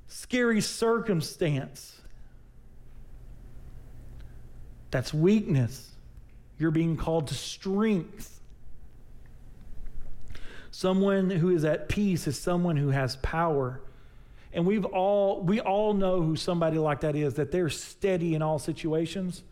scary 0.08 0.62
circumstance. 0.62 2.00
That's 4.92 5.14
weakness. 5.14 5.92
You're 6.60 6.72
being 6.72 6.98
called 6.98 7.28
to 7.28 7.34
strength. 7.34 8.42
Someone 10.74 11.30
who 11.30 11.52
is 11.52 11.66
at 11.66 11.88
peace 11.88 12.26
is 12.26 12.38
someone 12.38 12.76
who 12.78 12.90
has 12.90 13.16
power. 13.18 13.80
And 14.52 14.66
we've 14.66 14.86
all 14.86 15.40
we 15.40 15.60
all 15.60 15.94
know 15.94 16.24
who 16.24 16.36
somebody 16.36 16.80
like 16.80 17.02
that 17.02 17.16
is 17.16 17.36
that 17.36 17.52
they're 17.52 17.70
steady 17.70 18.34
in 18.34 18.42
all 18.42 18.58
situations. 18.58 19.44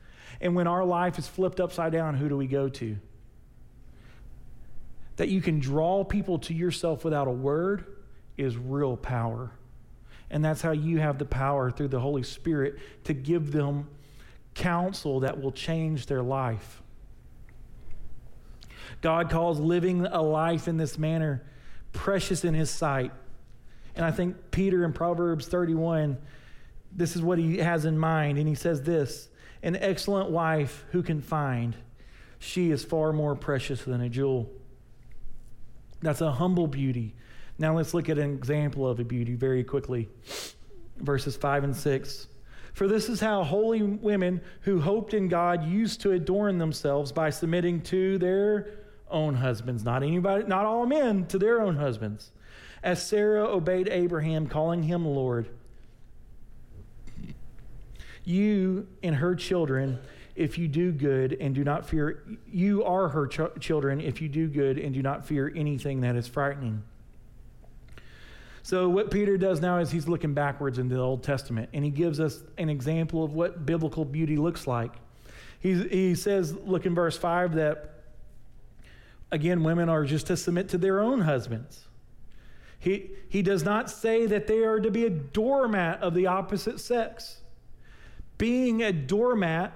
And 0.41 0.55
when 0.55 0.65
our 0.65 0.83
life 0.83 1.19
is 1.19 1.27
flipped 1.27 1.59
upside 1.59 1.91
down, 1.91 2.15
who 2.15 2.27
do 2.27 2.35
we 2.35 2.47
go 2.47 2.69
to? 2.69 2.97
That 5.17 5.29
you 5.29 5.41
can 5.41 5.59
draw 5.59 6.03
people 6.03 6.39
to 6.39 6.55
yourself 6.55 7.05
without 7.05 7.27
a 7.27 7.31
word 7.31 7.85
is 8.35 8.57
real 8.57 8.97
power. 8.97 9.51
And 10.31 10.43
that's 10.43 10.63
how 10.63 10.71
you 10.71 10.97
have 11.01 11.19
the 11.19 11.25
power 11.25 11.69
through 11.69 11.89
the 11.89 11.99
Holy 11.99 12.23
Spirit 12.23 12.79
to 13.03 13.13
give 13.13 13.51
them 13.51 13.87
counsel 14.55 15.19
that 15.19 15.39
will 15.39 15.51
change 15.51 16.07
their 16.07 16.23
life. 16.23 16.80
God 19.01 19.29
calls 19.29 19.59
living 19.59 20.05
a 20.05 20.21
life 20.21 20.67
in 20.67 20.77
this 20.77 20.97
manner 20.97 21.43
precious 21.91 22.45
in 22.45 22.53
his 22.53 22.69
sight. 22.69 23.11
And 23.95 24.05
I 24.05 24.11
think 24.11 24.51
Peter 24.51 24.85
in 24.85 24.93
Proverbs 24.93 25.47
31, 25.47 26.17
this 26.91 27.15
is 27.15 27.21
what 27.21 27.37
he 27.37 27.57
has 27.57 27.85
in 27.85 27.97
mind. 27.97 28.37
And 28.37 28.47
he 28.47 28.55
says 28.55 28.83
this 28.83 29.29
An 29.63 29.75
excellent 29.75 30.29
wife 30.29 30.85
who 30.91 31.03
can 31.03 31.21
find, 31.21 31.75
she 32.39 32.71
is 32.71 32.83
far 32.83 33.11
more 33.11 33.35
precious 33.35 33.83
than 33.83 34.01
a 34.01 34.09
jewel. 34.09 34.49
That's 36.01 36.21
a 36.21 36.31
humble 36.31 36.67
beauty. 36.67 37.15
Now 37.59 37.75
let's 37.75 37.93
look 37.93 38.09
at 38.09 38.17
an 38.17 38.33
example 38.33 38.87
of 38.87 38.99
a 38.99 39.03
beauty 39.03 39.35
very 39.35 39.63
quickly. 39.63 40.09
Verses 40.97 41.35
5 41.35 41.63
and 41.63 41.75
6. 41.75 42.27
For 42.73 42.87
this 42.87 43.09
is 43.09 43.19
how 43.19 43.43
holy 43.43 43.83
women 43.83 44.41
who 44.61 44.79
hoped 44.79 45.13
in 45.13 45.27
God 45.27 45.65
used 45.65 46.01
to 46.01 46.11
adorn 46.11 46.57
themselves 46.57 47.11
by 47.11 47.29
submitting 47.29 47.81
to 47.83 48.17
their 48.17 48.80
own 49.11 49.35
husbands, 49.35 49.83
not 49.83 50.03
anybody, 50.03 50.43
not 50.45 50.65
all 50.65 50.85
men, 50.85 51.25
to 51.27 51.37
their 51.37 51.61
own 51.61 51.75
husbands. 51.75 52.31
As 52.83 53.05
Sarah 53.05 53.45
obeyed 53.47 53.87
Abraham, 53.87 54.47
calling 54.47 54.83
him 54.83 55.05
Lord. 55.05 55.49
You 58.23 58.87
and 59.03 59.15
her 59.15 59.35
children, 59.35 59.99
if 60.35 60.57
you 60.57 60.67
do 60.67 60.91
good 60.91 61.37
and 61.39 61.53
do 61.53 61.63
not 61.63 61.87
fear, 61.87 62.23
you 62.51 62.83
are 62.83 63.09
her 63.09 63.27
ch- 63.27 63.59
children 63.59 63.99
if 63.99 64.21
you 64.21 64.29
do 64.29 64.47
good 64.47 64.77
and 64.77 64.93
do 64.93 65.01
not 65.01 65.25
fear 65.25 65.51
anything 65.55 66.01
that 66.01 66.15
is 66.15 66.27
frightening. 66.27 66.83
So, 68.63 68.89
what 68.89 69.09
Peter 69.09 69.37
does 69.37 69.59
now 69.59 69.79
is 69.79 69.89
he's 69.89 70.07
looking 70.07 70.33
backwards 70.33 70.77
into 70.77 70.95
the 70.95 71.01
Old 71.01 71.23
Testament 71.23 71.69
and 71.73 71.83
he 71.83 71.89
gives 71.89 72.19
us 72.19 72.43
an 72.57 72.69
example 72.69 73.23
of 73.23 73.33
what 73.33 73.65
biblical 73.65 74.05
beauty 74.05 74.37
looks 74.37 74.67
like. 74.67 74.93
He, 75.59 75.83
he 75.87 76.15
says, 76.15 76.53
look 76.53 76.85
in 76.85 76.95
verse 76.95 77.17
5, 77.17 77.55
that 77.55 78.00
again, 79.31 79.63
women 79.63 79.89
are 79.89 80.03
just 80.03 80.27
to 80.27 80.37
submit 80.37 80.69
to 80.69 80.77
their 80.77 80.99
own 80.99 81.21
husbands. 81.21 81.85
He, 82.79 83.11
he 83.29 83.41
does 83.41 83.63
not 83.63 83.89
say 83.89 84.25
that 84.25 84.47
they 84.47 84.63
are 84.63 84.79
to 84.79 84.89
be 84.89 85.05
a 85.05 85.09
doormat 85.09 86.01
of 86.01 86.13
the 86.13 86.27
opposite 86.27 86.79
sex. 86.79 87.41
Being 88.37 88.81
a 88.81 88.91
doormat 88.91 89.71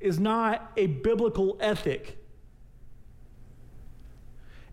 is 0.00 0.18
not 0.18 0.72
a 0.76 0.86
biblical 0.86 1.56
ethic. 1.60 2.18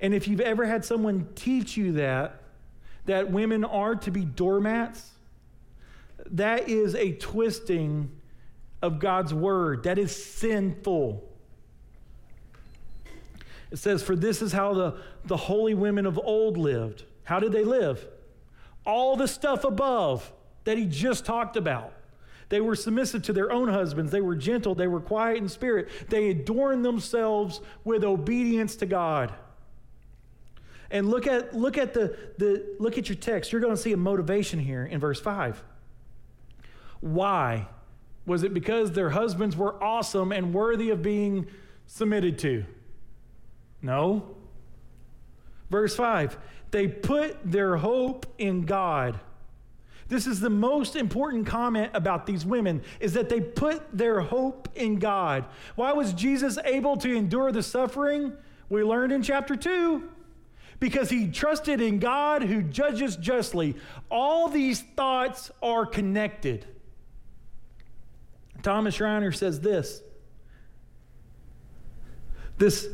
And 0.02 0.16
if 0.16 0.28
you've 0.28 0.42
ever 0.42 0.66
had 0.66 0.84
someone 0.84 1.30
teach 1.36 1.78
you 1.78 1.94
that, 1.94 2.42
that 3.06 3.32
women 3.32 3.64
are 3.64 3.96
to 3.96 4.12
be 4.12 4.26
doormats, 4.26 5.12
that 6.32 6.68
is 6.68 6.96
a 6.96 7.14
twisting 7.14 8.12
of 8.82 9.00
God's 9.00 9.34
word. 9.34 9.84
That 9.84 10.00
is 10.00 10.16
sinful. 10.16 11.31
It 13.72 13.80
says, 13.80 14.04
For 14.04 14.16
this 14.16 14.42
is 14.42 14.52
how 14.52 14.74
the, 14.74 14.98
the 15.26 15.38
holy 15.38 15.74
women 15.74 16.06
of 16.06 16.20
old 16.20 16.58
lived. 16.58 17.06
How 17.24 17.40
did 17.40 17.52
they 17.54 17.64
live? 17.64 18.06
All 18.86 19.16
the 19.16 19.28
stuff 19.28 19.64
above 19.64 20.32
that 20.66 20.78
he 20.78 20.86
just 20.86 21.26
talked 21.26 21.56
about. 21.56 21.94
They 22.50 22.60
were 22.60 22.76
submissive 22.76 23.24
to 23.24 23.34
their 23.34 23.52
own 23.52 23.70
husbands. 23.70 24.12
They 24.12 24.20
were 24.20 24.36
gentle. 24.36 24.76
They 24.76 24.88
were 24.88 25.00
quiet 25.00 25.38
in 25.38 25.48
spirit. 25.48 25.88
They 26.10 26.30
adorned 26.30 26.84
themselves 26.84 27.62
with 27.86 28.04
obedience 28.04 28.76
to 28.78 28.86
God. 28.86 29.34
And 30.90 31.10
look 31.10 31.26
at, 31.26 31.56
look 31.56 31.78
at, 31.78 31.94
the, 31.94 32.18
the, 32.38 32.76
look 32.78 32.98
at 32.98 33.08
your 33.08 33.16
text. 33.16 33.54
You're 33.54 33.62
going 33.62 33.74
to 33.74 33.82
see 33.82 33.94
a 33.94 33.98
motivation 33.98 34.60
here 34.60 34.86
in 34.86 35.00
verse 35.00 35.22
5. 35.22 35.64
Why? 37.00 37.68
Was 38.26 38.44
it 38.44 38.54
because 38.54 38.92
their 38.92 39.12
husbands 39.12 39.56
were 39.56 39.82
awesome 39.82 40.34
and 40.34 40.54
worthy 40.54 40.90
of 40.90 41.02
being 41.02 41.48
submitted 41.88 42.38
to? 42.40 42.66
No. 43.82 44.36
Verse 45.70 45.96
5 45.96 46.38
they 46.72 46.88
put 46.88 47.38
their 47.44 47.76
hope 47.76 48.26
in 48.38 48.62
God. 48.62 49.20
This 50.08 50.28
is 50.28 50.40
the 50.40 50.50
most 50.50 50.96
important 50.96 51.46
comment 51.46 51.92
about 51.94 52.26
these 52.26 52.46
women 52.46 52.82
is 53.00 53.14
that 53.14 53.30
they 53.30 53.40
put 53.40 53.82
their 53.94 54.22
hope 54.22 54.68
in 54.76 55.00
God. 55.00 55.46
Why 55.76 55.94
was 55.94 56.14
Jesus 56.14 56.58
able 56.66 56.98
to 56.98 57.14
endure 57.14 57.52
the 57.52 57.64
suffering? 57.64 58.34
We 58.70 58.84
learned 58.84 59.12
in 59.12 59.22
chapter 59.22 59.56
2 59.56 60.10
because 60.82 61.10
he 61.10 61.28
trusted 61.30 61.80
in 61.80 62.00
God 62.00 62.44
who 62.44 62.62
judges 62.62 63.16
justly. 63.16 63.76
All 64.10 64.50
these 64.50 64.82
thoughts 64.82 65.52
are 65.62 65.86
connected. 65.86 66.66
Thomas 68.64 68.96
Schreiner 68.96 69.32
says 69.32 69.62
this. 69.62 70.02
This, 72.58 72.88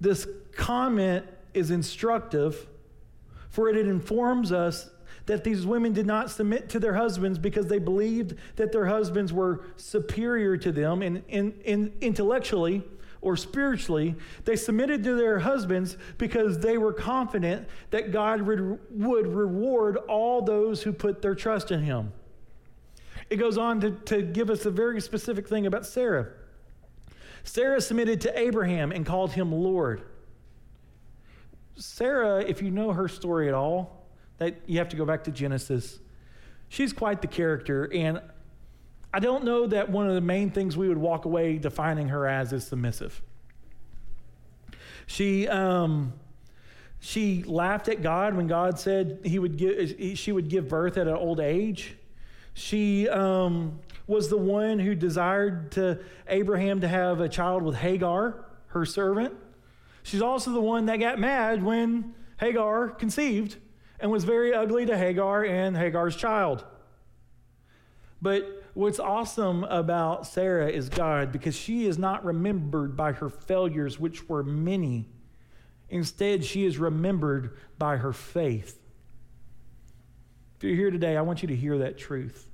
this 0.00 0.26
comment 0.52 1.26
is 1.54 1.70
instructive, 1.70 2.66
for 3.48 3.68
it 3.68 3.76
informs 3.76 4.52
us 4.52 4.90
that 5.26 5.44
these 5.44 5.66
women 5.66 5.92
did 5.92 6.06
not 6.06 6.30
submit 6.30 6.68
to 6.70 6.78
their 6.80 6.94
husbands 6.94 7.38
because 7.38 7.66
they 7.66 7.78
believed 7.78 8.34
that 8.56 8.72
their 8.72 8.86
husbands 8.86 9.32
were 9.32 9.64
superior 9.76 10.56
to 10.56 10.72
them 10.72 11.02
in, 11.02 11.22
in, 11.28 11.54
in 11.64 11.92
intellectually 12.00 12.82
or 13.22 13.36
spiritually, 13.36 14.14
they 14.44 14.56
submitted 14.56 15.04
to 15.04 15.14
their 15.14 15.38
husbands 15.38 15.98
because 16.16 16.58
they 16.58 16.78
were 16.78 16.92
confident 16.92 17.68
that 17.90 18.12
God 18.12 18.40
would, 18.42 18.78
would 18.90 19.26
reward 19.26 19.96
all 20.08 20.40
those 20.40 20.82
who 20.82 20.92
put 20.92 21.20
their 21.20 21.34
trust 21.34 21.70
in 21.70 21.82
him. 21.82 22.12
It 23.28 23.36
goes 23.36 23.58
on 23.58 23.80
to, 23.82 23.90
to 23.90 24.22
give 24.22 24.48
us 24.48 24.64
a 24.64 24.70
very 24.70 25.00
specific 25.00 25.48
thing 25.48 25.66
about 25.66 25.86
Sarah. 25.86 26.28
Sarah 27.44 27.80
submitted 27.80 28.20
to 28.22 28.38
Abraham 28.38 28.92
and 28.92 29.04
called 29.04 29.32
him 29.32 29.52
Lord. 29.52 30.02
Sarah, 31.76 32.42
if 32.42 32.62
you 32.62 32.70
know 32.70 32.92
her 32.92 33.08
story 33.08 33.48
at 33.48 33.54
all, 33.54 34.06
that 34.38 34.56
you 34.66 34.78
have 34.78 34.88
to 34.90 34.96
go 34.96 35.04
back 35.04 35.24
to 35.24 35.30
Genesis. 35.30 35.98
She's 36.68 36.92
quite 36.92 37.20
the 37.22 37.26
character, 37.26 37.90
and 37.92 38.20
I 39.12 39.18
don't 39.18 39.44
know 39.44 39.66
that 39.66 39.90
one 39.90 40.08
of 40.08 40.14
the 40.14 40.20
main 40.20 40.50
things 40.50 40.76
we 40.76 40.88
would 40.88 40.98
walk 40.98 41.24
away 41.24 41.58
defining 41.58 42.08
her 42.08 42.26
as 42.26 42.52
is 42.52 42.66
submissive. 42.66 43.20
She, 45.06 45.48
um, 45.48 46.12
she 47.00 47.42
laughed 47.42 47.88
at 47.88 48.02
God 48.02 48.36
when 48.36 48.46
God 48.46 48.78
said 48.78 49.20
he 49.24 49.38
would 49.38 49.56
give, 49.56 50.18
she 50.18 50.30
would 50.30 50.48
give 50.48 50.68
birth 50.68 50.96
at 50.96 51.08
an 51.08 51.14
old 51.14 51.40
age. 51.40 51.96
She 52.54 53.08
um, 53.08 53.80
was 54.10 54.28
the 54.28 54.36
one 54.36 54.80
who 54.80 54.96
desired 54.96 55.70
to 55.70 56.00
Abraham 56.26 56.80
to 56.80 56.88
have 56.88 57.20
a 57.20 57.28
child 57.28 57.62
with 57.62 57.76
Hagar, 57.76 58.44
her 58.66 58.84
servant. 58.84 59.34
She's 60.02 60.20
also 60.20 60.50
the 60.50 60.60
one 60.60 60.86
that 60.86 60.96
got 60.96 61.20
mad 61.20 61.62
when 61.62 62.14
Hagar 62.40 62.88
conceived 62.88 63.56
and 64.00 64.10
was 64.10 64.24
very 64.24 64.52
ugly 64.52 64.84
to 64.86 64.98
Hagar 64.98 65.44
and 65.44 65.76
Hagar's 65.76 66.16
child. 66.16 66.64
But 68.20 68.64
what's 68.74 68.98
awesome 68.98 69.62
about 69.62 70.26
Sarah 70.26 70.68
is 70.68 70.88
God 70.88 71.30
because 71.30 71.54
she 71.54 71.86
is 71.86 71.96
not 71.96 72.24
remembered 72.24 72.96
by 72.96 73.12
her 73.12 73.28
failures, 73.28 74.00
which 74.00 74.28
were 74.28 74.42
many. 74.42 75.06
Instead, 75.88 76.44
she 76.44 76.64
is 76.64 76.78
remembered 76.78 77.56
by 77.78 77.96
her 77.98 78.12
faith. 78.12 78.76
If 80.56 80.64
you're 80.64 80.74
here 80.74 80.90
today, 80.90 81.16
I 81.16 81.22
want 81.22 81.42
you 81.42 81.48
to 81.48 81.56
hear 81.56 81.78
that 81.78 81.96
truth. 81.96 82.49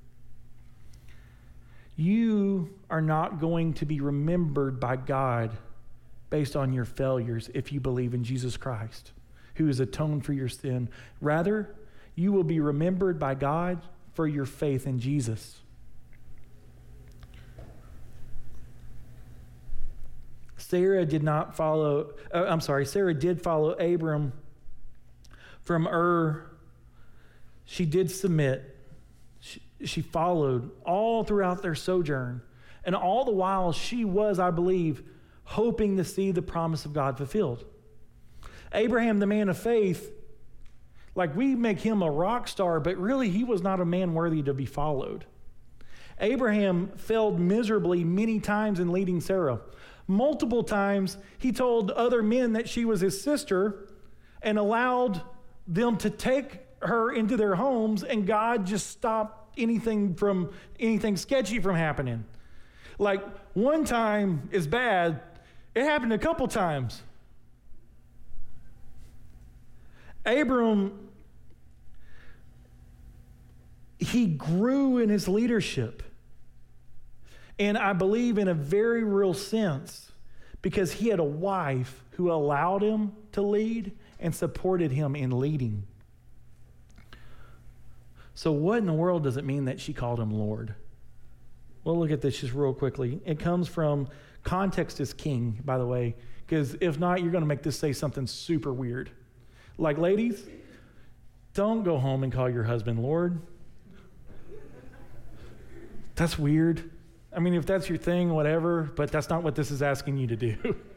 You 1.97 2.69
are 2.91 3.01
not 3.01 3.41
going 3.41 3.73
to 3.73 3.85
be 3.85 3.99
remembered 3.99 4.79
by 4.79 4.95
God 4.95 5.51
based 6.29 6.55
on 6.55 6.71
your 6.71 6.85
failures 6.85 7.49
if 7.53 7.73
you 7.73 7.79
believe 7.79 8.13
in 8.13 8.23
Jesus 8.23 8.55
Christ, 8.55 9.11
who 9.55 9.65
has 9.65 9.79
atoned 9.79 10.23
for 10.23 10.33
your 10.33 10.47
sin. 10.47 10.89
Rather, 11.19 11.75
you 12.15 12.31
will 12.31 12.43
be 12.43 12.59
remembered 12.59 13.19
by 13.19 13.33
God 13.33 13.81
for 14.13 14.27
your 14.27 14.45
faith 14.45 14.85
in 14.85 14.99
Jesus. 14.99 15.59
Sarah 20.57 21.05
did 21.05 21.23
not 21.23 21.55
follow, 21.55 22.13
uh, 22.33 22.45
I'm 22.47 22.61
sorry, 22.61 22.85
Sarah 22.85 23.13
did 23.13 23.41
follow 23.41 23.71
Abram 23.71 24.33
from 25.63 25.87
Ur. 25.87 26.45
She 27.65 27.85
did 27.85 28.11
submit. 28.11 28.76
She, 29.83 30.01
followed 30.01 30.71
all 30.85 31.23
throughout 31.23 31.61
their 31.61 31.75
sojourn. 31.75 32.41
And 32.83 32.95
all 32.95 33.25
the 33.25 33.31
while, 33.31 33.71
she 33.71 34.05
was, 34.05 34.39
I 34.39 34.51
believe, 34.51 35.03
hoping 35.43 35.97
to 35.97 36.03
see 36.03 36.31
the 36.31 36.41
promise 36.41 36.85
of 36.85 36.93
God 36.93 37.17
fulfilled. 37.17 37.65
Abraham, 38.73 39.19
the 39.19 39.25
man 39.25 39.49
of 39.49 39.57
faith, 39.57 40.11
like 41.15 41.35
we 41.35 41.55
make 41.55 41.79
him 41.79 42.01
a 42.01 42.11
rock 42.11 42.47
star, 42.47 42.79
but 42.79 42.97
really 42.97 43.29
he 43.29 43.43
was 43.43 43.61
not 43.61 43.79
a 43.79 43.85
man 43.85 44.13
worthy 44.13 44.43
to 44.43 44.53
be 44.53 44.65
followed. 44.65 45.25
Abraham 46.19 46.91
failed 46.97 47.39
miserably 47.39 48.03
many 48.03 48.39
times 48.39 48.79
in 48.79 48.91
leading 48.91 49.21
Sarah. 49.21 49.59
Multiple 50.07 50.63
times, 50.63 51.17
he 51.37 51.51
told 51.51 51.91
other 51.91 52.23
men 52.23 52.53
that 52.53 52.69
she 52.69 52.85
was 52.85 53.01
his 53.01 53.21
sister 53.21 53.89
and 54.41 54.57
allowed 54.57 55.21
them 55.67 55.97
to 55.97 56.09
take 56.09 56.61
her 56.81 57.11
into 57.11 57.35
their 57.35 57.55
homes, 57.55 58.03
and 58.03 58.25
God 58.25 58.65
just 58.65 58.87
stopped 58.87 59.36
anything 59.57 60.15
from 60.15 60.51
anything 60.79 61.17
sketchy 61.17 61.59
from 61.59 61.75
happening. 61.75 62.25
Like 62.99 63.21
one 63.53 63.85
time 63.85 64.49
is 64.51 64.67
bad, 64.67 65.21
it 65.75 65.83
happened 65.83 66.13
a 66.13 66.17
couple 66.17 66.47
times. 66.47 67.03
Abram, 70.25 71.07
he 73.99 74.25
grew 74.27 74.97
in 74.97 75.09
his 75.09 75.27
leadership. 75.27 76.03
And 77.59 77.77
I 77.77 77.93
believe 77.93 78.37
in 78.37 78.47
a 78.47 78.53
very 78.53 79.03
real 79.03 79.33
sense 79.33 80.11
because 80.61 80.91
he 80.91 81.09
had 81.09 81.19
a 81.19 81.23
wife 81.23 82.03
who 82.11 82.31
allowed 82.31 82.83
him 82.83 83.13
to 83.31 83.41
lead 83.41 83.91
and 84.19 84.33
supported 84.35 84.91
him 84.91 85.15
in 85.15 85.39
leading. 85.39 85.85
So, 88.37 88.51
what 88.51 88.77
in 88.77 88.85
the 88.85 88.93
world 88.93 89.23
does 89.23 89.37
it 89.37 89.45
mean 89.45 89.65
that 89.65 89.79
she 89.79 89.93
called 89.93 90.19
him 90.19 90.29
Lord? 90.29 90.75
Well, 91.83 91.97
look 91.97 92.11
at 92.11 92.21
this 92.21 92.39
just 92.39 92.53
real 92.53 92.71
quickly. 92.71 93.19
It 93.25 93.39
comes 93.39 93.67
from 93.67 94.09
context 94.43 94.99
is 94.99 95.11
king, 95.11 95.59
by 95.65 95.79
the 95.79 95.87
way, 95.87 96.15
because 96.45 96.77
if 96.79 96.99
not, 96.99 97.23
you're 97.23 97.31
going 97.31 97.41
to 97.41 97.47
make 97.47 97.63
this 97.63 97.79
say 97.79 97.93
something 97.93 98.27
super 98.27 98.71
weird. 98.71 99.09
Like, 99.79 99.97
ladies, 99.97 100.45
don't 101.55 101.81
go 101.81 101.97
home 101.97 102.23
and 102.23 102.31
call 102.31 102.47
your 102.47 102.63
husband 102.63 103.01
Lord. 103.01 103.41
That's 106.13 106.37
weird. 106.37 106.91
I 107.35 107.39
mean, 107.39 107.55
if 107.55 107.65
that's 107.65 107.89
your 107.89 107.97
thing, 107.97 108.31
whatever, 108.31 108.83
but 108.83 109.11
that's 109.11 109.29
not 109.29 109.41
what 109.41 109.55
this 109.55 109.71
is 109.71 109.81
asking 109.81 110.17
you 110.17 110.27
to 110.27 110.35
do. 110.35 110.75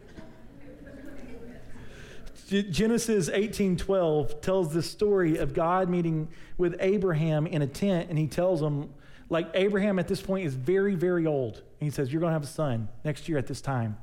Genesis 2.50 3.30
18:12 3.30 4.40
tells 4.40 4.72
the 4.72 4.82
story 4.82 5.36
of 5.36 5.54
God 5.54 5.88
meeting 5.88 6.28
with 6.58 6.74
Abraham 6.80 7.46
in 7.46 7.62
a 7.62 7.66
tent 7.66 8.10
and 8.10 8.18
he 8.18 8.26
tells 8.26 8.60
him 8.60 8.90
like 9.28 9.48
Abraham 9.54 10.00
at 10.00 10.08
this 10.08 10.20
point 10.20 10.44
is 10.44 10.54
very 10.54 10.96
very 10.96 11.26
old. 11.26 11.58
And 11.58 11.86
he 11.86 11.90
says 11.90 12.12
you're 12.12 12.18
going 12.18 12.30
to 12.30 12.34
have 12.34 12.42
a 12.42 12.46
son 12.46 12.88
next 13.04 13.28
year 13.28 13.38
at 13.38 13.46
this 13.46 13.60
time. 13.60 13.96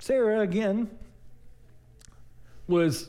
Sarah 0.00 0.40
again 0.40 0.90
was 2.66 3.08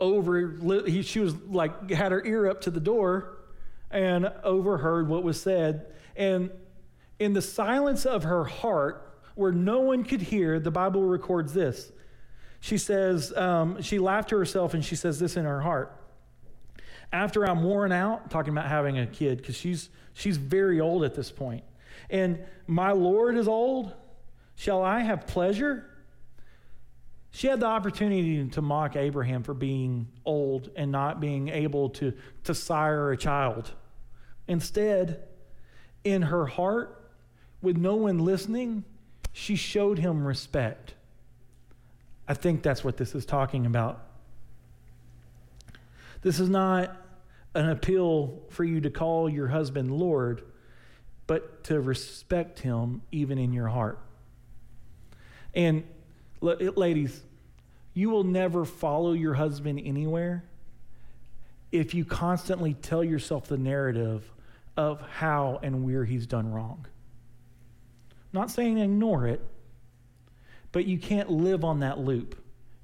over 0.00 0.84
he, 0.84 1.02
she 1.02 1.20
was 1.20 1.36
like 1.48 1.90
had 1.90 2.10
her 2.10 2.26
ear 2.26 2.48
up 2.48 2.60
to 2.62 2.72
the 2.72 2.80
door 2.80 3.38
and 3.92 4.32
overheard 4.42 5.06
what 5.06 5.22
was 5.22 5.40
said. 5.40 5.86
And 6.16 6.50
in 7.20 7.34
the 7.34 7.42
silence 7.42 8.04
of 8.04 8.24
her 8.24 8.42
heart 8.42 9.14
where 9.36 9.52
no 9.52 9.78
one 9.78 10.02
could 10.02 10.22
hear 10.22 10.58
the 10.58 10.72
bible 10.72 11.04
records 11.04 11.52
this 11.52 11.92
she 12.60 12.76
says, 12.78 13.32
um, 13.36 13.80
she 13.82 13.98
laughed 13.98 14.28
to 14.30 14.36
herself 14.36 14.74
and 14.74 14.84
she 14.84 14.94
says 14.96 15.18
this 15.18 15.36
in 15.36 15.44
her 15.44 15.60
heart. 15.60 15.96
After 17.12 17.48
I'm 17.48 17.64
worn 17.64 17.90
out, 17.90 18.30
talking 18.30 18.52
about 18.52 18.66
having 18.66 18.98
a 18.98 19.06
kid, 19.06 19.38
because 19.38 19.56
she's, 19.56 19.88
she's 20.12 20.36
very 20.36 20.80
old 20.80 21.02
at 21.02 21.14
this 21.14 21.30
point, 21.30 21.64
and 22.08 22.38
my 22.66 22.92
Lord 22.92 23.36
is 23.36 23.48
old, 23.48 23.94
shall 24.54 24.82
I 24.82 25.00
have 25.00 25.26
pleasure? 25.26 25.86
She 27.32 27.46
had 27.46 27.60
the 27.60 27.66
opportunity 27.66 28.46
to 28.48 28.62
mock 28.62 28.96
Abraham 28.96 29.42
for 29.42 29.54
being 29.54 30.08
old 30.24 30.70
and 30.76 30.92
not 30.92 31.20
being 31.20 31.48
able 31.48 31.90
to, 31.90 32.12
to 32.44 32.54
sire 32.54 33.12
a 33.12 33.16
child. 33.16 33.72
Instead, 34.48 35.22
in 36.04 36.22
her 36.22 36.46
heart, 36.46 37.10
with 37.62 37.76
no 37.76 37.94
one 37.94 38.18
listening, 38.18 38.84
she 39.32 39.54
showed 39.54 39.98
him 39.98 40.26
respect. 40.26 40.94
I 42.30 42.34
think 42.34 42.62
that's 42.62 42.84
what 42.84 42.96
this 42.96 43.16
is 43.16 43.26
talking 43.26 43.66
about. 43.66 44.06
This 46.22 46.38
is 46.38 46.48
not 46.48 46.96
an 47.56 47.68
appeal 47.68 48.40
for 48.50 48.62
you 48.62 48.80
to 48.82 48.90
call 48.90 49.28
your 49.28 49.48
husband 49.48 49.90
Lord, 49.90 50.42
but 51.26 51.64
to 51.64 51.80
respect 51.80 52.60
him 52.60 53.02
even 53.10 53.36
in 53.36 53.52
your 53.52 53.66
heart. 53.66 53.98
And 55.56 55.82
ladies, 56.40 57.20
you 57.94 58.10
will 58.10 58.22
never 58.22 58.64
follow 58.64 59.10
your 59.10 59.34
husband 59.34 59.82
anywhere 59.84 60.44
if 61.72 61.94
you 61.94 62.04
constantly 62.04 62.74
tell 62.74 63.02
yourself 63.02 63.48
the 63.48 63.58
narrative 63.58 64.30
of 64.76 65.00
how 65.00 65.58
and 65.64 65.84
where 65.84 66.04
he's 66.04 66.28
done 66.28 66.52
wrong. 66.52 66.86
I'm 68.32 68.40
not 68.40 68.52
saying 68.52 68.78
ignore 68.78 69.26
it, 69.26 69.44
but 70.72 70.86
you 70.86 70.98
can't 70.98 71.30
live 71.30 71.64
on 71.64 71.80
that 71.80 71.98
loop 71.98 72.36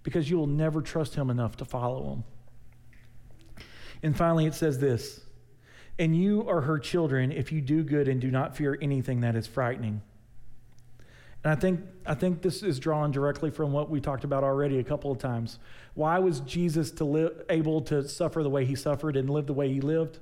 because 0.02 0.30
you 0.30 0.36
will 0.36 0.46
never 0.46 0.80
trust 0.80 1.14
him 1.14 1.30
enough 1.30 1.56
to 1.56 1.64
follow 1.64 2.12
him. 2.12 2.24
And 4.02 4.16
finally, 4.16 4.46
it 4.46 4.54
says 4.54 4.78
this 4.78 5.20
And 5.98 6.16
you 6.16 6.48
are 6.48 6.60
her 6.62 6.78
children 6.78 7.32
if 7.32 7.52
you 7.52 7.60
do 7.60 7.82
good 7.82 8.08
and 8.08 8.20
do 8.20 8.30
not 8.30 8.56
fear 8.56 8.78
anything 8.80 9.20
that 9.20 9.34
is 9.34 9.46
frightening. 9.46 10.02
And 11.44 11.52
I 11.52 11.56
think, 11.60 11.80
I 12.04 12.14
think 12.14 12.42
this 12.42 12.62
is 12.62 12.80
drawn 12.80 13.12
directly 13.12 13.50
from 13.50 13.72
what 13.72 13.88
we 13.88 14.00
talked 14.00 14.24
about 14.24 14.42
already 14.42 14.78
a 14.78 14.84
couple 14.84 15.12
of 15.12 15.18
times. 15.18 15.58
Why 15.94 16.18
was 16.18 16.40
Jesus 16.40 16.90
to 16.92 17.04
live, 17.04 17.44
able 17.48 17.80
to 17.82 18.08
suffer 18.08 18.42
the 18.42 18.50
way 18.50 18.64
he 18.64 18.74
suffered 18.74 19.16
and 19.16 19.30
live 19.30 19.46
the 19.46 19.52
way 19.52 19.72
he 19.72 19.80
lived? 19.80 20.18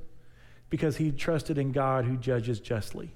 Because 0.69 0.99
he 0.99 1.11
trusted 1.13 1.57
in 1.57 1.73
God 1.73 2.05
who 2.05 2.17
judges 2.17 2.61
justly. 2.61 3.15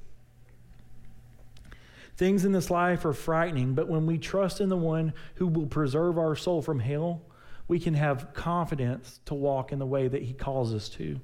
Things 2.18 2.44
in 2.44 2.50
this 2.50 2.68
life 2.68 3.04
are 3.04 3.12
frightening, 3.12 3.74
but 3.74 3.88
when 3.88 4.04
we 4.04 4.18
trust 4.18 4.60
in 4.60 4.68
the 4.68 4.76
one 4.76 5.14
who 5.36 5.46
will 5.46 5.66
preserve 5.66 6.18
our 6.18 6.34
soul 6.34 6.60
from 6.60 6.80
hell, 6.80 7.22
we 7.68 7.78
can 7.78 7.94
have 7.94 8.34
confidence 8.34 9.20
to 9.26 9.34
walk 9.34 9.70
in 9.70 9.78
the 9.78 9.86
way 9.86 10.08
that 10.08 10.22
he 10.22 10.32
calls 10.32 10.74
us 10.74 10.88
to. 10.90 11.20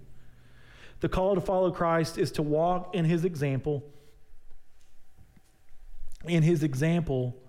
The 1.01 1.09
call 1.09 1.34
to 1.34 1.40
follow 1.40 1.72
Christ 1.72 2.16
is 2.16 2.30
to 2.32 2.42
walk 2.42 2.95
in 2.95 3.05
his 3.05 3.24
example. 3.24 3.82
In 6.26 6.45
his 6.45 6.62
example 6.62 7.42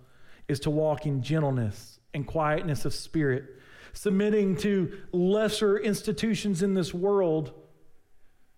is 0.48 0.62
to 0.62 0.72
walk 0.72 1.06
in 1.06 1.22
gentleness 1.22 2.00
and 2.16 2.26
quietness 2.26 2.84
of 2.84 2.96
spirit, 2.96 3.46
submitting 3.94 4.56
to 4.58 4.92
lesser 5.12 5.78
institutions 5.78 6.64
in 6.64 6.74
this 6.74 6.96
world. 6.96 7.54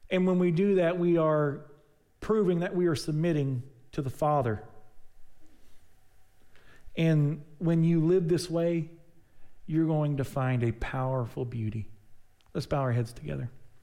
And 0.10 0.26
when 0.26 0.40
we 0.40 0.52
do 0.52 0.76
that, 0.76 0.98
we 0.98 1.18
are 1.18 1.66
proving 2.22 2.60
that 2.60 2.74
we 2.74 2.88
are 2.88 2.96
submitting 2.96 3.64
to 3.92 4.02
the 4.02 4.10
Father. 4.10 4.64
And 6.98 7.44
when 7.60 7.84
you 7.84 8.04
live 8.04 8.28
this 8.28 8.50
way, 8.50 8.90
you're 9.68 9.86
going 9.86 10.18
to 10.18 10.24
find 10.24 10.64
a 10.64 10.72
powerful 10.72 11.46
beauty. 11.46 11.90
Let's 12.54 12.66
bow 12.66 12.80
our 12.80 12.92
heads 12.92 13.14
together. 13.14 13.52